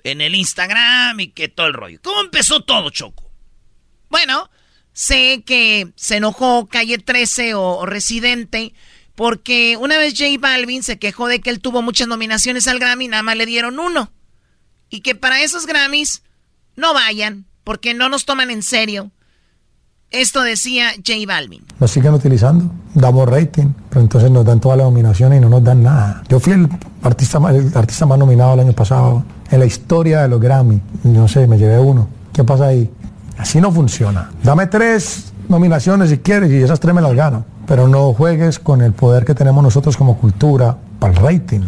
[0.06, 2.00] en el Instagram y que todo el rollo.
[2.04, 3.32] ¿Cómo empezó todo, Choco?
[4.10, 4.50] Bueno,
[4.94, 8.74] sé que se enojó Calle 13 o, Residente
[9.16, 13.08] porque una vez J Balvin se quejó de que él tuvo muchas nominaciones al Grammy,
[13.08, 14.12] nada más le dieron uno.
[14.90, 16.22] Y que para esos Grammys
[16.76, 19.12] no vayan, porque no nos toman en serio.
[20.12, 21.66] Esto decía J Balvin.
[21.80, 25.64] Nos siguen utilizando, damos rating, pero entonces nos dan todas las nominaciones y no nos
[25.64, 26.24] dan nada.
[26.30, 26.70] Yo fui el
[27.02, 30.82] artista el artista más nominado el año pasado en la historia de los Grammy.
[31.04, 32.08] No sé, me llevé uno.
[32.34, 32.90] ¿Qué pasa ahí?
[33.38, 34.32] Así no funciona.
[34.44, 37.46] Dame tres nominaciones si quieres y esas tres me las gano.
[37.68, 41.62] Pero no juegues con el poder que tenemos nosotros como cultura para el rating.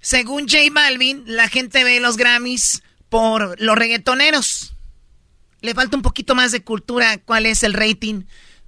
[0.00, 4.74] Según J Balvin, la gente ve los Grammys por los reggaetoneros.
[5.60, 8.24] Le falta un poquito más de cultura cuál es el rating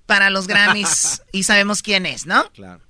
[0.07, 2.51] para los Grammys y sabemos quién es, ¿no?
[2.53, 2.83] Claro.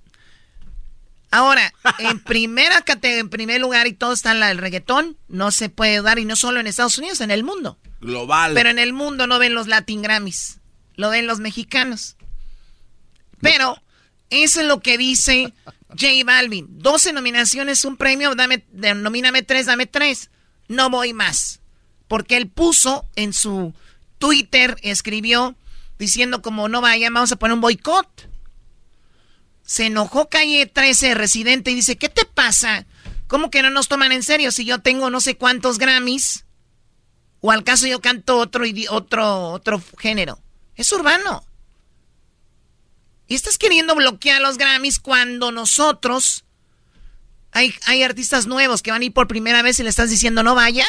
[1.34, 5.68] Ahora, en primera en primer lugar y todo está en la del reggaetón, no se
[5.68, 7.76] puede dar y no solo en Estados Unidos, en el mundo.
[8.00, 8.54] Global.
[8.54, 10.60] Pero en el mundo no ven los Latin Grammys,
[10.94, 12.14] lo ven los mexicanos.
[13.40, 13.82] Pero
[14.30, 15.52] eso es lo que dice
[15.88, 16.68] J Balvin.
[16.70, 20.30] 12 nominaciones, un premio, dame, nomíname tres, dame tres.
[20.68, 21.58] No voy más.
[22.06, 23.74] Porque él puso en su
[24.18, 25.56] Twitter, escribió
[25.98, 28.28] diciendo como no vayan, vamos a poner un boicot.
[29.64, 32.86] Se enojó Calle 13, residente, y dice, ¿qué te pasa?
[33.26, 36.44] ¿Cómo que no nos toman en serio si yo tengo no sé cuántos Grammys?
[37.40, 40.38] O al caso yo canto otro, otro, otro género.
[40.76, 41.44] Es urbano.
[43.26, 46.44] Y estás queriendo bloquear los Grammys cuando nosotros
[47.52, 50.42] hay, hay artistas nuevos que van a ir por primera vez y le estás diciendo
[50.42, 50.86] no vayan.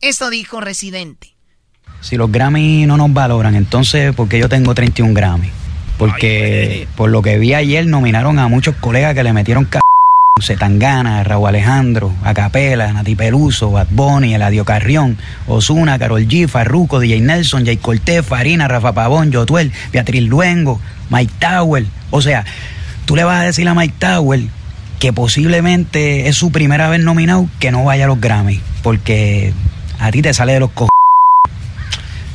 [0.00, 1.36] Esto dijo Residente.
[2.00, 5.50] Si los Grammy no nos valoran, entonces, ¿por qué yo tengo 31 Grammy?
[6.00, 9.80] Porque por lo que vi ayer nominaron a muchos colegas que le metieron c...
[10.40, 17.20] Zetangana, Raúl Alejandro, Acapela, Nati Peluso, Bad Bunny, Eladio Carrión, Osuna, Carol G, Farruko, DJ
[17.20, 21.84] Nelson, Jay Cortés, Farina, Rafa Pavón, Yotuel, Beatriz Luengo, Mike Tower.
[22.10, 22.46] O sea,
[23.04, 24.40] tú le vas a decir a Mike Tower
[25.00, 29.52] que posiblemente es su primera vez nominado que no vaya a los Grammy, porque
[29.98, 30.89] a ti te sale de los cojones.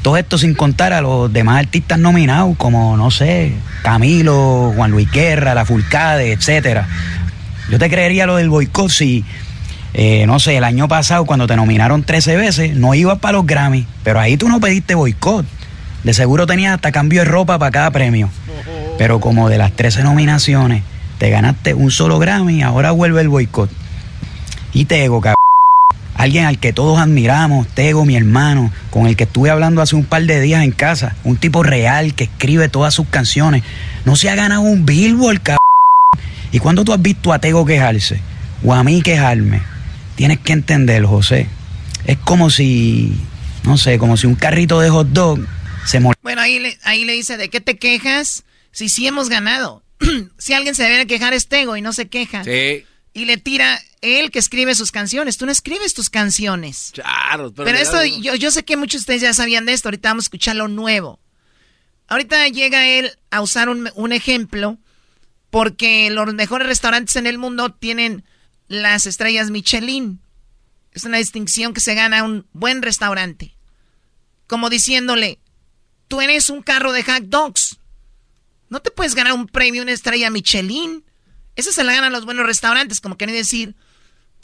[0.05, 5.09] Todo esto sin contar a los demás artistas nominados, como, no sé, Camilo, Juan Luis
[5.11, 6.87] Guerra, La Fulcade, etcétera.
[7.71, 9.25] Yo te creería lo del boicot si,
[9.95, 13.47] eh, no sé, el año pasado cuando te nominaron 13 veces, no ibas para los
[13.47, 15.43] Grammy, pero ahí tú no pediste boicot.
[16.03, 18.29] De seguro tenías hasta cambio de ropa para cada premio.
[18.99, 20.83] Pero como de las 13 nominaciones
[21.17, 23.71] te ganaste un solo Grammy, ahora vuelve el boicot.
[24.71, 25.44] Y Tego, cabrón.
[26.25, 30.05] Alguien al que todos admiramos, Tego, mi hermano, con el que estuve hablando hace un
[30.05, 31.15] par de días en casa.
[31.23, 33.61] Un tipo real que escribe todas sus canciones.
[34.05, 35.59] No se ha ganado un Billboard, cabrón.
[36.51, 38.21] ¿Y cuando tú has visto a Tego quejarse?
[38.63, 39.61] O a mí quejarme.
[40.15, 41.47] Tienes que entender, José.
[42.07, 43.15] Es como si,
[43.63, 45.41] no sé, como si un carrito de hot dog
[45.85, 48.45] se mol- Bueno, ahí le, ahí le dice, ¿de qué te quejas?
[48.71, 49.83] Si sí hemos ganado.
[50.39, 52.43] si alguien se debe quejar es Tego y no se queja.
[52.43, 52.83] Sí.
[53.13, 55.37] Y le tira él que escribe sus canciones.
[55.37, 56.91] Tú no escribes tus canciones.
[56.93, 59.89] Claro, pero, Pero esto, yo, yo sé que muchos de ustedes ya sabían de esto.
[59.89, 61.19] Ahorita vamos a escuchar lo nuevo.
[62.07, 64.77] Ahorita llega él a usar un, un ejemplo
[65.49, 68.23] porque los mejores restaurantes en el mundo tienen
[68.67, 70.19] las estrellas Michelin.
[70.91, 73.55] Es una distinción que se gana un buen restaurante.
[74.47, 75.39] Como diciéndole,
[76.07, 77.77] tú eres un carro de hot dogs.
[78.69, 81.03] No te puedes ganar un premio, una estrella Michelin.
[81.55, 83.75] Eso se la ganan los buenos restaurantes, como quieren decir.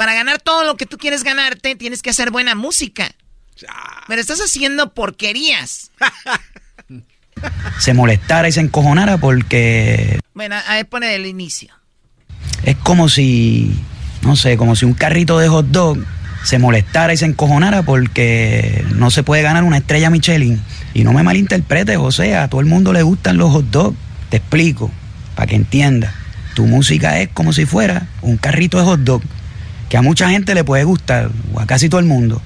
[0.02, 3.12] Para ganar todo lo que tú quieres ganarte, tienes que hacer buena música.
[4.08, 5.92] Pero estás haciendo porquerías.
[7.78, 11.76] Se molestara y se encojonara porque Bueno, ahí pone el inicio.
[12.64, 13.80] es como si,
[14.24, 16.00] no sé, como si un carrito de hot dog
[16.44, 20.60] se molestara y se encojonara porque no se puede ganar una estrella Michelin.
[20.96, 23.98] Y no me malinterpretes, José, a todo el mundo le gustan los hot dogs.
[24.30, 24.90] Te explico,
[25.36, 26.12] para que entiendas.
[26.56, 29.22] Tu música es como si fuera un carrito de hot dog,
[29.92, 32.42] que a mucha gente le puede gustar, o a casi todo el mundo.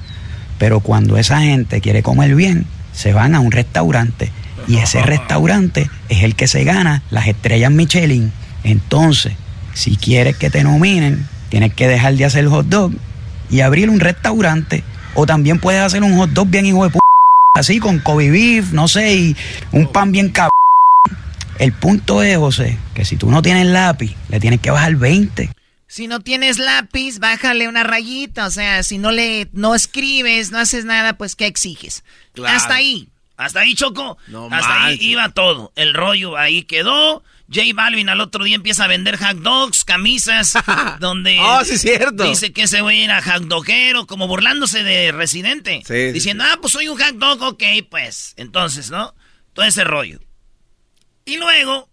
[0.57, 4.31] Pero cuando esa gente quiere comer bien, se van a un restaurante.
[4.67, 8.31] Y ese restaurante es el que se gana las estrellas Michelin.
[8.63, 9.33] Entonces,
[9.75, 12.93] si quieres que te nominen, tienes que dejar de hacer hot dog
[13.51, 14.83] y abrir un restaurante.
[15.13, 16.97] O también puedes hacer un hot dog bien hijo de p
[17.59, 19.35] así con Kobe beef, no sé, y
[19.71, 20.49] un pan bien cabrón.
[21.59, 25.51] El punto es, José, que si tú no tienes lápiz, le tienes que bajar 20.
[25.95, 28.47] Si no tienes lápiz, bájale una rayita.
[28.47, 32.03] O sea, si no le, no escribes, no haces nada, pues ¿qué exiges?
[32.33, 32.53] Claro.
[32.53, 33.07] Hasta ahí.
[33.37, 34.17] Hasta ahí, Choco.
[34.27, 35.71] No Hasta ahí iba todo.
[35.77, 37.23] El rollo ahí quedó.
[37.47, 40.55] J Balvin al otro día empieza a vender hot dogs, camisas,
[40.99, 42.27] donde Oh, sí, cierto.
[42.27, 45.81] dice que ese güey era hot doguero, como burlándose de Residente.
[45.87, 48.33] Sí, sí, diciendo, ah, pues soy un hot dog, ok, pues.
[48.35, 49.15] Entonces, ¿no?
[49.53, 50.19] Todo ese rollo.
[51.23, 51.87] Y luego,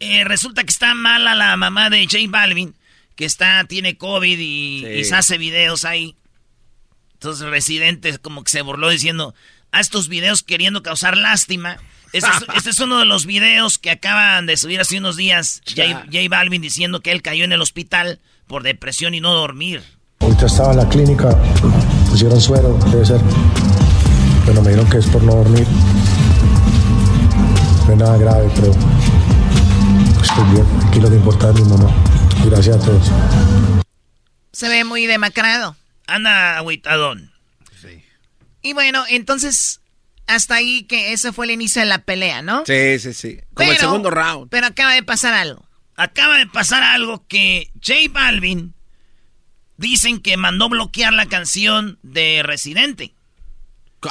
[0.00, 2.74] eh, resulta que está mala la mamá de J Balvin,
[3.16, 4.92] que está, tiene COVID y, Sí.
[5.00, 6.16] y se hace videos ahí.
[7.14, 9.34] Entonces Residente como que se burló diciendo,
[9.72, 11.78] a estos videos queriendo causar lástima.
[12.12, 15.60] Este es, este es uno de los videos que acaban de subir hace unos días
[15.66, 19.82] J, J Balvin diciendo que él cayó en el hospital por depresión y no dormir.
[20.20, 21.30] Ahorita estaba en la clínica,
[22.08, 23.20] pusieron suero, debe ser.
[24.44, 25.66] Bueno, me dijeron que es por no dormir.
[27.86, 28.70] No es nada grave, pero
[30.22, 30.66] estoy bien.
[30.86, 31.90] Aquí lo que importa es mi mamá.
[32.44, 33.10] Gracias a todos.
[34.52, 35.76] Se ve muy demacrado.
[36.06, 37.32] Anda, agüitadón.
[38.62, 39.80] Y bueno, entonces,
[40.26, 42.64] hasta ahí que ese fue el inicio de la pelea, ¿no?
[42.66, 43.38] Sí, sí, sí.
[43.54, 44.50] Como el segundo round.
[44.50, 45.64] Pero acaba de pasar algo.
[45.94, 48.74] Acaba de pasar algo que J Balvin
[49.76, 53.14] dicen que mandó bloquear la canción de Residente.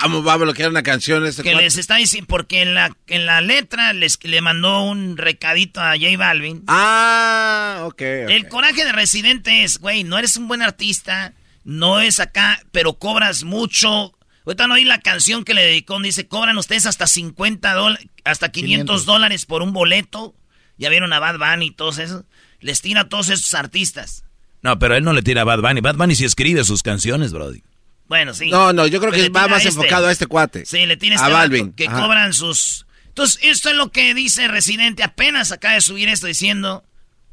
[0.01, 1.63] ¿Cómo va a bloquear una canción este Que cuate?
[1.65, 5.91] les está diciendo, porque en la, en la letra les, le mandó un recadito a
[5.97, 6.63] J Balvin.
[6.67, 7.93] Ah, ok.
[7.93, 8.01] ok.
[8.01, 12.93] El coraje de Residente es, güey, no eres un buen artista, no es acá, pero
[12.93, 14.13] cobras mucho.
[14.45, 18.49] Ahorita no oí la canción que le dedicó, dice, cobran ustedes hasta 50 dólares, hasta
[18.51, 19.05] 500, 500.
[19.05, 20.35] dólares por un boleto.
[20.77, 22.25] Ya vieron a Bad Bunny y todos esos.
[22.59, 24.23] Les tira a todos esos artistas.
[24.61, 25.79] No, pero él no le tira a Bad Bunny.
[25.81, 27.63] Bad Bunny sí escribe sus canciones, Brody.
[28.07, 28.49] Bueno, sí.
[28.49, 30.65] No, no, yo creo Pero que va más enfocado a este cuate.
[30.65, 32.01] Sí, le tiene A este Balvin, que ajá.
[32.01, 32.85] cobran sus...
[33.07, 35.03] Entonces, esto es lo que dice Residente.
[35.03, 36.83] Apenas acaba de subir esto diciendo...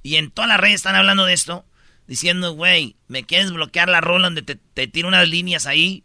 [0.04, 1.64] Y en todas las redes están hablando de esto.
[2.08, 6.02] Diciendo, güey, me quieres bloquear la rola donde te, te tiro unas líneas ahí.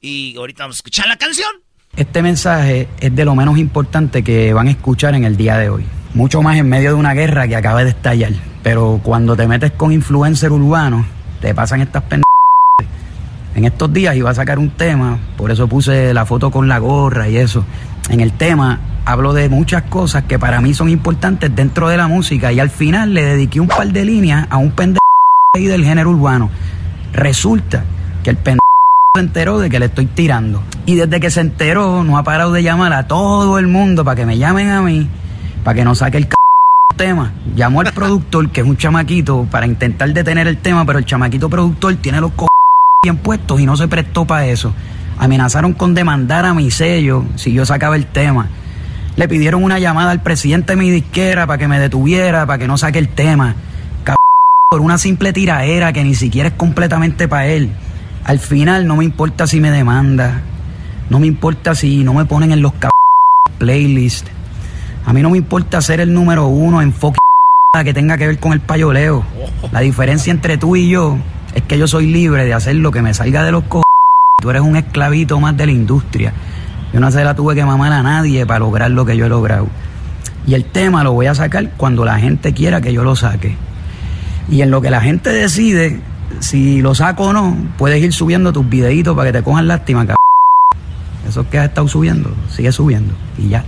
[0.00, 1.50] Y ahorita vamos a escuchar la canción.
[1.96, 5.68] Este mensaje es de lo menos importante que van a escuchar en el día de
[5.68, 5.84] hoy.
[6.14, 8.32] Mucho más en medio de una guerra que acaba de estallar.
[8.62, 11.06] Pero cuando te metes con influencer urbano,
[11.40, 12.23] te pasan estas pendejas.
[13.54, 16.78] En estos días iba a sacar un tema, por eso puse la foto con la
[16.78, 17.64] gorra y eso.
[18.10, 22.08] En el tema hablo de muchas cosas que para mí son importantes dentro de la
[22.08, 25.00] música y al final le dediqué un par de líneas a un pendejo
[25.54, 26.50] del género urbano.
[27.12, 27.84] Resulta
[28.24, 28.58] que el pendejo
[29.14, 30.62] se enteró de que le estoy tirando.
[30.84, 34.16] Y desde que se enteró, no ha parado de llamar a todo el mundo para
[34.16, 35.08] que me llamen a mí,
[35.62, 36.34] para que no saque el c
[36.96, 37.32] tema.
[37.54, 41.48] Llamó al productor, que es un chamaquito, para intentar detener el tema, pero el chamaquito
[41.48, 42.48] productor tiene los co
[43.04, 44.74] bien puestos y no se prestó para eso.
[45.18, 48.48] Amenazaron con demandar a mi sello si yo sacaba el tema.
[49.16, 52.66] Le pidieron una llamada al presidente de mi disquera para que me detuviera, para que
[52.66, 53.54] no saque el tema.
[54.04, 54.16] Cab-
[54.70, 57.70] por una simple tiraera que ni siquiera es completamente para él.
[58.24, 60.40] Al final no me importa si me demanda,
[61.10, 62.90] no me importa si no me ponen en los cab-
[63.58, 64.30] playlists.
[65.04, 67.18] A mí no me importa ser el número uno en fucking
[67.84, 69.24] que tenga que ver con el payoleo.
[69.72, 71.18] La diferencia entre tú y yo
[71.54, 73.82] es que yo soy libre de hacer lo que me salga de los co.
[74.42, 76.32] Tú eres un esclavito más de la industria.
[76.92, 79.28] Yo no se la tuve que mamar a nadie para lograr lo que yo he
[79.28, 79.68] logrado.
[80.46, 83.56] Y el tema lo voy a sacar cuando la gente quiera que yo lo saque.
[84.48, 86.00] Y en lo que la gente decide,
[86.40, 90.00] si lo saco o no, puedes ir subiendo tus videitos para que te cojan lástima,
[90.00, 90.16] cabrón.
[91.26, 93.14] Eso que has estado subiendo, sigue subiendo.
[93.38, 93.64] Y ya.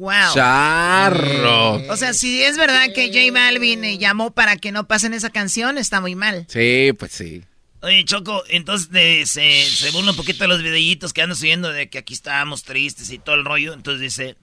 [0.00, 0.32] Wow.
[0.34, 1.74] Charro.
[1.92, 5.28] O sea, si es verdad que J Balvin eh, llamó para que no pasen esa
[5.28, 6.46] canción, está muy mal.
[6.48, 7.42] Sí, pues sí.
[7.82, 11.70] Oye, Choco, entonces de- se, se burla un poquito de los videitos que andan subiendo
[11.70, 13.74] de que aquí estábamos tristes y todo el rollo.
[13.74, 14.36] Entonces dice,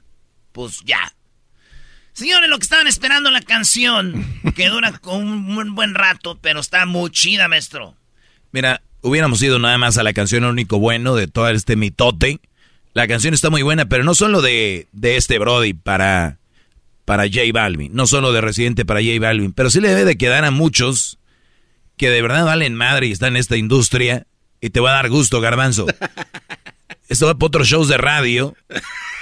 [0.52, 1.12] pues ya.
[2.14, 4.26] Señores, lo que estaban esperando la canción,
[4.56, 7.96] que dura un, un buen rato, pero está muy chida, maestro.
[8.52, 12.40] Mira, hubiéramos ido nada más a la canción único bueno de todo este mitote.
[12.98, 16.40] La canción está muy buena, pero no solo de, de este Brody para,
[17.06, 20.18] para J Balvin, no solo de Residente para J Balvin, pero sí le debe de
[20.18, 21.20] quedar a muchos
[21.96, 24.26] que de verdad valen madre y están en esta industria
[24.62, 25.86] y te va a dar gusto, garbanzo.
[27.08, 28.56] Esto va para otros shows de radio.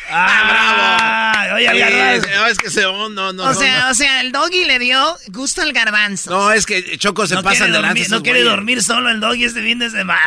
[0.09, 1.24] ¡Ah, bravo!
[1.53, 2.27] Oye, Sí, garbanzo.
[2.35, 2.81] no, es que se...
[2.83, 3.89] no, no, o, no, sea, no.
[3.91, 6.29] o sea, el doggy le dio gusto al garbanzo.
[6.31, 9.09] No, es que Choco se no pasan quiere de lanza dormir, no quiere dormir solo
[9.09, 10.19] el doggy este fin de semana.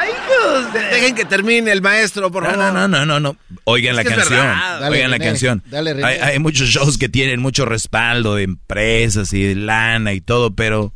[0.00, 2.64] Ay, hijos de- Dejen que termine el maestro, por No, favor.
[2.64, 3.36] no, no, no, no, no.
[3.64, 4.46] Oigan Es la canción.
[4.80, 5.62] Dale, Oigan la canción.
[5.66, 6.06] dale, René.
[6.06, 10.54] hay, hay muchos shows que tienen mucho respaldo de empresas y de lana y todo,
[10.54, 10.92] pero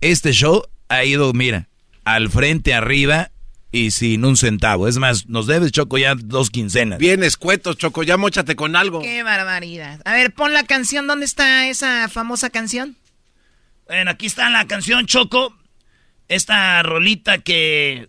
[0.00, 1.68] este show ha ido, mira,
[2.04, 3.30] al frente, arriba
[3.70, 4.88] y sin un centavo.
[4.88, 6.98] Es más, nos debes, Choco, ya dos quincenas.
[6.98, 9.02] Bien escuetos, Choco, ya mochate con algo.
[9.02, 10.00] Qué barbaridad.
[10.04, 11.06] A ver, pon la canción.
[11.06, 12.96] ¿Dónde está esa famosa canción?
[13.86, 15.54] Bueno, aquí está la canción Choco.
[16.28, 18.08] Esta rolita que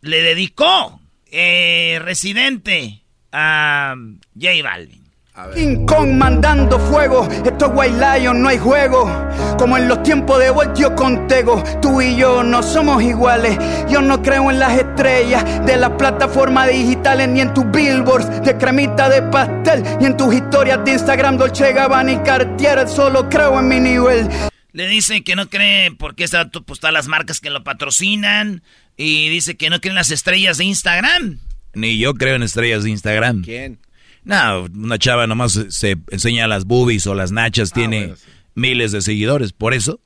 [0.00, 1.00] le dedicó
[1.30, 3.02] eh, Residente
[3.32, 3.94] a
[4.34, 5.03] J Balvin.
[5.52, 9.10] King Kong mandando fuego, esto es White Lion, no hay juego.
[9.58, 13.58] Como en los tiempos de Voltio con Tego, tú y yo no somos iguales.
[13.90, 18.56] Yo no creo en las estrellas de las plataformas digitales, ni en tus billboards de
[18.56, 22.88] cremita de pastel, ni en tus historias de Instagram, Dolce Gabbana y Cartier.
[22.88, 24.28] Solo creo en mi nivel.
[24.70, 28.62] Le dice que no cree porque está, pues, todas las marcas que lo patrocinan.
[28.96, 31.40] Y dice que no creen las estrellas de Instagram.
[31.74, 33.42] Ni yo creo en estrellas de Instagram.
[33.42, 33.80] ¿Quién?
[34.24, 38.14] No, una chava nomás se, se enseña las boobies o las nachas, tiene
[38.54, 39.52] miles de seguidores.
[39.52, 40.00] Por eso,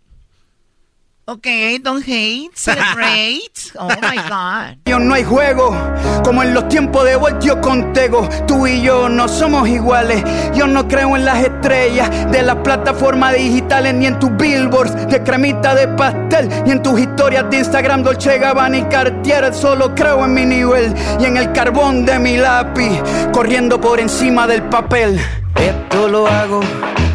[1.31, 1.47] Ok,
[1.83, 3.53] don't hate, celebrate.
[3.79, 4.79] Oh my God.
[4.87, 5.77] Yo no hay juego,
[6.25, 8.27] como en los tiempos de Voltio con Tego.
[8.47, 10.25] Tú y yo no somos iguales.
[10.55, 15.23] Yo no creo en las estrellas de las plataformas digitales, ni en tus billboards de
[15.23, 19.53] cremita de pastel, ni en tus historias de Instagram, Dolce Gabbana y Cartier.
[19.53, 23.03] Solo creo en mi nivel y en el carbón de mi lápiz,
[23.35, 25.21] corriendo por encima del papel.
[25.57, 26.63] Esto lo hago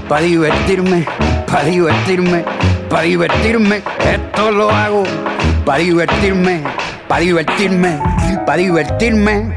[0.07, 1.05] para divertirme,
[1.47, 2.43] para divertirme,
[2.89, 3.81] para divertirme.
[4.05, 5.03] Esto lo hago
[5.65, 6.63] para divertirme,
[7.07, 7.99] para divertirme,
[8.45, 9.53] para divertirme.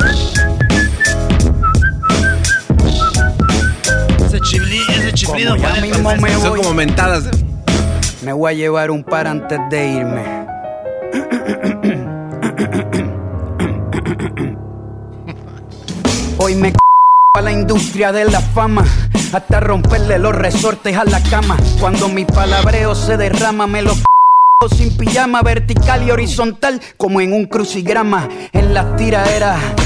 [4.24, 7.24] Ese, chifli, ese chiflido Como ya mismo me Son voy, como mentadas.
[8.23, 10.47] me voy a llevar un par antes de irme.
[16.39, 16.85] Hoy me c
[17.36, 18.84] a la industria de la fama
[19.32, 21.56] hasta romperle los resortes a la cama.
[21.78, 23.92] Cuando mi palabreo se derrama, me lo
[24.74, 29.85] sin pijama vertical y horizontal como en un crucigrama en las tiraderas.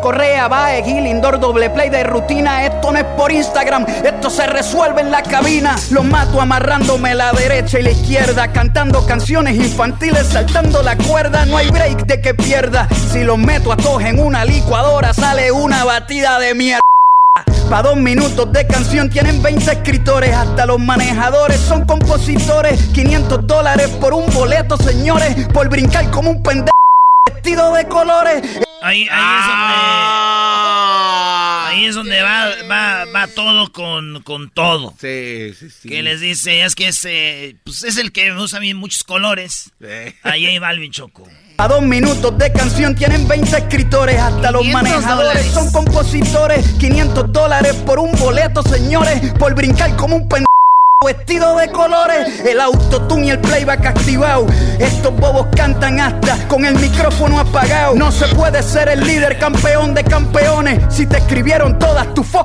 [0.00, 2.64] Correa, Bae, Gil, Indoor, doble play de rutina.
[2.64, 5.76] Esto no es por Instagram, esto se resuelve en la cabina.
[5.90, 11.44] Los mato amarrándome la derecha y la izquierda Cantando canciones infantiles, saltando la cuerda.
[11.46, 12.88] No hay break de que pierda.
[13.10, 16.80] Si los meto a todos en una licuadora Sale una batida de mierda.
[17.68, 22.80] Pa' dos minutos de canción tienen 20 escritores, hasta los manejadores son compositores.
[22.92, 26.70] 500 dólares por un boleto, señores, por brincar como un pendejo
[27.26, 28.42] vestido de colores.
[28.82, 30.80] Ahí, ahí es donde.
[31.66, 34.94] Ahí es donde va, va, va todo con, con todo.
[35.00, 35.88] Sí, sí, sí.
[35.88, 39.72] Que les dice, es que es, eh, pues es el que usa bien muchos colores.
[40.22, 41.28] Ahí hay Balvin Choco.
[41.58, 45.52] A dos minutos de canción tienen 20 escritores, hasta los 500 manejadores dólares.
[45.52, 46.66] son compositores.
[46.80, 50.49] 500 dólares por un boleto, señores, por brincar como un pendejo.
[51.02, 54.46] Vestido de colores, el autotune y el playback activado.
[54.78, 57.94] Estos bobos cantan hasta con el micrófono apagado.
[57.94, 62.44] No se puede ser el líder campeón de campeones si te escribieron todas tus fo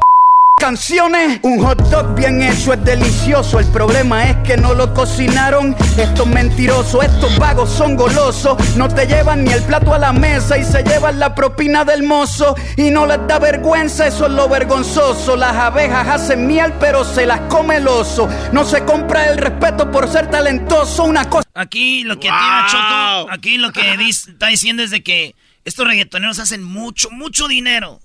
[0.66, 1.40] canciones.
[1.44, 3.60] Un hot dog bien hecho es delicioso.
[3.60, 5.76] El problema es que no lo cocinaron.
[5.96, 8.76] Estos mentirosos, estos vagos son golosos.
[8.76, 12.02] No te llevan ni el plato a la mesa y se llevan la propina del
[12.02, 12.56] mozo.
[12.78, 15.36] Y no les da vergüenza, eso es lo vergonzoso.
[15.36, 18.28] Las abejas hacen miel, pero se las come el oso.
[18.52, 21.04] No se compra el respeto por ser talentoso.
[21.04, 21.48] Una cosa.
[21.54, 26.40] Aquí lo que tiene Choco, aquí lo que está diciendo es de que estos reggaetoneros
[26.40, 28.00] hacen mucho, mucho dinero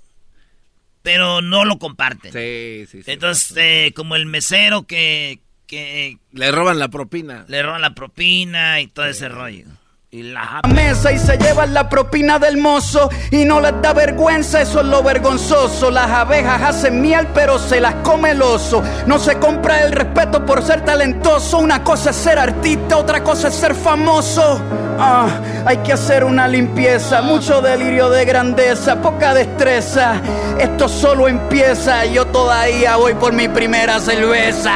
[1.03, 2.33] pero no lo comparten.
[2.33, 3.11] Sí, sí, sí.
[3.11, 6.19] Entonces, eh, como el mesero que, que...
[6.33, 7.45] Le roban la propina.
[7.49, 9.67] Le roban la propina y todo ese rollo.
[10.13, 14.61] Y la mesa y se llevan la propina del mozo y no les da vergüenza,
[14.61, 15.89] eso es lo vergonzoso.
[15.89, 18.83] Las abejas hacen miel pero se las come el oso.
[19.07, 21.59] No se compra el respeto por ser talentoso.
[21.59, 24.61] Una cosa es ser artista, otra cosa es ser famoso.
[24.99, 25.29] Ah,
[25.65, 30.21] hay que hacer una limpieza, mucho delirio de grandeza, poca destreza.
[30.59, 34.73] Esto solo empieza, yo todavía voy por mi primera cerveza.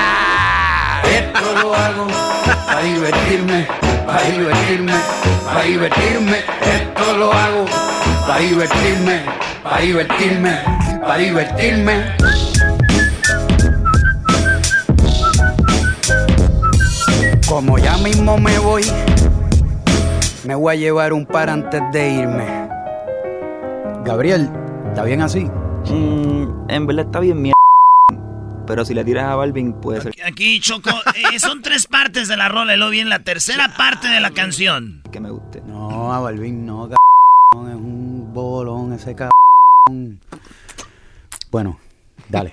[1.11, 2.07] Esto lo hago
[2.67, 3.67] para divertirme
[4.07, 4.93] para divertirme,
[5.45, 7.65] para divertirme, esto lo hago,
[8.27, 9.21] para divertirme,
[9.63, 10.59] para divertirme,
[11.01, 12.05] para divertirme.
[17.49, 18.83] Como ya mismo me voy,
[20.45, 22.69] me voy a llevar un par antes de irme.
[24.05, 24.51] Gabriel,
[24.89, 25.51] ¿está bien así?
[25.91, 27.54] Mm, en verdad está bien, mierda.
[28.67, 30.15] Pero si le tiras a Balvin, puede ser.
[30.25, 34.09] Aquí, Choco, eh, son tres partes de la rola y luego viene la tercera parte
[34.09, 35.03] de la canción.
[35.13, 35.61] Que me guste.
[35.67, 37.71] No, a Balvin no, cabrón.
[37.71, 40.21] Es un bolón ese cabrón.
[41.51, 41.79] Bueno,
[42.29, 42.53] dale.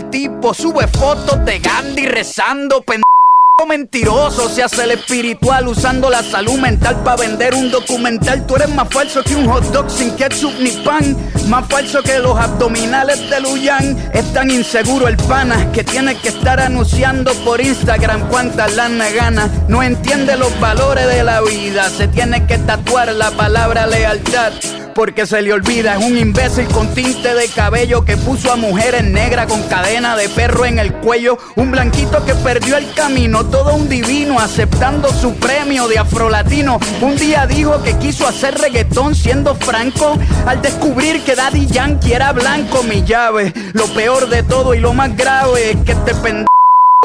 [0.09, 3.20] tipo sube fotos de Gandhi rezando, pendejo
[3.65, 8.45] mentiroso, se hace el espiritual usando la salud mental para vender un documental.
[8.45, 11.15] Tú eres más falso que un hot dog sin ketchup ni pan,
[11.47, 13.97] más falso que los abdominales de Luyan.
[14.13, 19.49] Es tan inseguro el pana que tiene que estar anunciando por Instagram cuántas lana gana.
[19.67, 24.53] No entiende los valores de la vida, se tiene que tatuar la palabra lealtad
[24.93, 25.95] porque se le olvida.
[25.95, 30.29] Es un imbécil con tinte de cabello que puso a mujeres negras con cadena de
[30.29, 31.37] perro en el cuello.
[31.55, 36.79] Un blanquito que perdió el camino, todo un divino aceptando su premio de afrolatino.
[37.01, 42.31] Un día dijo que quiso hacer reggaetón siendo franco al descubrir que Daddy Yankee era
[42.31, 42.81] blanco.
[42.83, 46.50] Mi llave, lo peor de todo y lo más grave es que este pendejo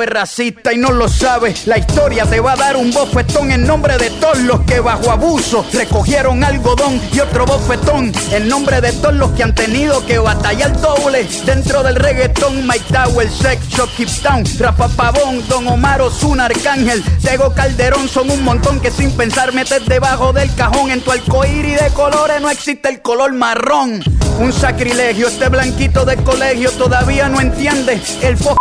[0.03, 1.67] es racista y no lo sabes.
[1.67, 5.11] La historia te va a dar un bofetón en nombre de todos los que bajo
[5.11, 10.19] abuso recogieron algodón y otro bofetón en nombre de todos los que han tenido que
[10.19, 12.67] batallar doble dentro del reggaetón.
[12.67, 18.31] Mike Tower, Sex Shop, Keep Town, Rafa Pavón, Don Omar Ozuna, Arcángel, Tego Calderón son
[18.31, 20.91] un montón que sin pensar metes debajo del cajón.
[20.91, 24.03] En tu y de colores no existe el color marrón.
[24.41, 28.57] Un sacrilegio, este blanquito de colegio todavía no entiende el fo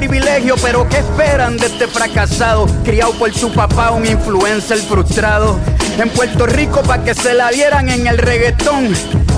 [0.00, 2.66] privilegio, pero ¿qué esperan de este fracasado?
[2.84, 5.58] Criado por su papá, un influencer frustrado.
[5.98, 8.94] En Puerto Rico para que se la dieran en el reggaetón.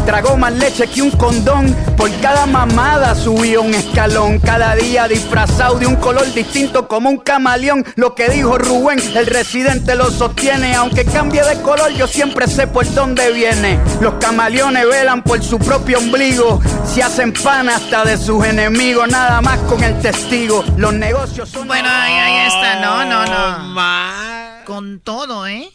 [0.07, 1.75] Tragó más leche que un condón.
[1.97, 4.39] Por cada mamada subió un escalón.
[4.41, 7.85] Cada día disfrazado de un color distinto como un camaleón.
[7.97, 10.75] Lo que dijo Rubén, el residente lo sostiene.
[10.75, 13.79] Aunque cambie de color, yo siempre sé por dónde viene.
[14.01, 16.61] Los camaleones velan por su propio ombligo.
[16.85, 19.09] Se hacen pan hasta de sus enemigos.
[19.09, 20.65] Nada más con el testigo.
[20.77, 21.69] Los negocios son.
[21.69, 22.81] Bueno, ahí, está.
[22.81, 24.65] No, no, no.
[24.65, 25.69] Con todo, ¿eh?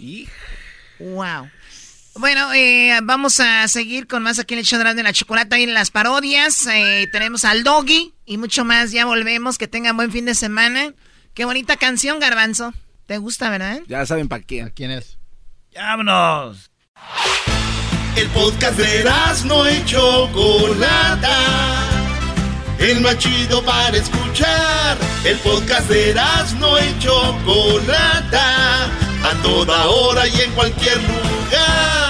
[1.00, 1.50] Wow.
[2.20, 5.64] Bueno, eh, vamos a seguir con más aquí en el show de la chocolate y
[5.64, 6.66] en las parodias.
[6.66, 8.92] Eh, tenemos al Doggy y mucho más.
[8.92, 9.60] Ya volvemos.
[9.60, 10.94] Que tengan buen fin de semana.
[11.36, 12.74] Qué bonita canción, Garbanzo.
[13.06, 13.82] ¿Te gusta, verdad?
[13.88, 14.72] Ya saben para quién.
[14.72, 15.20] ¿Quién es?
[15.76, 16.72] ¡Vámonos!
[18.16, 19.04] El podcast de
[19.46, 21.38] no y Chocolata.
[22.80, 24.98] El más chido para escuchar.
[25.24, 26.16] El podcast de
[26.60, 28.86] no y Chocolata.
[29.24, 32.07] A toda hora y en cualquier lugar.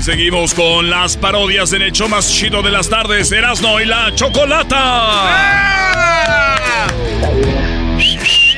[0.00, 3.84] Y seguimos con las parodias en el show más chido de las tardes, Erasno y
[3.84, 5.26] la Chocolata.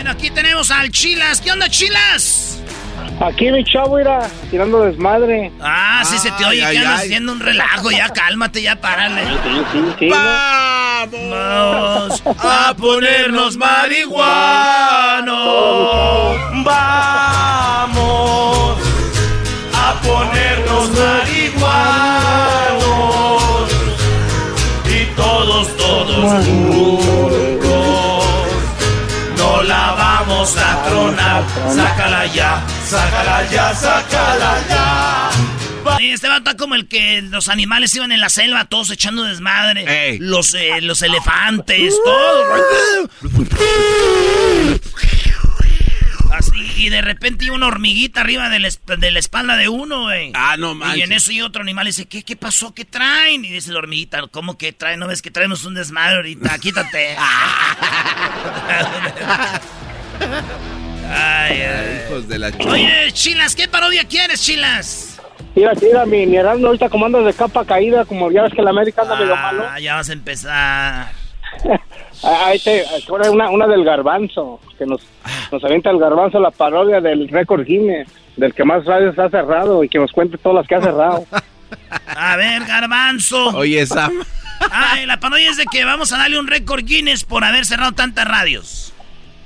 [0.08, 1.40] Aquí tenemos al Chilas.
[1.40, 2.60] ¿Qué onda, Chilas?
[3.20, 5.50] Aquí mi chavo irá tirando desmadre.
[5.60, 7.90] Ah, sí se te oye Ay, que andas haciendo un relajo.
[7.90, 9.22] Ya cálmate, ya párale.
[9.98, 14.22] sí, Vamos a ponernos marihuanos.
[16.64, 17.31] Vamos
[30.32, 31.44] vamos a tronar.
[31.74, 35.30] Sácala ya, sácala ya, sácala ya.
[36.00, 40.18] Este vato está como el que los animales iban en la selva, todos echando desmadre.
[40.20, 42.44] Los, eh, los elefantes, todo.
[46.32, 50.02] Así, y de repente iba una hormiguita arriba de la, de la espalda de uno,
[50.04, 50.30] güey.
[50.34, 51.04] Ah, no Y manches.
[51.04, 52.72] en eso y otro animal dice, ¿qué, ¿qué pasó?
[52.72, 53.44] ¿Qué traen?
[53.44, 55.00] Y dice la hormiguita, ¿cómo que traen?
[55.00, 56.58] ¿No ves que traemos un desmadre ahorita?
[56.58, 57.16] Quítate.
[61.10, 62.02] ay, ay.
[62.06, 65.20] Hijos de la Oye, Chilas, ¿qué parodia quieres, Chilas?
[65.54, 68.62] Mira, mira, mi, mi Erasmo ahorita como anda de capa caída, como ya ves que
[68.62, 69.64] la América anda medio malo.
[69.68, 71.12] Ah, ya vas a empezar.
[72.24, 75.00] Ah, Ahí te, ahora una, una del garbanzo, que nos,
[75.50, 79.82] nos avienta el garbanzo la parodia del récord Guinness, del que más radios ha cerrado
[79.82, 81.26] y que nos cuente todas las que ha cerrado.
[82.06, 83.48] A ver, garbanzo.
[83.56, 84.22] Oye, Sam.
[84.70, 87.90] Ay, la parodia es de que vamos a darle un récord Guinness por haber cerrado
[87.90, 88.91] tantas radios.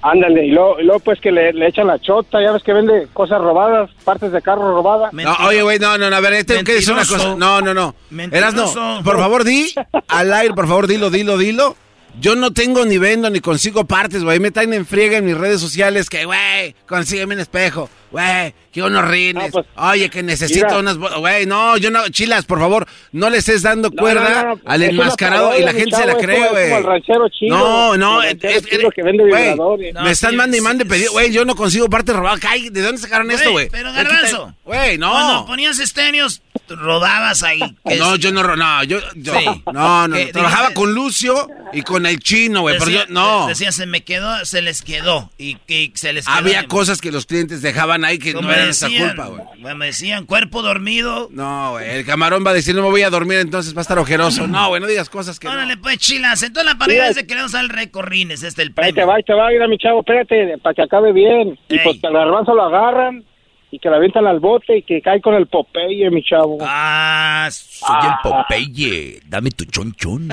[0.09, 2.73] Ándale, y luego, y luego pues que le, le echan la chota, ya ves que
[2.73, 5.13] vende cosas robadas, partes de carro robadas.
[5.13, 7.35] No, oye, güey, no, no, no, a ver, tengo que decir una cosa.
[7.35, 7.93] No, no, no.
[8.31, 9.03] Eras no.
[9.03, 9.75] Por favor, di
[10.07, 11.77] al aire, por favor, dilo, dilo, dilo.
[12.21, 14.39] Yo no tengo ni vendo ni consigo partes, güey.
[14.39, 18.83] Me traen en friega en mis redes sociales que, güey, consígueme un espejo, güey, que
[18.83, 19.53] unos rines.
[19.77, 20.79] Oye, que necesito mira.
[20.79, 20.97] unas...
[20.99, 22.09] Güey, no, yo no...
[22.09, 25.65] Chilas, por favor, no le estés dando No, cuerda no, no, al enmascarado parodia, y
[25.65, 27.49] la gente se la cree, güey.
[27.49, 29.95] No, no, el es, es- que vende vibradores.
[29.95, 31.13] me están mande y mande pedido.
[31.13, 32.41] Güey, yo no consigo partes robadas.
[32.49, 33.69] Ay, ¿de dónde sacaron esto, güey?
[33.71, 34.55] Pero garbanzo.
[34.65, 35.11] Güey, no.
[35.13, 37.61] Cuando ponías estéreos, rodabas ahí.
[37.99, 39.45] No, yo no, no, yo, yo- Sí.
[39.73, 43.47] no, no, trabajaba Dijiste- con Lucio y con el chino, güey, pero yo, no.
[43.49, 45.31] Decía, se me quedó, se les quedó.
[45.39, 46.35] Y, y se les quedó.
[46.35, 49.43] Había cosas que los clientes dejaban ahí que no nuestra decían, culpa, güey.
[49.61, 51.29] bueno, Me decían, cuerpo dormido.
[51.31, 53.83] No, güey, el camarón va a decir, no me voy a dormir, entonces va a
[53.83, 54.47] estar ojeroso.
[54.47, 55.55] No, güey, no digas cosas que no.
[55.55, 56.43] Órale, pues, chilas.
[56.43, 57.09] Entonces la parodia Mira.
[57.11, 58.95] es de que le vamos a dar el récord Guinness, este es el Ahí premio.
[58.95, 61.59] te va, ahí te va, mira mi chavo, espérate, para que acabe bien.
[61.69, 63.25] Y pues que al garbanzo lo agarran
[63.71, 66.59] y que la avientan al bote y que cae con el Popeye, mi chavo.
[66.63, 69.21] Ah, Soy el Popeye.
[69.27, 70.29] Dame tu chonchón.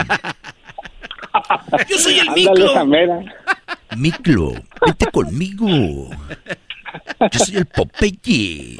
[1.90, 2.28] Yo soy el
[2.64, 3.20] esa mera.
[3.98, 4.54] Miclo,
[4.86, 6.10] vete conmigo.
[7.32, 8.78] Yo soy el Popeye.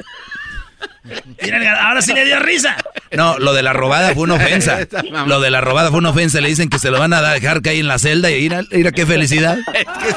[1.80, 2.76] Ahora sí le dio risa.
[3.12, 4.78] No, lo de la robada fue una ofensa.
[5.26, 6.40] Lo de la robada fue una ofensa.
[6.40, 8.62] Le dicen que se lo van a dejar caer en la celda y ir a,
[8.70, 9.58] ir a qué felicidad.
[9.74, 10.08] Es que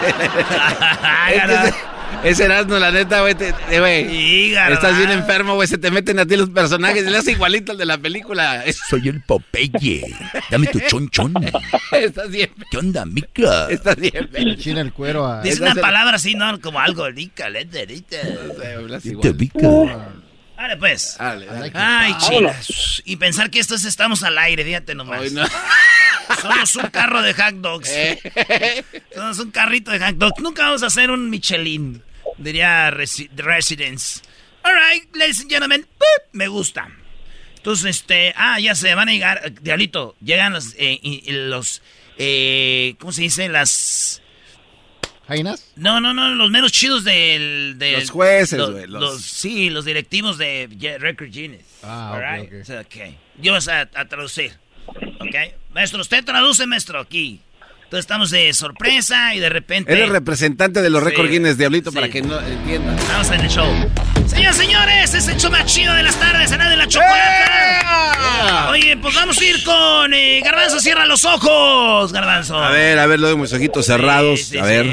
[1.68, 1.74] ese-
[2.24, 3.34] ese Erasmo, la neta, güey.
[3.34, 7.72] Estás bien enfermo, güey, se te meten a ti los personajes y le hace igualito
[7.72, 8.64] al de la película.
[8.90, 10.04] Soy el Popeye.
[10.50, 11.34] Dame tu chonchón.
[11.92, 12.50] Estás bien.
[12.72, 13.68] ¿Qué onda, mica?
[13.70, 14.30] Estás bien.
[14.58, 15.42] China el cuero a...
[15.42, 16.60] Dice una palabra así, ¿no?
[16.60, 18.20] Como algo rica, lete, lete.
[19.22, 19.68] Te pica.
[20.58, 21.16] Dale, pues.
[21.20, 22.28] Dale, Ay, Vámonos.
[22.30, 23.02] chilas.
[23.06, 25.22] Y pensar que esto es estamos al aire, fíjate nomás.
[26.42, 27.90] Somos un carro de hot dogs.
[27.90, 28.84] Eh.
[29.16, 30.42] Somos un carrito de hot dogs.
[30.42, 32.02] Nunca vamos a hacer un Michelin,
[32.38, 34.22] diría Resi- Residence.
[34.64, 35.86] All right, ladies and gentlemen.
[36.34, 36.90] Me gusta.
[37.58, 41.82] Entonces, este, ah, ya se van a llegar, Diablito, llegan los, eh, los,
[42.18, 43.48] eh, ¿cómo se dice?
[43.50, 44.22] Las...
[45.28, 45.72] ¿Jainas?
[45.76, 47.76] No, no, no, los menos chidos del...
[47.78, 50.68] del- Los jueces, los- güey, los- los- Sí, los directivos de
[51.00, 51.66] Record Guinness.
[51.84, 52.62] Ah, All ok, right?
[52.62, 52.66] ok.
[52.66, 53.14] So, ok.
[53.42, 54.54] Yo vas a, a traducir.
[54.88, 55.36] ¿Ok?
[55.74, 57.42] Maestro, usted traduce, maestro, aquí.
[57.88, 59.94] Entonces estamos de sorpresa y de repente...
[59.94, 61.96] Eres representante de los Sí, récord Guinness, Diablito, sí.
[61.96, 63.00] para que no entiendan.
[63.00, 63.92] Estamos en el show.
[64.28, 68.68] Señoras, señores, es el show más chido de las tardes, en de la chocolata.
[68.72, 72.62] Oye, pues vamos a ir con eh, Garbanzo, cierra los ojos, Garbanzo.
[72.62, 74.52] A ver, a ver, lo de mis ojitos cerrados.
[74.62, 74.86] a ver.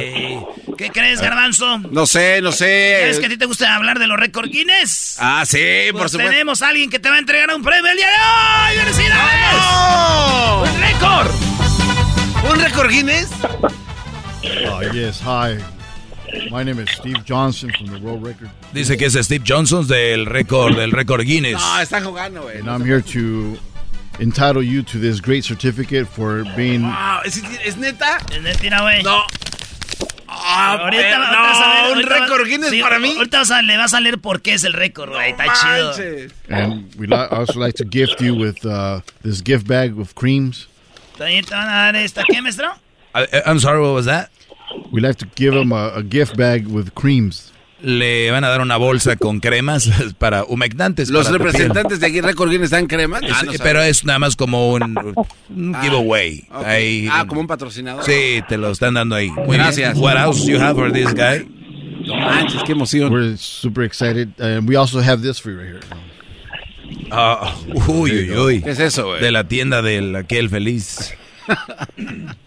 [0.79, 1.79] ¿Qué crees, Garbanzo?
[1.91, 2.95] No sé, no sé.
[3.01, 5.17] ¿Quieres que a ti te gusta hablar de los récord Guinness?
[5.19, 5.59] Ah, sí,
[5.91, 6.31] por Pues supuesto.
[6.31, 8.85] tenemos a alguien que te va a entregar un premio el día de hoy.
[8.85, 10.71] ¡Felicidades!
[10.71, 11.84] ¡Un récord!
[12.51, 13.31] ¿Un récord Guinness?
[14.69, 15.59] Oh, yes, hi.
[16.51, 18.51] My name is Steve Johnson from the World Record.
[18.73, 21.55] Dice que es Steve Johnson del récord del récord Guinness.
[21.61, 22.59] No, están jugando, güey.
[22.59, 23.57] And I'm here to
[24.21, 28.19] entitle you to this great certificate for being Wow, ¿es, es neta?
[28.33, 29.03] Es neta, güey.
[29.03, 29.23] No.
[30.29, 33.15] Ah, Ahorita, pero no, vas a ver, un récord Guinness sí, para mí.
[33.17, 35.31] Ahorita vas a- le vas a leer por qué es el récord, güey.
[35.31, 36.29] Está chido.
[36.51, 40.67] and we'd also like to gift you with uh, this gift bag of creams.
[41.17, 42.69] También te van a dar esta, ¿qué, maestro?
[43.15, 44.31] I- I'm sorry, what was that?
[44.91, 47.53] We'd like to give them a, a gift bag with creams.
[47.81, 51.11] le van a dar una bolsa con cremas para humectantes.
[51.11, 53.21] Los para representantes de aquí Record Guinness dan cremas.
[53.31, 54.97] Ah, no pero es nada más como un,
[55.51, 56.47] un Ah, giveaway.
[56.51, 58.03] Ahí- Ah, como un patrocinador.
[58.05, 59.29] Sí, te lo están dando ahí.
[59.31, 59.93] Muy Gracias.
[59.95, 60.03] bien.
[60.03, 61.47] What else you have for this guy?
[62.07, 63.13] No manches, qué emoción.
[63.13, 64.29] We're super excited.
[64.41, 65.81] And we also have this for you right here.
[67.11, 67.55] Ah,
[67.89, 68.63] uy, uy, uy.
[68.63, 69.21] ¿Qué es eso, güey?
[69.21, 71.15] De la tienda del aquel feliz.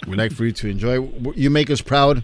[0.07, 0.99] We'd like for you to enjoy.
[1.35, 2.23] You make us proud.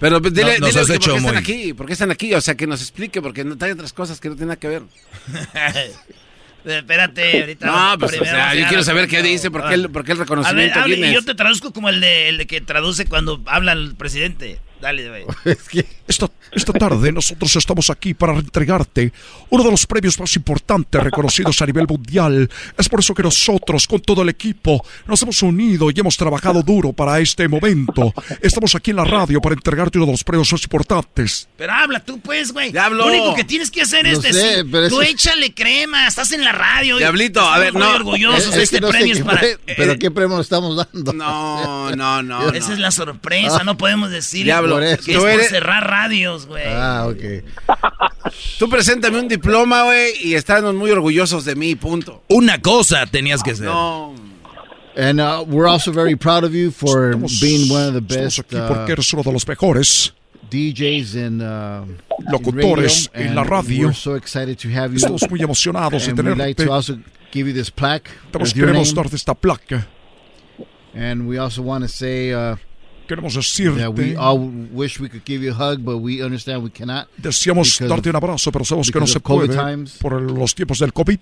[0.00, 1.86] Pero pues, dile, No, nos dile has que hecho por qué están muy- aquí, por
[1.86, 4.34] qué están aquí, o sea, que nos explique, porque no hay otras cosas que no
[4.34, 4.82] tienen nada que ver.
[6.64, 7.66] Espérate, ahorita.
[7.66, 10.12] No, pues, o sea, a yo quiero saber qué dice, por qué el, por qué
[10.12, 11.14] el A ver, reconocimiento hable, y Guinness.
[11.14, 14.58] yo te traduzco como el de, el de que traduce cuando habla el presidente.
[14.80, 15.24] Dale, güey.
[16.08, 19.12] Esta, esta tarde nosotros estamos aquí para entregarte
[19.50, 22.50] uno de los premios más importantes reconocidos a nivel mundial.
[22.76, 26.62] Es por eso que nosotros, con todo el equipo, nos hemos unido y hemos trabajado
[26.64, 28.12] duro para este momento.
[28.42, 31.48] Estamos aquí en la radio para entregarte uno de los premios más importantes.
[31.56, 32.76] Pero habla tú, pues, güey.
[32.76, 33.04] hablo.
[33.04, 36.08] Lo único que tienes que hacer No es sé, decir, pero tú eso- échale crema,
[36.08, 36.98] estás en la radio.
[36.98, 37.94] Diablito, a ver, muy no.
[37.94, 39.14] orgullosos Es- de es que este no sé premio.
[39.14, 39.40] es para...
[39.40, 41.12] pre- pero qué premio estamos dando.
[41.12, 42.48] No, no, no.
[42.52, 42.74] Esa no.
[42.74, 43.64] es la sorpresa, Ah.
[43.64, 45.04] no podemos decir Diablo, Por eso.
[45.04, 46.64] que es por cerrar radios, güey.
[46.66, 47.44] Ah, ok.
[48.58, 52.22] Tú preséntame un diploma, güey, y están muy orgullosos de mí, punto.
[52.28, 53.66] Una cosa tenías que hacer.
[53.66, 54.14] No.
[54.96, 58.36] And uh, we're also very proud of you for Estamos- being one of the estamos
[58.36, 60.12] best aquí uh, porque eres uno de los mejores
[60.50, 61.86] DJs in, uh,
[62.30, 63.86] locutores in radio, en la radio.
[63.86, 64.96] We're so excited to have you.
[64.96, 66.66] Estamos muy emocionados de we'd like tenerte.
[66.66, 66.98] to also
[67.32, 69.86] give you this plaque Entonces with your queremos darte esta placa.
[70.92, 72.56] And we also want to say uh,
[73.10, 74.38] Queremos decirte, we all
[74.70, 77.08] wish we could give you a hug, but we understand we cannot.
[77.16, 79.98] deseamos darte un abrazo, pero sabemos que no se puede times.
[79.98, 81.18] por los tiempos del COVID.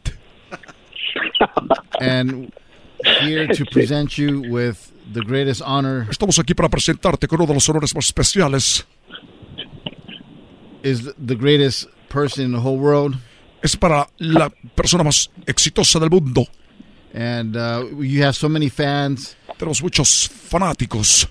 [1.98, 2.52] And
[3.22, 7.54] here to present you with the greatest honor Estamos aquí para presentarte con uno de
[7.54, 8.84] los honores más especiales.
[10.82, 13.16] is the greatest person in the whole world.
[13.62, 16.46] Es para la persona más exitosa del mundo.
[17.14, 21.26] And uh, you have so many fans, Tenemos muchos fanáticos.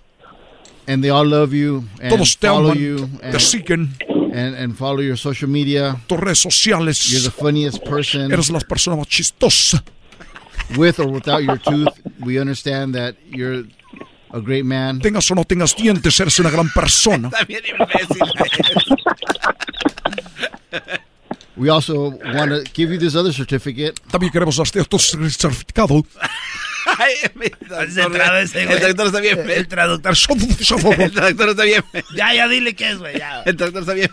[0.87, 3.89] And they all love you and Todos te follow aman, you te and, siguen,
[4.33, 5.97] and, and follow your social media.
[6.07, 6.65] tus redes
[7.11, 9.83] You're the funniest person Eres la persona más chistosa.
[10.77, 11.93] with or without your tooth.
[12.19, 13.63] We understand that you're
[14.31, 14.99] a great man.
[14.99, 17.29] Tengas o no tengas dientes, eres una gran persona.
[17.29, 18.21] Está bien imbécil.
[21.55, 23.99] We also want to give you this other certificate.
[24.11, 26.03] También queremos darte tu certificado.
[27.89, 28.77] Se doctor, traba ese, güey.
[28.77, 29.49] el doctor está bien.
[29.49, 30.13] El traductor.
[30.97, 31.83] El doctor está bien.
[32.15, 33.17] Ya, ya, dile qué es, güey.
[33.17, 33.43] ya.
[33.43, 34.09] El doctor está bien.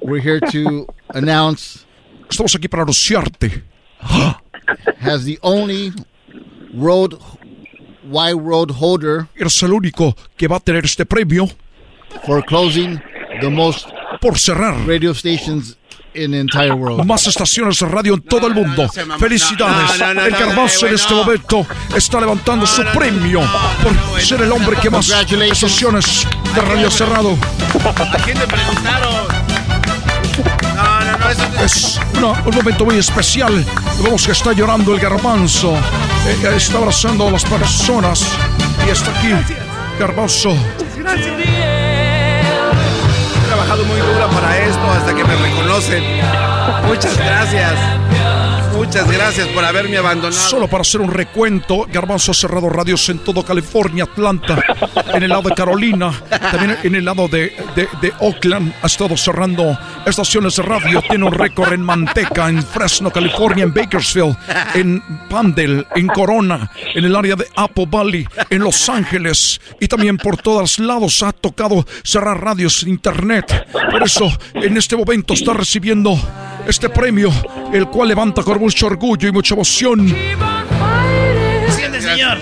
[0.00, 1.86] We're here to announce
[2.30, 3.64] Estamos aquí para anunciarte.
[5.00, 5.92] has the only
[6.74, 7.14] road
[8.04, 11.48] wide road holder Eres el único que va a tener este premio
[12.24, 13.00] for closing
[13.40, 13.88] the most
[14.20, 15.76] por cerrar radio stations
[16.16, 17.04] in the entire world.
[17.04, 18.90] más estaciones de radio en todo el mundo.
[19.06, 19.18] no.
[19.18, 19.98] Felicidades.
[20.00, 23.40] No, no, no, el no, garbanzo eh, en este momento está levantando su premio
[23.82, 27.36] por ser el hombre que más estaciones de radio cerrado.
[28.12, 29.14] ¿A quién le preguntaron?
[30.74, 33.64] No, no, no, Es una- un momento muy especial.
[34.02, 35.74] Vemos que está llorando el garbanzo.
[36.26, 38.24] Eh, está abrazando a las personas.
[38.86, 39.32] Y está aquí.
[39.98, 40.54] Garbanzo.
[40.96, 41.75] Trabajado
[43.96, 46.02] muy duro para esto hasta que me reconocen.
[46.86, 48.05] Muchas gracias.
[48.86, 50.32] Muchas gracias por haberme abandonado.
[50.40, 54.58] Solo para hacer un recuento, Garbanzo ha cerrado radios en todo California, Atlanta,
[55.12, 58.72] en el lado de Carolina, también en el lado de, de- de Oakland.
[58.82, 59.76] Ha estado cerrando
[60.06, 61.02] estaciones de radio.
[61.02, 64.36] Tiene un récord en Manteca, en Fresno, California, en Bakersfield,
[64.74, 70.16] en Pandel, en Corona, en el área de Apple Valley, en Los Ángeles y también
[70.16, 73.66] por todos lados ha tocado cerrar radios internet.
[73.90, 76.16] Por eso, en este momento está recibiendo
[76.68, 77.30] este premio,
[77.72, 80.14] el cual levanta con mucho orgullo y mucha emoción.
[81.70, 82.36] Siente, señor.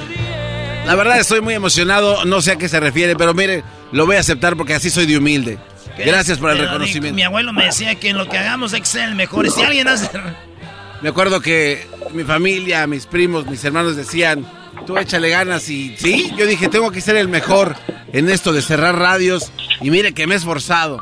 [0.84, 3.62] La verdad estoy muy emocionado, no sé a qué se refiere, pero mire,
[3.92, 5.58] lo voy a aceptar porque así soy de humilde.
[5.96, 7.14] Gracias por el reconocimiento.
[7.14, 9.48] Mi abuelo me decía que en lo que hagamos hay que ser el mejor.
[9.48, 10.10] Si alguien hace...
[11.02, 14.44] Me acuerdo que mi familia, mis primos, mis hermanos decían,
[14.88, 17.76] tú échale ganas y sí, yo dije, tengo que ser el mejor
[18.12, 21.00] en esto de cerrar radios y mire que me he esforzado.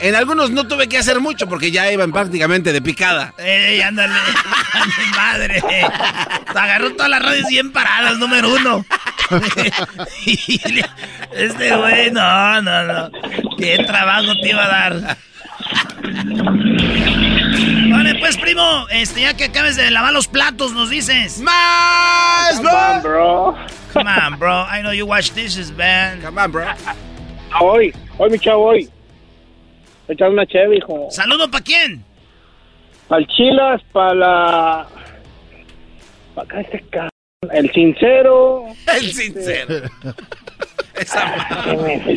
[0.00, 3.34] En algunos no tuve que hacer mucho porque ya iban prácticamente de picada.
[3.38, 4.14] ¡Ey, ándale!
[4.72, 5.62] ¡A mi madre!
[6.52, 8.84] Te agarró todas las radios bien paradas, número uno.
[11.32, 13.10] Este güey, no, no, no.
[13.56, 15.16] ¿Qué trabajo te iba a dar?
[17.90, 21.40] Vale, pues, primo, este, ya que acabes de lavar los platos, nos dices.
[21.40, 23.56] ¡Más, Come on, bro.
[23.92, 24.66] Come on, bro.
[24.66, 26.20] I know you wash dishes, man.
[26.20, 26.66] Come on, bro.
[27.60, 28.90] Hoy, hoy, mi chavo, hoy.
[30.14, 31.08] Echar una cheve, hijo.
[31.10, 32.04] ¿Saludo para quién?
[33.08, 34.86] Para el Chilas, para la...
[36.34, 37.08] Para acá este c...
[37.52, 38.66] El sincero.
[38.86, 39.74] El sincero.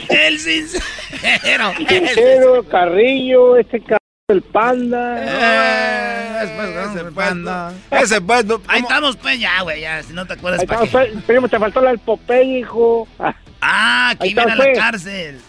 [0.09, 0.83] el sincero.
[1.89, 3.97] El sincero, Carrillo, este c...
[4.29, 5.17] El panda.
[5.21, 7.73] Eh, ese panda.
[7.91, 8.45] Ese pues.
[8.67, 10.01] Ahí estamos, pues, ya, güey, ya.
[10.01, 13.05] Si no te acuerdas, Ahí estamos, pues, primo, te faltó la del Popeye, hijo.
[13.59, 14.77] Ah, aquí Ahí viene a la pues.
[14.77, 15.41] cárcel.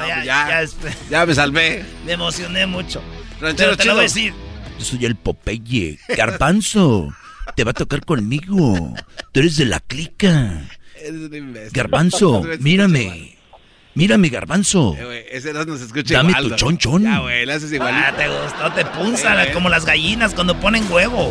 [0.00, 0.48] No, ya, pues ya.
[0.48, 0.76] ya, es-
[1.10, 1.84] Ya me salvé.
[2.06, 3.02] me emocioné mucho.
[3.40, 4.24] Ranchero Pero te lo voy a chido.
[4.32, 4.34] decir.
[4.78, 5.98] Yo soy el Popeye.
[6.16, 7.14] Garbanzo,
[7.56, 8.94] te va a tocar conmigo.
[9.32, 10.62] Tú eres de la clica.
[11.00, 11.72] Es un imbécil.
[11.72, 13.36] Garbanzo, mírame.
[13.94, 14.96] Mírame, Garbanzo.
[14.98, 17.02] Eh, ese no se escucha Dame igual, tu chonchón.
[17.02, 18.04] Ya, güey, le haces igualito.
[18.08, 21.30] Ah, te gustó, te punza, Eh, como las gallinas cuando ponen huevo.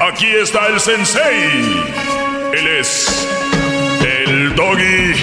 [0.00, 1.84] Aquí está el sensei.
[2.54, 3.28] Él es
[4.26, 5.12] el doggy.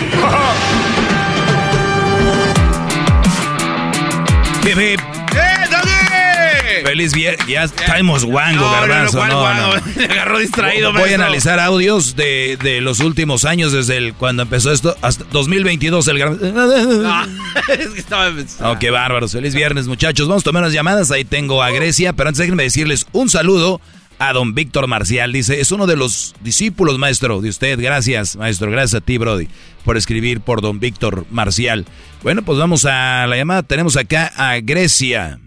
[4.68, 5.00] Hip.
[5.00, 6.86] ¡Eh, Doggy!
[6.86, 7.48] Feliz viernes.
[7.48, 9.18] Ya estamos guango, No, no, no, garbanzo.
[9.18, 9.76] ¿cuál No, guango?
[9.76, 9.82] no.
[9.96, 14.44] Me agarró distraído, Voy a analizar audios de, de los últimos años, desde el, cuando
[14.44, 16.08] empezó esto, hasta 2022.
[16.10, 18.30] El es que estaba
[18.62, 19.32] Oh, qué bárbaros.
[19.32, 20.28] Feliz viernes, muchachos.
[20.28, 21.10] Vamos a tomar unas llamadas.
[21.12, 23.82] Ahí tengo a Grecia, pero antes déjenme decirles un saludo
[24.20, 25.32] a don Víctor Marcial.
[25.32, 27.80] Dice, es uno de los discípulos, maestro, de usted.
[27.80, 28.72] Gracias, maestro.
[28.72, 29.48] Gracias a ti, Brody,
[29.86, 31.86] por escribir por don Víctor Marcial.
[32.24, 33.64] Bueno, pues vamos a la llamada.
[33.64, 35.40] Tenemos acá a Grecia.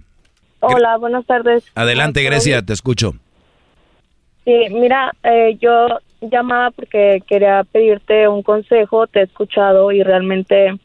[0.60, 1.64] Hola, buenas tardes.
[1.74, 3.14] Adelante, Grecia, te escucho.
[4.44, 5.86] Sí, mira, eh, yo
[6.20, 10.78] llamaba porque quería pedirte un consejo, te he escuchado y realmente,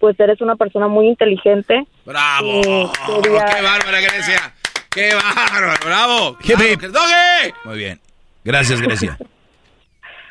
[0.00, 1.86] pues eres una persona muy inteligente.
[2.04, 2.60] ¡Bravo!
[2.62, 4.54] Quería- ¡Qué bárbara, Grecia!
[4.94, 5.74] ¡Qué bárbaro!
[5.84, 6.36] ¡Bravo!
[6.44, 6.78] Hip, hip.
[6.78, 7.52] ¡Bravo, ¡Doggy!
[7.64, 8.00] Muy bien.
[8.44, 9.18] Gracias, Grecia.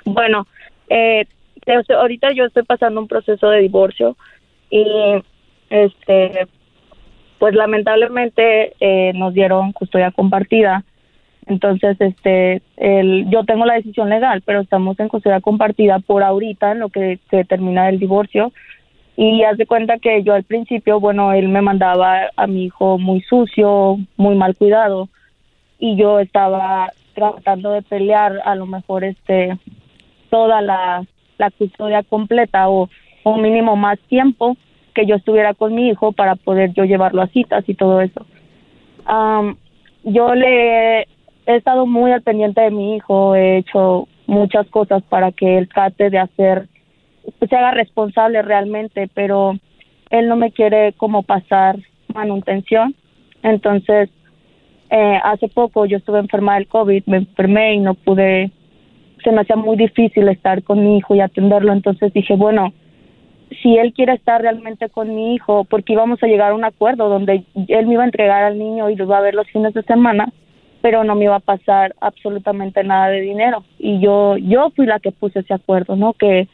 [0.05, 0.45] Bueno,
[0.89, 1.25] eh,
[1.97, 4.17] ahorita yo estoy pasando un proceso de divorcio
[4.69, 4.85] y,
[5.69, 6.45] este,
[7.39, 10.83] pues lamentablemente eh, nos dieron custodia compartida.
[11.45, 16.73] Entonces, este, el, yo tengo la decisión legal, pero estamos en custodia compartida por ahorita,
[16.73, 18.51] en lo que se termina el divorcio.
[19.15, 22.97] Y haz de cuenta que yo al principio, bueno, él me mandaba a mi hijo
[22.97, 25.09] muy sucio, muy mal cuidado,
[25.77, 29.57] y yo estaba tratando de pelear a lo mejor este
[30.29, 31.05] toda la,
[31.37, 32.89] la custodia completa o
[33.23, 34.57] un mínimo más tiempo
[34.93, 38.25] que yo estuviera con mi hijo para poder yo llevarlo a citas y todo eso.
[39.05, 39.57] Am,
[40.03, 41.07] yo le he
[41.45, 46.09] estado muy al pendiente de mi hijo, he hecho muchas cosas para que él trate
[46.09, 46.67] de hacer,
[47.47, 49.55] se haga responsable realmente, pero
[50.09, 51.77] él no me quiere como pasar
[52.13, 52.95] manutención.
[53.41, 54.09] Entonces,
[54.89, 58.51] eh, hace poco yo estuve enferma del COVID, me enfermé y no pude,
[59.23, 62.73] se me hacía muy difícil estar con mi hijo y atenderlo, entonces dije, bueno,
[63.61, 67.09] si él quiere estar realmente con mi hijo, porque íbamos a llegar a un acuerdo
[67.09, 69.73] donde él me iba a entregar al niño y lo iba a ver los fines
[69.73, 70.31] de semana,
[70.81, 73.63] pero no me iba a pasar absolutamente nada de dinero.
[73.79, 76.13] Y yo, yo fui la que puse ese acuerdo, ¿no?
[76.13, 76.47] Que,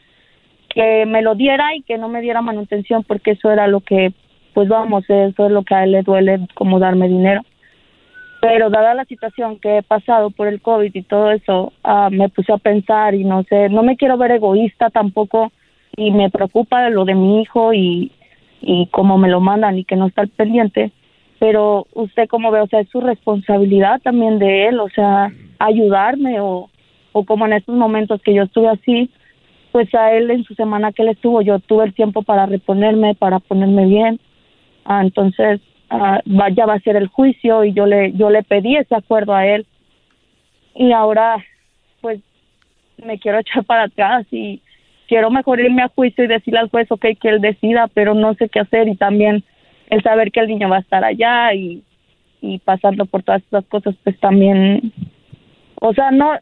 [0.72, 4.12] que me lo diera y que no me diera manutención, porque eso era lo que,
[4.54, 7.42] pues vamos, eso es lo que a él le duele, como darme dinero.
[8.40, 12.30] Pero dada la situación que he pasado por el COVID y todo eso, ah, me
[12.30, 15.52] puse a pensar y no sé, no me quiero ver egoísta tampoco
[15.96, 18.12] y me preocupa lo de mi hijo y,
[18.62, 20.92] y cómo me lo mandan y que no está al pendiente.
[21.38, 26.40] Pero usted como ve, o sea, es su responsabilidad también de él, o sea, ayudarme
[26.40, 26.70] o,
[27.12, 29.10] o como en estos momentos que yo estuve así,
[29.72, 33.14] pues a él en su semana que él estuvo, yo tuve el tiempo para reponerme,
[33.14, 34.20] para ponerme bien.
[34.84, 35.60] Ah, entonces,
[35.90, 38.94] ah, va- ya va a ser el juicio y yo le, yo le pedí ese
[38.94, 39.66] acuerdo a él.
[40.74, 41.44] Y ahora,
[42.00, 42.20] pues,
[43.04, 44.60] me quiero echar para atrás y
[45.08, 48.48] quiero mejor irme a juicio y decirle al juez, que él decida, pero no sé
[48.48, 49.42] qué hacer y también
[49.88, 51.82] el saber que el niño va a estar allá y,
[52.40, 54.92] y pasando por todas estas cosas, pues también,
[55.80, 56.34] o sea, no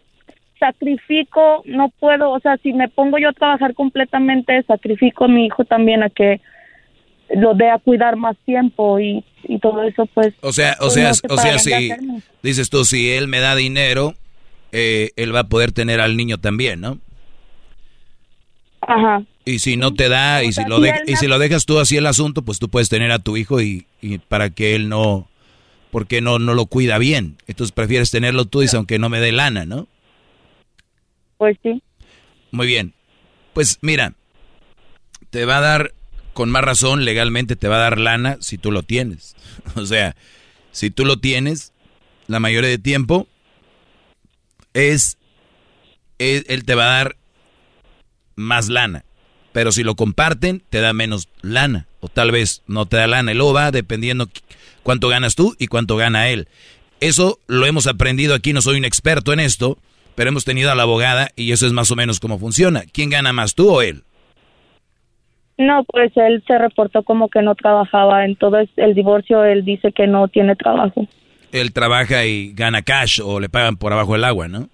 [0.58, 5.46] sacrifico, no puedo, o sea, si me pongo yo a trabajar completamente, sacrifico a mi
[5.46, 6.40] hijo también a que
[7.34, 10.34] lo dé a cuidar más tiempo y, y todo eso, pues.
[10.40, 11.90] O sea, o pues, sea, no o sea, si
[12.42, 14.14] dices tú, si él me da dinero,
[14.72, 16.98] eh, él va a poder tener al niño también, ¿no?
[18.80, 19.22] Ajá.
[19.44, 22.06] Y si no te da, y si, lo y si lo dejas tú así el
[22.06, 25.28] asunto, pues tú puedes tener a tu hijo y, y para que él no,
[25.90, 27.36] porque no, no lo cuida bien.
[27.46, 29.86] Entonces prefieres tenerlo tú, dice, aunque no me dé lana, ¿no?
[31.38, 31.82] Pues sí.
[32.50, 32.92] Muy bien.
[33.54, 34.14] Pues mira,
[35.30, 35.94] te va a dar,
[36.34, 39.34] con más razón, legalmente te va a dar lana si tú lo tienes.
[39.74, 40.14] O sea,
[40.70, 41.72] si tú lo tienes,
[42.26, 43.26] la mayoría de tiempo,
[44.74, 45.18] es,
[46.18, 47.16] él te va a dar
[48.36, 49.04] más lana.
[49.52, 51.86] Pero si lo comparten, te da menos lana.
[52.00, 53.32] O tal vez no te da lana.
[53.32, 54.28] Y luego va dependiendo
[54.82, 56.48] cuánto ganas tú y cuánto gana él.
[57.00, 59.78] Eso lo hemos aprendido aquí, no soy un experto en esto,
[60.18, 62.82] pero hemos tenido a la abogada y eso es más o menos cómo funciona.
[62.92, 64.02] ¿Quién gana más, tú o él?
[65.56, 69.92] No, pues él se reportó como que no trabajaba en todo el divorcio, él dice
[69.92, 71.06] que no tiene trabajo.
[71.52, 74.68] Él trabaja y gana cash o le pagan por abajo del agua, ¿no?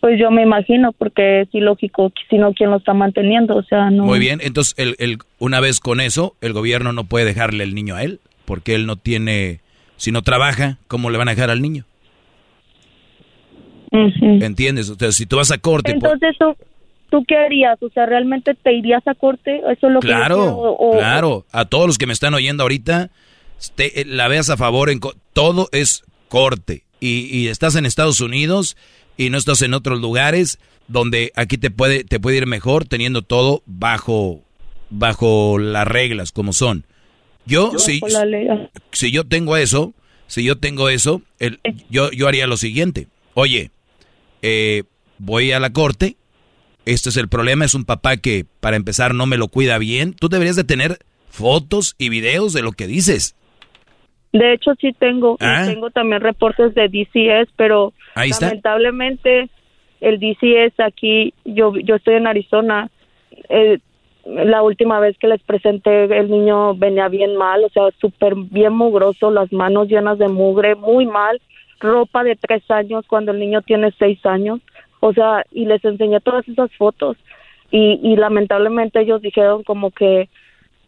[0.00, 3.56] Pues yo me imagino, porque es ilógico, si no, ¿quién lo está manteniendo?
[3.56, 4.04] O sea, no.
[4.04, 7.74] Muy bien, entonces, el, el, una vez con eso, el gobierno no puede dejarle el
[7.74, 9.60] niño a él, porque él no tiene,
[9.96, 11.84] si no trabaja, ¿cómo le van a dejar al niño?
[13.92, 14.88] ¿Entiendes?
[14.90, 15.92] O sea, si tú vas a corte...
[15.92, 16.56] Entonces, ¿tú,
[17.10, 17.80] ¿tú qué harías?
[17.82, 19.58] O sea, ¿realmente te irías a corte?
[19.70, 21.46] Eso es lo claro, que claro.
[21.52, 23.10] A todos los que me están oyendo ahorita,
[23.74, 25.00] te, la veas a favor, en
[25.32, 26.84] todo es corte.
[27.00, 28.76] Y, y estás en Estados Unidos
[29.16, 30.58] y no estás en otros lugares
[30.88, 34.40] donde aquí te puede, te puede ir mejor teniendo todo bajo,
[34.90, 36.84] bajo las reglas como son.
[37.44, 38.00] Yo, si,
[38.92, 39.94] si yo tengo eso,
[40.28, 41.58] si yo tengo eso, el,
[41.90, 43.08] yo, yo haría lo siguiente.
[43.34, 43.70] Oye,
[44.42, 44.82] eh,
[45.18, 46.16] voy a la corte,
[46.84, 50.14] este es el problema, es un papá que para empezar no me lo cuida bien.
[50.14, 50.98] Tú deberías de tener
[51.28, 53.36] fotos y videos de lo que dices.
[54.32, 55.36] De hecho, sí tengo.
[55.40, 55.64] Ah.
[55.66, 57.92] Tengo también reportes de DCS, pero
[58.40, 59.48] lamentablemente
[60.00, 62.90] el DCS aquí, yo, yo estoy en Arizona.
[63.48, 63.78] Eh,
[64.24, 68.72] la última vez que les presenté, el niño venía bien mal, o sea, súper bien
[68.72, 71.40] mugroso, las manos llenas de mugre, muy mal,
[71.82, 74.60] ropa de tres años cuando el niño tiene seis años,
[75.00, 77.16] o sea, y les enseñé todas esas fotos.
[77.70, 80.28] Y, y lamentablemente ellos dijeron como que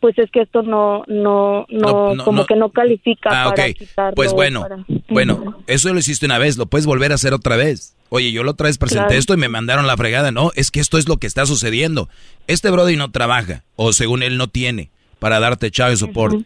[0.05, 4.15] pues es que esto no, no, no, como que no califica ah, para quitarlo.
[4.15, 4.67] Pues bueno,
[5.09, 7.97] bueno, eso lo hiciste una vez, lo puedes volver a hacer otra vez.
[8.11, 10.31] Oye, yo la otra vez presenté esto y me mandaron la fregada.
[10.31, 12.11] No, es que esto es lo que está sucediendo.
[12.49, 14.91] Este Brody no trabaja, o según él no tiene,
[15.21, 16.45] para darte chavo y soporte.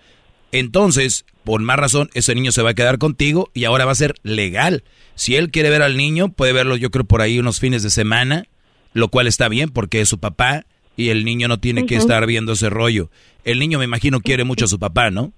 [0.52, 3.96] Entonces, por más razón, ese niño se va a quedar contigo y ahora va a
[3.96, 4.82] ser legal.
[5.14, 7.90] Si él quiere ver al niño, puede verlo yo creo por ahí unos fines de
[7.90, 8.44] semana,
[8.92, 10.64] lo cual está bien porque es su papá
[10.96, 13.08] y el niño no tiene que estar viendo ese rollo.
[13.44, 15.32] El niño me imagino quiere mucho a su papá, ¿no?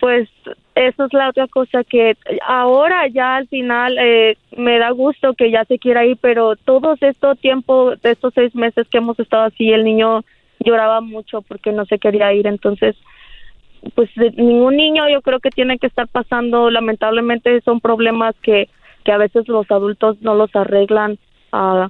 [0.00, 0.28] Pues
[0.74, 2.16] eso es la otra cosa que
[2.46, 6.94] ahora ya al final eh, me da gusto que ya se quiera ir, pero todo
[7.00, 10.24] este tiempo, de estos seis meses que hemos estado así, el niño
[10.58, 12.96] lloraba mucho porque no se quería ir, entonces
[13.94, 18.68] pues ningún niño yo creo que tiene que estar pasando, lamentablemente son problemas que,
[19.04, 21.18] que a veces los adultos no los arreglan
[21.52, 21.88] a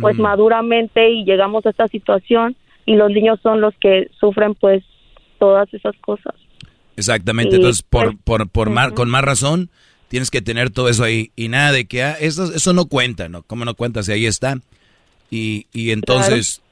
[0.00, 2.54] pues maduramente y llegamos a esta situación
[2.86, 4.84] y los niños son los que sufren pues
[5.40, 6.34] todas esas cosas.
[6.96, 9.68] Exactamente, entonces por, por, por con más razón
[10.08, 13.28] tienes que tener todo eso ahí y nada de que ah, eso, eso no cuenta,
[13.28, 13.42] ¿no?
[13.42, 14.58] ¿Cómo no cuenta si ahí está?
[15.30, 16.62] Y, y entonces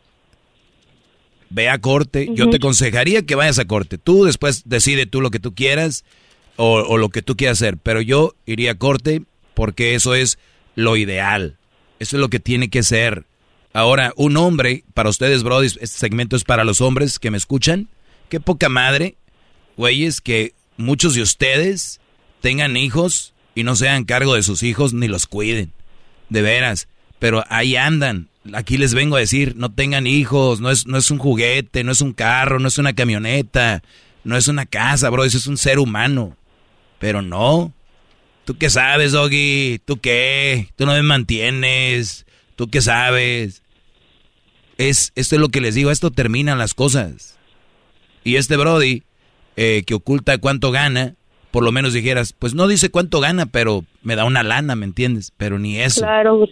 [1.50, 5.30] ve a corte, yo te aconsejaría que vayas a corte, tú después decide tú lo
[5.30, 6.04] que tú quieras
[6.56, 9.22] o, o lo que tú quieras hacer, pero yo iría a corte
[9.54, 10.38] porque eso es
[10.74, 11.56] lo ideal.
[11.98, 13.24] Eso es lo que tiene que ser.
[13.72, 17.88] Ahora, un hombre, para ustedes, Brody, este segmento es para los hombres que me escuchan.
[18.28, 19.16] Qué poca madre,
[19.76, 22.00] güeyes, que muchos de ustedes
[22.40, 25.72] tengan hijos y no se hagan cargo de sus hijos ni los cuiden.
[26.28, 26.88] De veras.
[27.18, 28.27] Pero ahí andan.
[28.54, 31.92] Aquí les vengo a decir, no tengan hijos, no es, no es un juguete, no
[31.92, 33.82] es un carro, no es una camioneta,
[34.24, 36.36] no es una casa, bro, eso es un ser humano.
[36.98, 37.72] Pero no,
[38.48, 39.78] ¿Tú qué sabes, Doggy?
[39.84, 40.70] ¿Tú qué?
[40.74, 42.24] ¿Tú no me mantienes?
[42.56, 43.62] ¿Tú qué sabes?
[44.78, 47.36] Es, esto es lo que les digo, esto termina las cosas.
[48.24, 49.02] Y este Brody,
[49.56, 51.14] eh, que oculta cuánto gana,
[51.50, 54.84] por lo menos dijeras, pues no dice cuánto gana, pero me da una lana, ¿me
[54.84, 55.32] entiendes?
[55.36, 56.02] Pero ni eso.
[56.02, 56.46] Claro,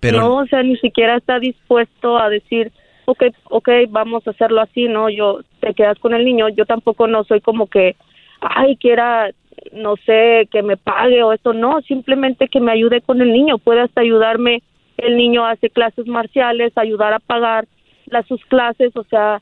[0.00, 2.72] pero no, o sea, ni siquiera está dispuesto a decir,
[3.06, 5.08] ok, ok, vamos a hacerlo así, ¿no?
[5.08, 7.96] Yo, te quedas con el niño, yo tampoco no soy como que,
[8.40, 9.30] ay, quiera
[9.72, 13.58] no sé, que me pague o esto, no, simplemente que me ayude con el niño,
[13.58, 14.62] puede hasta ayudarme,
[14.98, 17.66] el niño hace clases marciales, ayudar a pagar
[18.06, 19.40] las sus clases, o sea,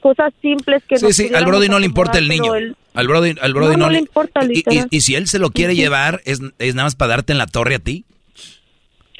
[0.00, 2.52] cosas simples que Sí, sí, al Brody no le importa el niño.
[2.98, 4.40] Al Brody, al Brody no, le importa.
[4.44, 7.38] Y, y, si él se lo quiere llevar, es, es nada más para darte en
[7.38, 8.04] la torre a ti.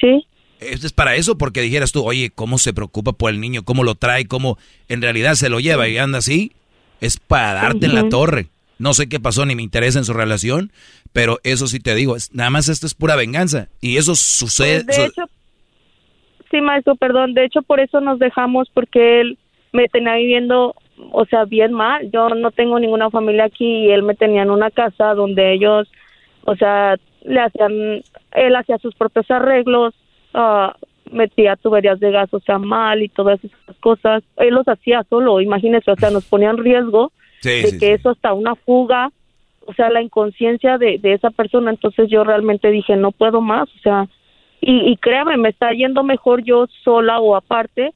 [0.00, 0.26] Sí.
[0.58, 3.62] Esto es para eso, porque dijeras tú, oye, ¿cómo se preocupa por el niño?
[3.62, 4.26] ¿Cómo lo trae?
[4.26, 6.50] ¿Cómo en realidad se lo lleva y anda así?
[7.00, 8.48] Es para darte en la torre.
[8.80, 10.72] No sé qué pasó ni me interesa en su relación,
[11.12, 13.68] pero eso sí te digo, es, nada más esto es pura venganza.
[13.80, 14.84] Y eso sucede.
[14.84, 15.22] Pues, de hecho,
[16.50, 17.34] sí, maestro, perdón.
[17.34, 19.38] De hecho, por eso nos dejamos, porque él
[19.70, 20.74] me tenía viviendo,
[21.12, 22.10] o sea, bien mal.
[22.10, 25.88] Yo no tengo ninguna familia aquí y él me tenía en una casa donde ellos,
[26.44, 28.02] o sea, le hacían,
[28.32, 29.94] él hacía sus propios arreglos,
[30.34, 30.68] uh,
[31.10, 34.22] metía tuberías de gas, o sea, mal y todas esas cosas.
[34.36, 37.12] Él los hacía solo, imagínese, o sea, nos ponía en riesgo
[37.42, 39.10] de que eso hasta una fuga,
[39.66, 41.70] o sea, la inconsciencia de, de esa persona.
[41.70, 44.06] Entonces yo realmente dije, no puedo más, o sea,
[44.60, 47.92] y, y créame, me está yendo mejor yo sola o aparte,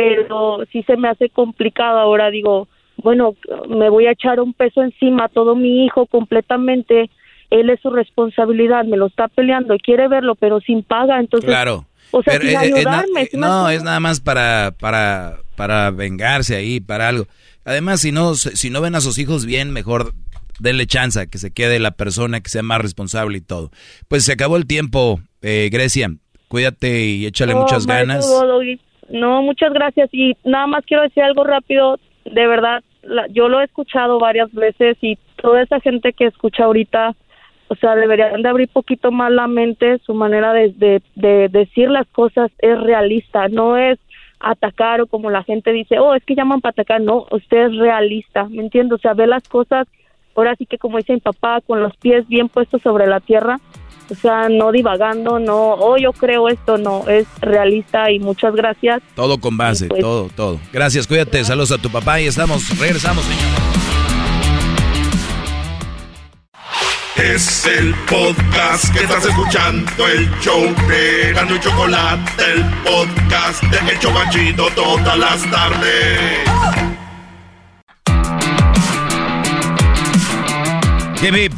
[0.00, 3.34] pero sí se me hace complicado ahora, digo, bueno,
[3.68, 7.10] me voy a echar un peso encima a todo mi hijo completamente,
[7.50, 11.48] él es su responsabilidad, me lo está peleando y quiere verlo, pero sin paga, entonces...
[11.48, 11.86] Claro.
[12.12, 13.22] O sea, sin Eh, eh, ayudarme.
[13.22, 13.76] eh, ¿sí me no, entiendes?
[13.78, 17.26] es nada más para, para, para vengarse ahí, para algo.
[17.64, 20.12] Además, si no, si no ven a sus hijos bien, mejor
[20.58, 23.70] denle chance a que se quede la persona que sea más responsable y todo.
[24.08, 26.10] Pues se acabó el tiempo, eh, Grecia.
[26.48, 28.28] Cuídate y échale No, muchas ganas.
[28.28, 30.08] Doggy, No, muchas gracias.
[30.12, 31.98] Y nada más quiero decir algo rápido.
[32.24, 36.64] De verdad, la- yo lo he escuchado varias veces y toda esa gente que escucha
[36.64, 37.14] ahorita,
[37.68, 39.98] o sea, deberían de abrir poquito más la mente.
[40.06, 43.98] Su manera de, de, de decir las cosas es realista, no es
[44.38, 47.00] atacar o como la gente dice, oh, es que llaman para atacar.
[47.00, 48.94] No, usted es realista, ¿me entiende?
[48.94, 49.86] O sea, ve las cosas,
[50.34, 53.58] ahora sí que como dice mi papá, con los pies bien puestos sobre la tierra
[54.10, 59.00] o sea, no divagando, no, oh, yo creo esto, no, es realista y muchas gracias.
[59.14, 60.60] Todo con base, pues- todo, todo.
[60.72, 63.60] Gracias, cuídate, saludos a tu papá y estamos, regresamos, señor.
[67.16, 73.92] Es el podcast que estás escuchando, el show de Gano y Chocolate, el podcast de
[73.92, 76.18] El Chobachito todas las tardes.
[81.22, 81.52] Hip, hip.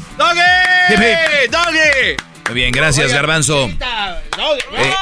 [0.90, 2.31] Hip, hip.
[2.52, 3.66] Muy bien, gracias, Garbanzo.
[3.66, 4.92] Eh,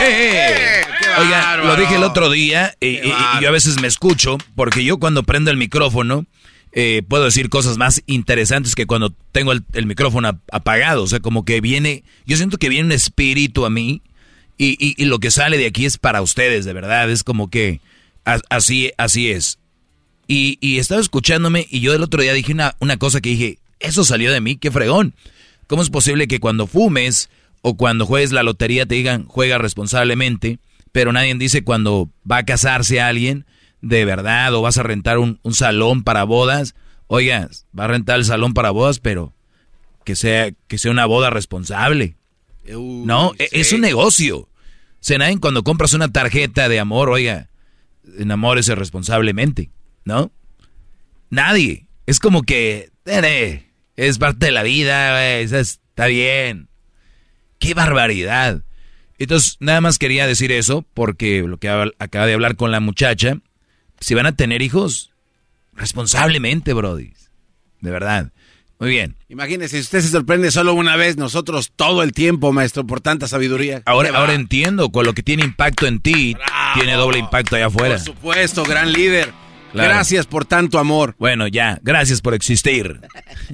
[0.00, 0.82] eh, eh.
[1.18, 3.00] Oiga, lo dije el otro día y,
[3.42, 6.24] yo a veces me escucho porque yo cuando prendo el micrófono
[6.72, 11.02] eh, puedo decir cosas más interesantes que cuando tengo el, el micrófono ap- apagado.
[11.02, 14.00] O sea, como que viene, yo siento que viene un espíritu a mí
[14.56, 17.10] y, y- y lo que sale de aquí es para ustedes, de verdad.
[17.10, 17.80] Es como que
[18.48, 19.58] así, así es.
[20.28, 23.58] Y, y estaba escuchándome y yo el otro día dije una, una cosa que dije,
[23.80, 25.14] eso salió de mí, qué fregón.
[25.66, 27.28] ¿Cómo es posible que cuando fumes
[27.62, 30.58] o cuando juegues la lotería te digan juega responsablemente,
[30.92, 33.44] pero nadie dice cuando va a casarse alguien
[33.82, 36.74] de verdad o vas a rentar un, un salón para bodas?
[37.08, 37.48] Oiga,
[37.78, 39.32] va a rentar el salón para bodas, pero
[40.04, 42.16] que sea, que sea una boda responsable.
[42.68, 44.38] no, e- es un negocio.
[44.38, 44.48] O
[45.00, 47.48] sea, nadie cuando compras una tarjeta de amor, oiga,
[48.18, 49.70] enamórese responsablemente,
[50.04, 50.32] ¿no?
[51.30, 51.86] Nadie.
[52.06, 53.65] Es como que, "Tere,
[53.96, 56.68] es parte de la vida, güey, está bien.
[57.58, 58.62] ¡Qué barbaridad!
[59.18, 61.68] Entonces, nada más quería decir eso, porque lo que
[61.98, 63.38] acaba de hablar con la muchacha,
[64.00, 65.12] si van a tener hijos,
[65.72, 67.14] responsablemente, Brody.
[67.80, 68.32] De verdad.
[68.78, 69.16] Muy bien.
[69.30, 73.26] Imagínese, si usted se sorprende solo una vez, nosotros todo el tiempo, maestro, por tanta
[73.26, 73.82] sabiduría.
[73.86, 76.36] Ahora, ahora entiendo, con lo que tiene impacto en ti,
[76.74, 77.94] tiene doble impacto allá afuera.
[77.94, 79.32] Por supuesto, gran líder.
[79.76, 79.90] Claro.
[79.90, 81.14] Gracias por tanto amor.
[81.18, 83.00] Bueno, ya, gracias por existir.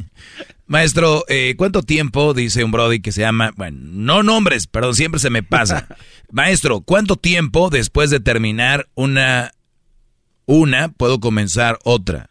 [0.66, 5.20] Maestro, eh, ¿cuánto tiempo, dice un Brody que se llama, bueno, no nombres, perdón, siempre
[5.20, 5.88] se me pasa.
[6.30, 9.50] Maestro, ¿cuánto tiempo después de terminar una,
[10.46, 12.30] una, puedo comenzar otra?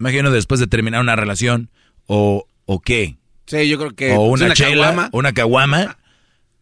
[0.00, 1.70] Imagino después de terminar una relación,
[2.06, 3.16] o, o qué.
[3.46, 5.10] Sí, yo creo que o pues, una, una chela, caguama.
[5.12, 5.98] una caguama,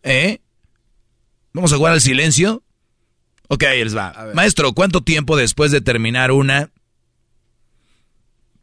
[0.02, 0.40] ¿eh?
[1.55, 2.62] ¿Vamos a jugar al silencio?
[3.52, 4.14] Ok, ahí les va.
[4.35, 6.70] Maestro, ¿cuánto tiempo después de terminar una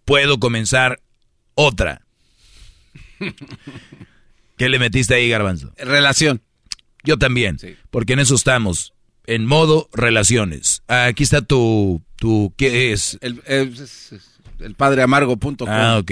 [0.05, 1.01] puedo comenzar
[1.55, 2.01] otra?
[4.57, 5.73] ¿Qué le metiste ahí, Garbanzo?
[5.77, 6.41] Relación.
[7.03, 7.57] Yo también,
[7.89, 8.93] porque en eso estamos,
[9.25, 10.83] en modo relaciones.
[10.87, 13.17] Aquí está tu, tu ¿qué es?
[13.21, 13.75] El, el,
[14.59, 15.67] el padreamargo.com.
[15.69, 16.11] Ah, ok.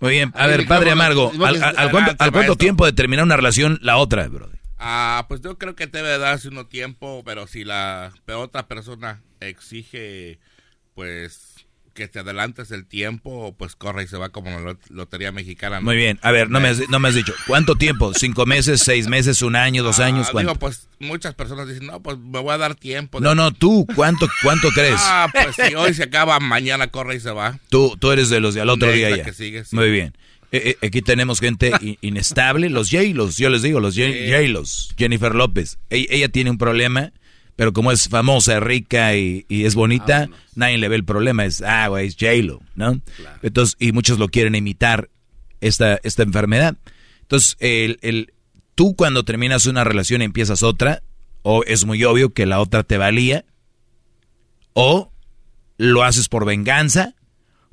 [0.00, 2.92] Muy bien, a ver, padre ¿cómo- Amargo, ¿al, que- al- al cuánto, cuánto tiempo de
[2.92, 4.48] terminar una relación la otra, bro?
[4.78, 10.38] Ah, pues yo creo que debe darse uno tiempo, pero si la otra persona exige,
[10.94, 15.32] pues, que te adelantes el tiempo, pues corre y se va como la lot- lotería
[15.32, 15.80] mexicana.
[15.80, 15.86] ¿no?
[15.86, 18.14] Muy bien, a ver, no me, has, no me has dicho, ¿cuánto tiempo?
[18.14, 20.28] ¿Cinco meses, seis meses, un año, dos años?
[20.28, 20.52] Ah, ¿Cuánto?
[20.52, 23.18] digo, pues muchas personas dicen, no, pues me voy a dar tiempo.
[23.20, 24.94] No, no, tú, ¿cuánto, cuánto crees?
[24.98, 27.58] Ah, pues si hoy se acaba, mañana corre y se va.
[27.68, 29.24] Tú, tú eres de los de al otro día ya.
[29.24, 29.74] que sigue, sí.
[29.74, 30.16] Muy bien.
[30.50, 35.78] Eh, eh, aquí tenemos gente inestable, los J-Los, yo les digo, los J-Los, Jennifer López.
[35.90, 37.12] Ella, tiene un problema,
[37.56, 41.44] pero como es famosa, rica y, es bonita, nadie le ve el problema.
[41.44, 43.00] Es, ah, güey, es J-Lo, ¿no?
[43.42, 45.10] Entonces, y muchos lo quieren imitar,
[45.60, 46.76] esta, esta enfermedad.
[47.22, 48.32] Entonces, el, el,
[48.74, 51.02] tú cuando terminas una relación y empiezas otra,
[51.42, 53.44] o es muy obvio que la otra te valía,
[54.72, 55.12] o
[55.76, 57.14] lo haces por venganza,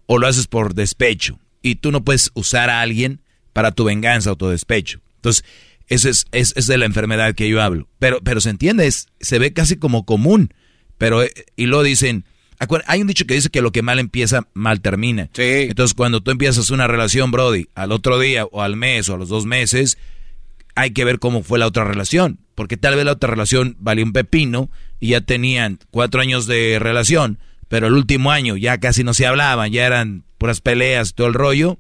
[0.08, 3.22] o lo haces por despecho y tú no puedes usar a alguien
[3.52, 5.00] para tu venganza o tu despecho.
[5.16, 5.44] Entonces,
[5.88, 7.88] eso es, es, de la enfermedad que yo hablo.
[7.98, 10.54] Pero, pero se entiende, se ve casi como común.
[11.00, 12.24] Pero, eh, y lo dicen,
[12.86, 15.32] hay un dicho que dice que lo que mal empieza, mal termina.
[15.36, 19.18] Entonces, cuando tú empiezas una relación, Brody, al otro día o al mes o a
[19.18, 19.98] los dos meses,
[20.76, 22.38] hay que ver cómo fue la otra relación.
[22.54, 24.70] Porque tal vez la otra relación valía un pepino
[25.00, 27.40] y ya tenían cuatro años de relación,
[27.70, 31.34] pero el último año ya casi no se hablaban, ya eran puras peleas, todo el
[31.34, 31.78] rollo,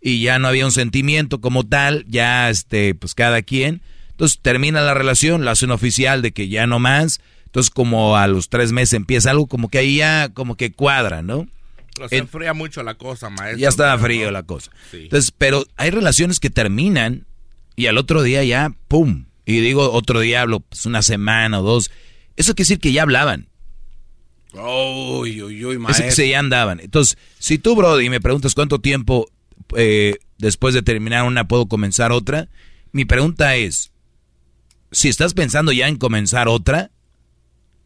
[0.00, 3.82] y ya no había un sentimiento como tal, ya este, pues cada quien.
[4.10, 7.20] Entonces termina la relación, la hacen oficial de que ya no más.
[7.46, 11.22] Entonces como a los tres meses empieza algo como que ahí ya como que cuadra,
[11.22, 11.48] ¿no?
[11.94, 13.58] Pero se enfría mucho la cosa, maestro.
[13.58, 14.70] Ya estaba frío la cosa.
[14.92, 17.26] Entonces, pero hay relaciones que terminan
[17.76, 19.26] y al otro día ya, ¡pum!
[19.44, 21.90] Y digo otro diablo, pues una semana o dos.
[22.36, 23.49] Eso quiere decir que ya hablaban.
[24.54, 26.06] Uy, uy, uy, maestro.
[26.06, 26.80] que se ya andaban.
[26.80, 29.28] Entonces, si tú, Brody, me preguntas cuánto tiempo
[29.76, 32.48] eh, después de terminar una puedo comenzar otra,
[32.92, 33.92] mi pregunta es,
[34.90, 36.90] si estás pensando ya en comenzar otra,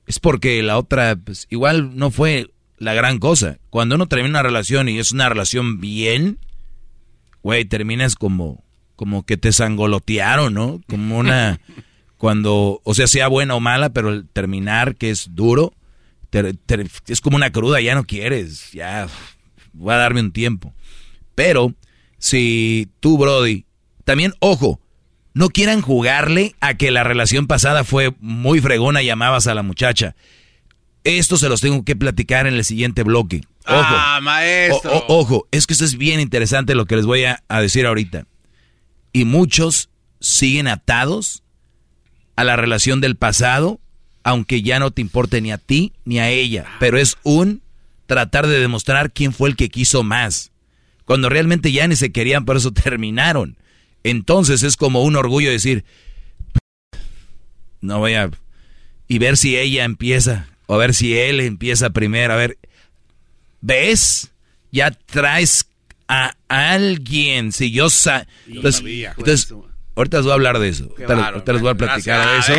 [0.06, 3.58] es porque la otra, pues, igual no fue la gran cosa.
[3.70, 6.38] Cuando uno termina una relación y es una relación bien,
[7.42, 8.64] güey, terminas como,
[8.96, 10.80] como que te sangolotearon, ¿no?
[10.88, 11.60] Como una,
[12.16, 15.74] cuando, o sea, sea buena o mala, pero el terminar que es duro,
[17.06, 19.08] es como una cruda, ya no quieres, ya
[19.72, 20.74] voy a darme un tiempo.
[21.34, 21.74] Pero
[22.18, 23.66] si tú, Brody,
[24.04, 24.80] también, ojo,
[25.34, 29.62] no quieran jugarle a que la relación pasada fue muy fregona y amabas a la
[29.62, 30.14] muchacha.
[31.02, 33.42] Esto se los tengo que platicar en el siguiente bloque.
[33.66, 35.04] Ojo, ah, maestro.
[35.08, 38.26] ojo, es que esto es bien interesante lo que les voy a decir ahorita.
[39.12, 39.90] Y muchos
[40.20, 41.42] siguen atados
[42.36, 43.80] a la relación del pasado
[44.24, 47.62] aunque ya no te importe ni a ti ni a ella, pero es un
[48.06, 50.50] tratar de demostrar quién fue el que quiso más,
[51.04, 53.56] cuando realmente ya ni se querían, por eso terminaron.
[54.02, 55.84] Entonces es como un orgullo decir,
[57.80, 58.30] no voy a...
[59.08, 62.58] y ver si ella empieza, o a ver si él empieza primero, a ver,
[63.60, 64.30] ¿ves?
[64.72, 65.68] Ya traes
[66.08, 69.54] a alguien, si yo sa entonces, entonces
[69.94, 72.52] ahorita les voy a hablar de eso, ahorita, les voy a platicar de eso.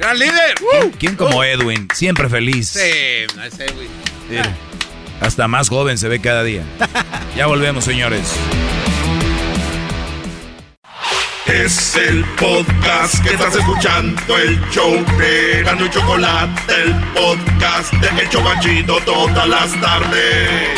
[0.00, 0.54] ¡Gran líder!
[0.98, 1.86] ¿Quién, como Edwin?
[1.94, 2.70] Siempre feliz.
[2.70, 3.90] Sí, es Edwin.
[5.20, 6.62] hasta más joven se ve cada día.
[7.36, 8.34] ya volvemos, señores.
[11.44, 18.22] Es el podcast que estás escuchando, el show de Gano y Chocolate, el podcast de
[18.22, 20.70] El Chocachito todas las tardes.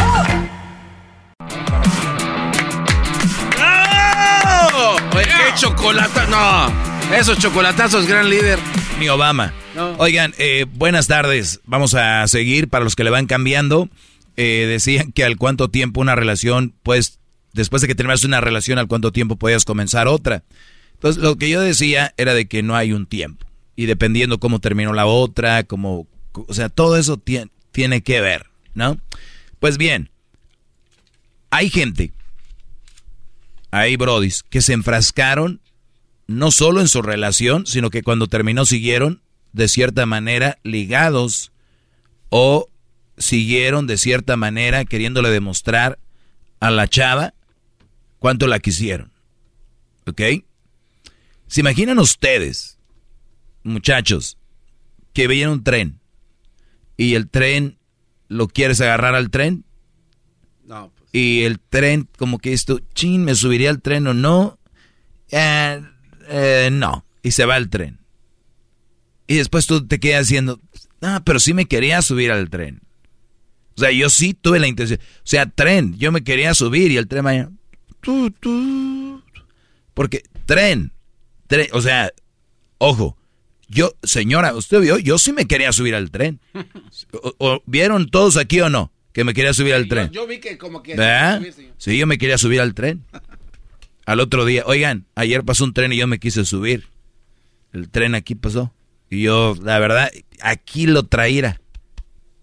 [3.61, 4.97] ¡Oh!
[5.13, 6.27] ¡Qué chocolate!
[6.29, 6.92] No.
[7.13, 8.59] Esos chocolatazos, gran líder.
[8.99, 9.53] Ni Obama.
[9.99, 11.61] Oigan, eh, buenas tardes.
[11.67, 13.91] Vamos a seguir para los que le van cambiando.
[14.39, 17.19] Eh, decían que al cuánto tiempo una relación, pues,
[17.53, 20.43] después de que terminas una relación, al cuánto tiempo podías comenzar otra.
[20.95, 23.47] Entonces, lo que yo decía era de que no hay un tiempo.
[23.77, 28.47] Y dependiendo cómo terminó la otra, como, o sea, todo eso tiene, tiene que ver,
[28.75, 28.99] ¿no?
[29.61, 30.09] Pues bien,
[31.51, 32.11] hay gente,
[33.71, 35.61] hay brodis, que se enfrascaron
[36.27, 41.53] no solo en su relación, sino que cuando terminó siguieron de cierta manera ligados
[42.31, 42.69] o
[43.19, 45.99] siguieron de cierta manera queriéndole demostrar
[46.61, 47.35] a la chava
[48.19, 49.13] cuánto la quisieron.
[50.07, 50.21] ¿Ok?
[51.47, 52.79] ¿Se imaginan ustedes,
[53.63, 54.39] muchachos,
[55.13, 56.01] que veían un tren
[56.97, 57.79] y el tren
[58.29, 59.65] lo quieres agarrar al tren?
[60.65, 60.91] No.
[60.97, 61.11] Pues.
[61.13, 64.59] Y el tren, como que esto, chin, me subiría al tren o no.
[65.31, 65.83] Eh,
[66.33, 67.05] eh, no.
[67.23, 68.01] Y se va el tren.
[69.27, 70.61] Y después tú te quedas diciendo,
[71.03, 72.81] ah, pero sí me quería subir al tren.
[73.77, 74.99] O sea, yo sí tuve la intención.
[75.01, 77.51] O sea, tren, yo me quería subir y el tren vaya.
[79.95, 80.93] Porque tren,
[81.47, 82.13] tren, o sea,
[82.79, 83.17] ojo,
[83.69, 86.41] yo, señora, usted vio, yo sí me quería subir al tren.
[87.39, 88.93] O, ¿Vieron todos aquí o no?
[89.13, 90.11] Que me quería subir al tren.
[90.11, 90.97] Yo, vi que como que...
[91.77, 93.05] Sí, yo me quería subir al tren.
[94.05, 96.89] Al otro día, oigan, ayer pasó un tren y yo me quise subir.
[97.73, 98.75] El tren aquí pasó.
[99.09, 101.61] Y yo, la verdad, aquí lo traía.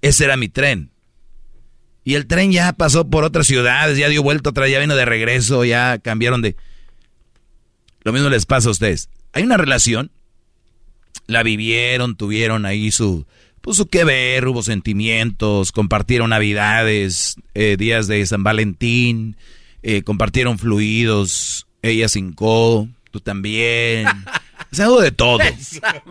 [0.01, 0.91] Ese era mi tren.
[2.03, 5.05] Y el tren ya pasó por otras ciudades, ya dio vuelta otra, ya vino de
[5.05, 6.55] regreso, ya cambiaron de...
[8.03, 9.09] Lo mismo les pasa a ustedes.
[9.33, 10.11] Hay una relación,
[11.27, 13.27] la vivieron, tuvieron ahí su,
[13.71, 19.37] su que ver, hubo sentimientos, compartieron navidades, eh, días de San Valentín,
[19.83, 24.07] eh, compartieron fluidos, ella cincó, tú también.
[24.71, 25.39] Se algo de todo,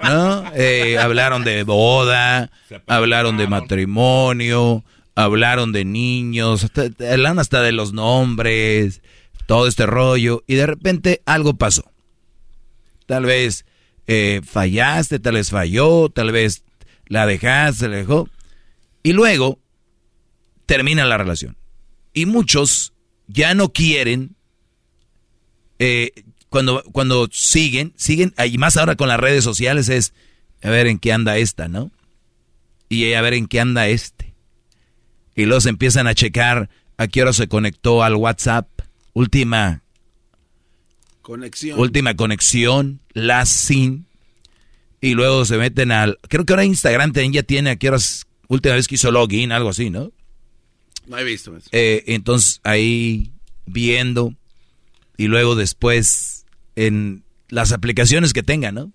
[0.02, 0.52] ¿no?
[0.54, 2.50] Eh, hablaron de boda,
[2.86, 6.66] hablaron de matrimonio, hablaron de niños,
[6.98, 9.00] hablaron hasta de los nombres,
[9.46, 11.84] todo este rollo, y de repente algo pasó.
[13.06, 13.64] Tal vez
[14.06, 16.64] eh, fallaste, tal vez falló, tal vez
[17.06, 18.28] la dejaste, la dejó,
[19.02, 19.58] y luego
[20.66, 21.56] termina la relación.
[22.12, 22.92] Y muchos
[23.28, 24.34] ya no quieren
[25.78, 26.12] eh,
[26.48, 30.12] cuando, cuando siguen, siguen, y más ahora con las redes sociales es,
[30.62, 31.92] a ver en qué anda esta, ¿no?
[32.88, 34.34] Y a ver en qué anda este.
[35.36, 38.66] Y luego se empiezan a checar a qué hora se conectó al WhatsApp.
[39.12, 39.82] Última
[41.22, 41.78] conexión.
[41.78, 44.06] Última conexión, la sin.
[45.00, 46.18] Y luego se meten al.
[46.28, 48.26] Creo que ahora Instagram también ya tiene a qué horas.
[48.48, 50.10] Última vez que hizo login, algo así, ¿no?
[51.08, 51.68] No he visto eso.
[51.72, 53.32] Eh, entonces ahí
[53.66, 54.34] viendo.
[55.16, 56.46] Y luego después
[56.76, 58.92] en las aplicaciones que tenga, ¿no?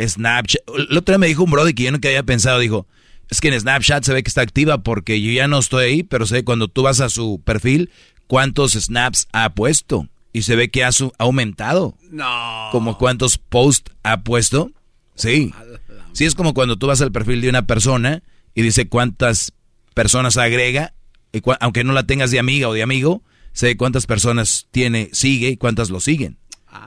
[0.00, 0.62] Snapchat.
[0.90, 2.86] El otro día me dijo un brody que yo nunca había pensado, dijo,
[3.28, 6.02] es que en Snapchat se ve que está activa porque yo ya no estoy ahí,
[6.02, 7.90] pero sé cuando tú vas a su perfil
[8.26, 11.96] cuántos snaps ha puesto y se ve que ha, aumentado.
[12.10, 12.68] No.
[12.72, 14.72] Como cuántos posts ha puesto.
[15.14, 15.52] Sí.
[16.12, 18.22] Sí es como cuando tú vas al perfil de una persona
[18.54, 19.52] y dice cuántas
[19.94, 20.94] personas agrega,
[21.60, 23.22] aunque no la tengas de amiga o de amigo,
[23.52, 26.38] sé cuántas personas tiene, sigue y cuántas lo siguen.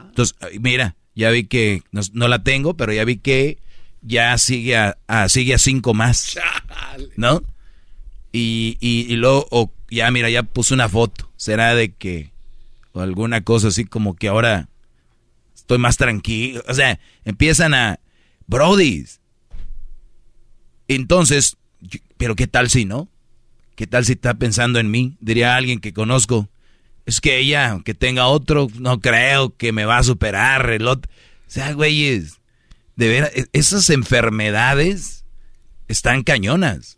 [0.09, 3.57] Entonces, mira, ya vi que no, la tengo, pero ya vi que
[4.01, 4.95] ya sigue a,
[5.29, 6.37] sigue a cinco más.
[7.15, 7.43] ¿No?
[8.31, 11.31] Y, y, luego, ya mira, ya puse una foto.
[11.37, 12.31] ¿Será de que,
[12.91, 14.69] o alguna cosa así como que ahora
[15.55, 16.63] estoy más tranquilo?
[16.67, 17.99] O sea, empiezan a,
[18.47, 19.19] Brodies.
[20.87, 21.57] Entonces,
[22.17, 23.09] pero ¿qué tal si no?
[23.77, 25.17] ¿Qué tal si está pensando en mí?
[25.21, 26.49] Diría alguien que conozco
[27.05, 30.71] es que ella, aunque tenga otro, no creo que me va a superar.
[30.71, 31.11] El otro.
[31.11, 32.41] O sea, güeyes,
[32.95, 35.25] de veras, e-, esas enfermedades
[35.87, 36.97] están cañonas.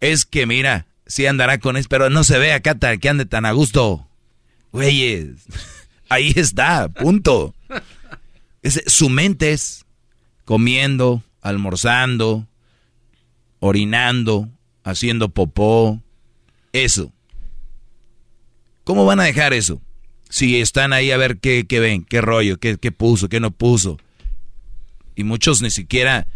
[0.00, 3.46] Es que, mira, sí andará con eso, pero no se ve acá que ande tan
[3.46, 4.06] a gusto.
[4.72, 5.46] Güeyes,
[6.10, 7.54] ahí está, punto.
[8.62, 9.86] su mente es
[10.44, 12.46] comiendo, almorzando,
[13.58, 14.50] orinando,
[14.88, 16.02] haciendo popó,
[16.72, 17.12] eso.
[18.84, 19.82] ¿Cómo van a dejar eso?
[20.30, 23.98] Si están ahí a ver qué, ven, qué rollo, qué, qué puso, qué no puso.
[25.14, 26.26] Y muchos ni siquiera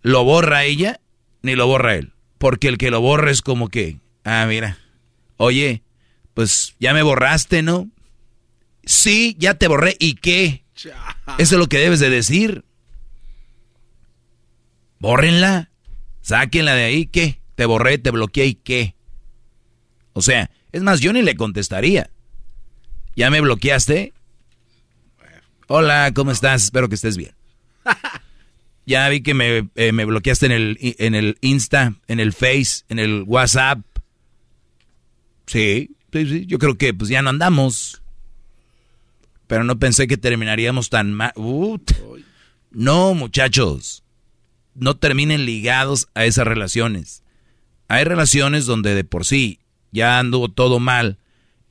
[0.00, 1.00] lo borra ella,
[1.42, 2.12] ni lo borra él.
[2.38, 4.78] Porque el que lo borra es como que, ah, mira,
[5.36, 5.82] oye,
[6.34, 7.88] pues ya me borraste, ¿no?
[8.84, 10.64] Sí, ya te borré, ¿y qué?
[10.74, 10.90] Eso
[11.38, 12.64] es lo que debes de decir.
[14.98, 15.71] Bórrenla,
[16.22, 17.40] sáquenla de ahí, ¿qué?
[17.54, 18.94] Te borré, te bloqueé, ¿y qué?
[20.14, 22.10] O sea, es más, yo ni le contestaría.
[23.14, 24.14] ¿Ya me bloqueaste?
[25.68, 26.64] Hola, ¿cómo estás?
[26.64, 27.34] Espero que estés bien.
[28.84, 32.98] Ya vi que me, eh, bloqueaste en el, en el Insta, en el Face, en
[32.98, 33.78] el WhatsApp.
[35.46, 38.02] Sí, sí, sí, yo creo que pues ya no andamos.
[39.46, 41.32] Pero no pensé que terminaríamos tan mal.
[42.72, 44.01] No, muchachos.
[44.74, 47.22] No terminen ligados a esas relaciones.
[47.88, 49.58] Hay relaciones donde de por sí
[49.90, 51.18] ya anduvo todo mal,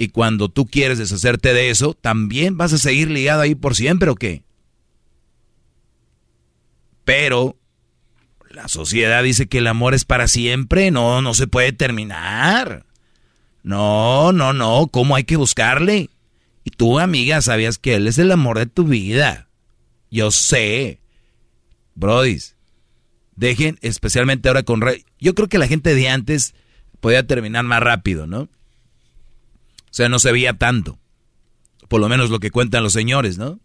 [0.02, 4.10] y cuando tú quieres deshacerte de eso, ¿también vas a seguir ligado ahí por siempre
[4.10, 4.42] o qué?
[7.06, 7.56] Pero
[8.50, 12.84] la sociedad dice que el amor es para siempre, no, no se puede terminar.
[13.62, 16.10] No, no, no, ¿cómo hay que buscarle?
[16.64, 19.50] Y tú, amiga, sabías que él es el amor de tu vida.
[20.10, 21.00] Yo sé.
[21.94, 22.56] Brodis,
[23.42, 24.82] dejen, especialmente ahora con...
[25.20, 26.54] Yo creo que la gente de antes
[27.00, 28.42] podía terminar más rápido, ¿no?
[28.42, 28.50] O
[29.90, 31.00] sea, no se veía tanto.
[31.90, 33.60] Por lo menos lo que cuentan los señores, ¿no?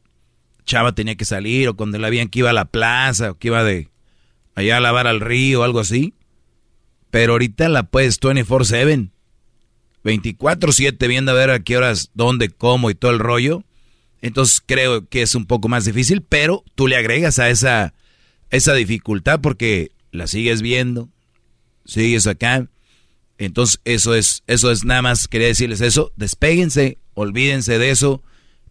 [0.64, 3.48] Chava tenía que salir, o cuando la veían que iba a la plaza, o que
[3.48, 3.90] iba de
[4.54, 6.14] allá a lavar al río, algo así.
[7.10, 9.10] Pero ahorita la puedes 24-7.
[10.02, 13.62] 24-7 viendo a ver a qué horas, dónde, cómo y todo el rollo.
[14.22, 17.92] Entonces creo que es un poco más difícil, pero tú le agregas a esa,
[18.50, 21.08] esa dificultad porque la sigues viendo,
[21.84, 22.68] sigues acá.
[23.38, 28.22] Entonces, eso es, eso es nada más, quería decirles eso, despéguense, olvídense de eso,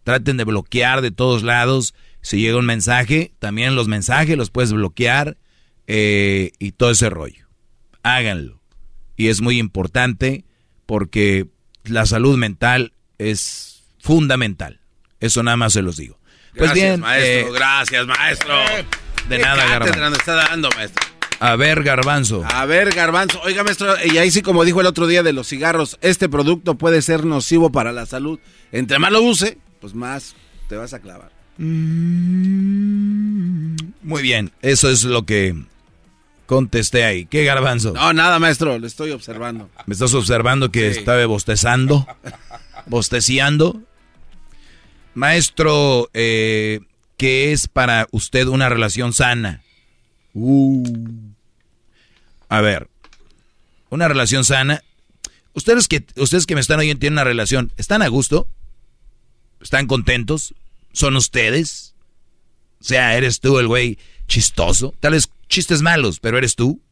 [0.02, 1.94] traten de bloquear de todos lados.
[2.20, 5.36] Si llega un mensaje, también los mensajes los puedes bloquear
[5.86, 7.46] eh, y todo ese rollo.
[8.02, 8.60] Háganlo.
[9.16, 10.44] y es muy importante
[10.84, 11.46] porque
[11.84, 14.80] la salud mental es fundamental.
[15.20, 16.18] Eso nada más se los digo.
[16.56, 17.48] Pues gracias, bien, maestro.
[17.48, 18.54] eh, gracias, maestro.
[19.28, 20.16] De ¿Qué nada, Garbanzo.
[20.18, 21.04] está dando, maestro?
[21.40, 22.44] A ver, Garbanzo.
[22.46, 23.40] A ver, Garbanzo.
[23.42, 26.76] Oiga, maestro, y ahí sí, como dijo el otro día de los cigarros, este producto
[26.76, 28.38] puede ser nocivo para la salud.
[28.72, 30.34] Entre más lo use, pues más
[30.68, 31.30] te vas a clavar.
[34.02, 35.54] Muy bien, eso es lo que
[36.46, 37.26] contesté ahí.
[37.26, 37.92] ¿Qué, Garbanzo?
[37.92, 39.68] No, nada, maestro, le estoy observando.
[39.86, 41.00] ¿Me estás observando que Sí.
[41.00, 42.06] estaba bostezando?
[42.86, 43.82] ¿Bosteciando?
[45.14, 46.80] Maestro, eh,
[47.16, 49.62] ¿qué es para usted una relación sana?
[50.34, 50.84] Uh.
[52.48, 52.88] A ver,
[53.90, 54.82] una relación sana.
[55.54, 58.48] Ustedes que, ustedes que me están oyendo tienen una relación, ¿están a gusto?
[59.60, 60.54] ¿Están contentos?
[60.92, 61.94] ¿Son ustedes?
[62.80, 64.94] O sea, eres tú el güey chistoso.
[65.00, 66.82] Tal vez chistes malos, pero eres tú.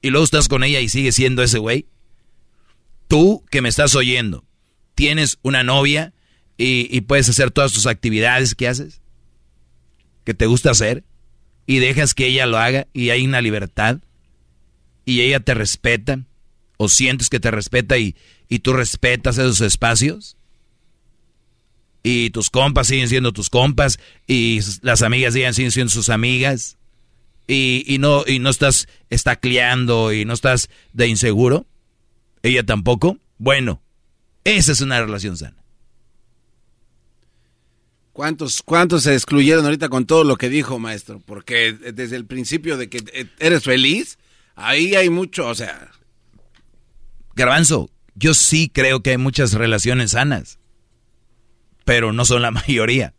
[0.00, 1.86] Y luego estás con ella y sigues siendo ese güey.
[3.08, 4.44] Tú que me estás oyendo,
[4.94, 6.14] tienes una novia
[6.56, 9.00] y, y puedes hacer todas tus actividades que haces,
[10.24, 11.04] que te gusta hacer,
[11.66, 13.98] y dejas que ella lo haga y hay una libertad,
[15.04, 16.20] y ella te respeta,
[16.76, 18.16] o sientes que te respeta y,
[18.48, 20.36] y tú respetas esos espacios
[22.02, 26.76] y tus compas siguen siendo tus compas y las amigas siguen siendo sus amigas
[27.48, 31.66] y, y no y no estás estacleando y no estás de inseguro
[32.42, 33.18] ella tampoco.
[33.38, 33.82] Bueno
[34.44, 35.63] esa es una relación sana
[38.14, 41.20] ¿Cuántos, ¿Cuántos se excluyeron ahorita con todo lo que dijo, maestro?
[41.26, 44.18] Porque desde el principio de que eh, eres feliz,
[44.54, 45.90] ahí hay mucho, o sea...
[47.34, 50.60] Garbanzo yo sí creo que hay muchas relaciones sanas
[51.84, 53.14] pero no son la mayoría.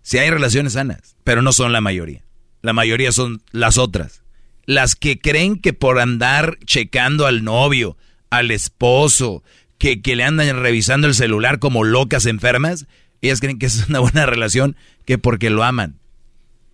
[0.00, 2.24] Si hay relaciones sanas pero no son la mayoría.
[2.62, 4.22] La mayoría son las otras.
[4.64, 7.98] Las que creen que por andar checando al novio,
[8.30, 9.44] al esposo,
[9.76, 12.86] que, que le andan revisando el celular como locas enfermas,
[13.22, 15.98] ellas creen que es una buena relación que porque lo aman.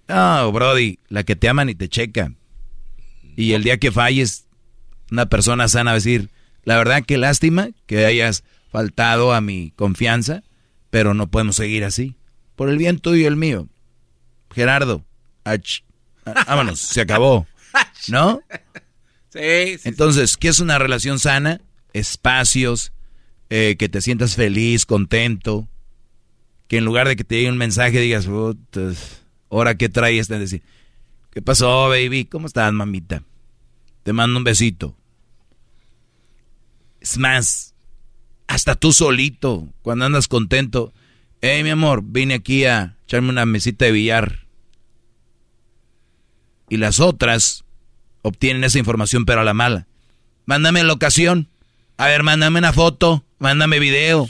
[0.09, 2.37] No, Brody, la que te aman y te checan.
[3.37, 4.47] Y el día que falles,
[5.11, 6.31] una persona sana va a decir,
[6.65, 10.43] la verdad que lástima que hayas faltado a mi confianza,
[10.91, 12.17] pero no podemos seguir así.
[12.57, 13.69] Por el bien tuyo y el mío.
[14.55, 15.05] Gerardo,
[15.45, 15.81] ach,
[16.47, 17.47] vámonos, se acabó.
[18.09, 18.43] ¿No?
[19.31, 21.61] Sí, sí, Entonces, ¿qué es una relación sana?
[21.95, 22.93] Espacios,
[23.49, 25.69] eh, que te sientas feliz, contento,
[26.73, 29.21] que en lugar de que te llegue un mensaje digas, "Putas,
[29.51, 30.63] ahora qué trae este decir,
[31.31, 32.25] ¿qué pasó, baby?
[32.25, 33.23] ¿Cómo estás, mamita?
[34.05, 34.97] Te mando un besito.
[36.99, 37.75] Es más,
[38.47, 40.95] hasta tú solito, cuando andas contento,
[41.43, 44.47] hey, mi amor, vine aquí a echarme una mesita de billar.
[46.71, 47.65] Y las otras
[48.23, 49.89] obtienen esa información, pero a la mala.
[50.47, 51.49] Mándame la ocasión.
[51.99, 54.27] A ver, mándame una foto, mándame video.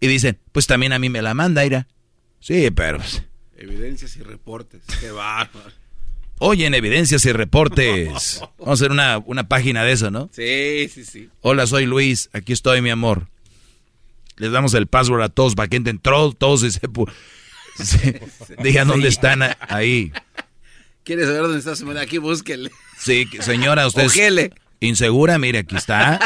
[0.00, 1.86] Y dicen, pues también a mí me la manda, Ira.
[2.40, 2.98] Sí, pero...
[2.98, 3.22] pues,
[3.58, 4.82] Evidencias y reportes.
[5.00, 5.70] Qué bárbaro.
[6.38, 8.40] Oye, en evidencias y reportes.
[8.58, 10.28] Vamos a hacer una, una página de eso, ¿no?
[10.32, 11.30] Sí, sí, sí.
[11.40, 12.28] Hola, soy Luis.
[12.34, 13.28] Aquí estoy, mi amor.
[14.36, 16.80] Les damos el password a todos para que entren todos, todos y se...
[17.82, 18.20] se-
[18.62, 20.12] digan dónde están ahí.
[21.04, 22.00] ¿Quieres saber dónde está su madre?
[22.02, 22.70] Aquí búsquele.
[22.98, 24.52] Sí, señora, usted es Ojele.
[24.80, 26.20] insegura, mire, aquí está.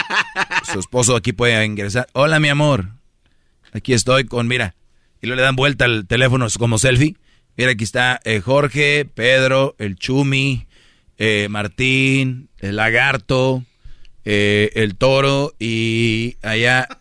[0.72, 2.08] Su esposo aquí puede ingresar.
[2.14, 2.88] Hola, mi amor.
[3.72, 4.74] Aquí estoy con, mira.
[5.22, 7.16] Y luego le dan vuelta al teléfono como selfie.
[7.56, 10.66] Mira, aquí está eh, Jorge, Pedro, el Chumi,
[11.18, 13.64] eh, Martín, el Lagarto,
[14.24, 16.88] eh, el Toro y allá...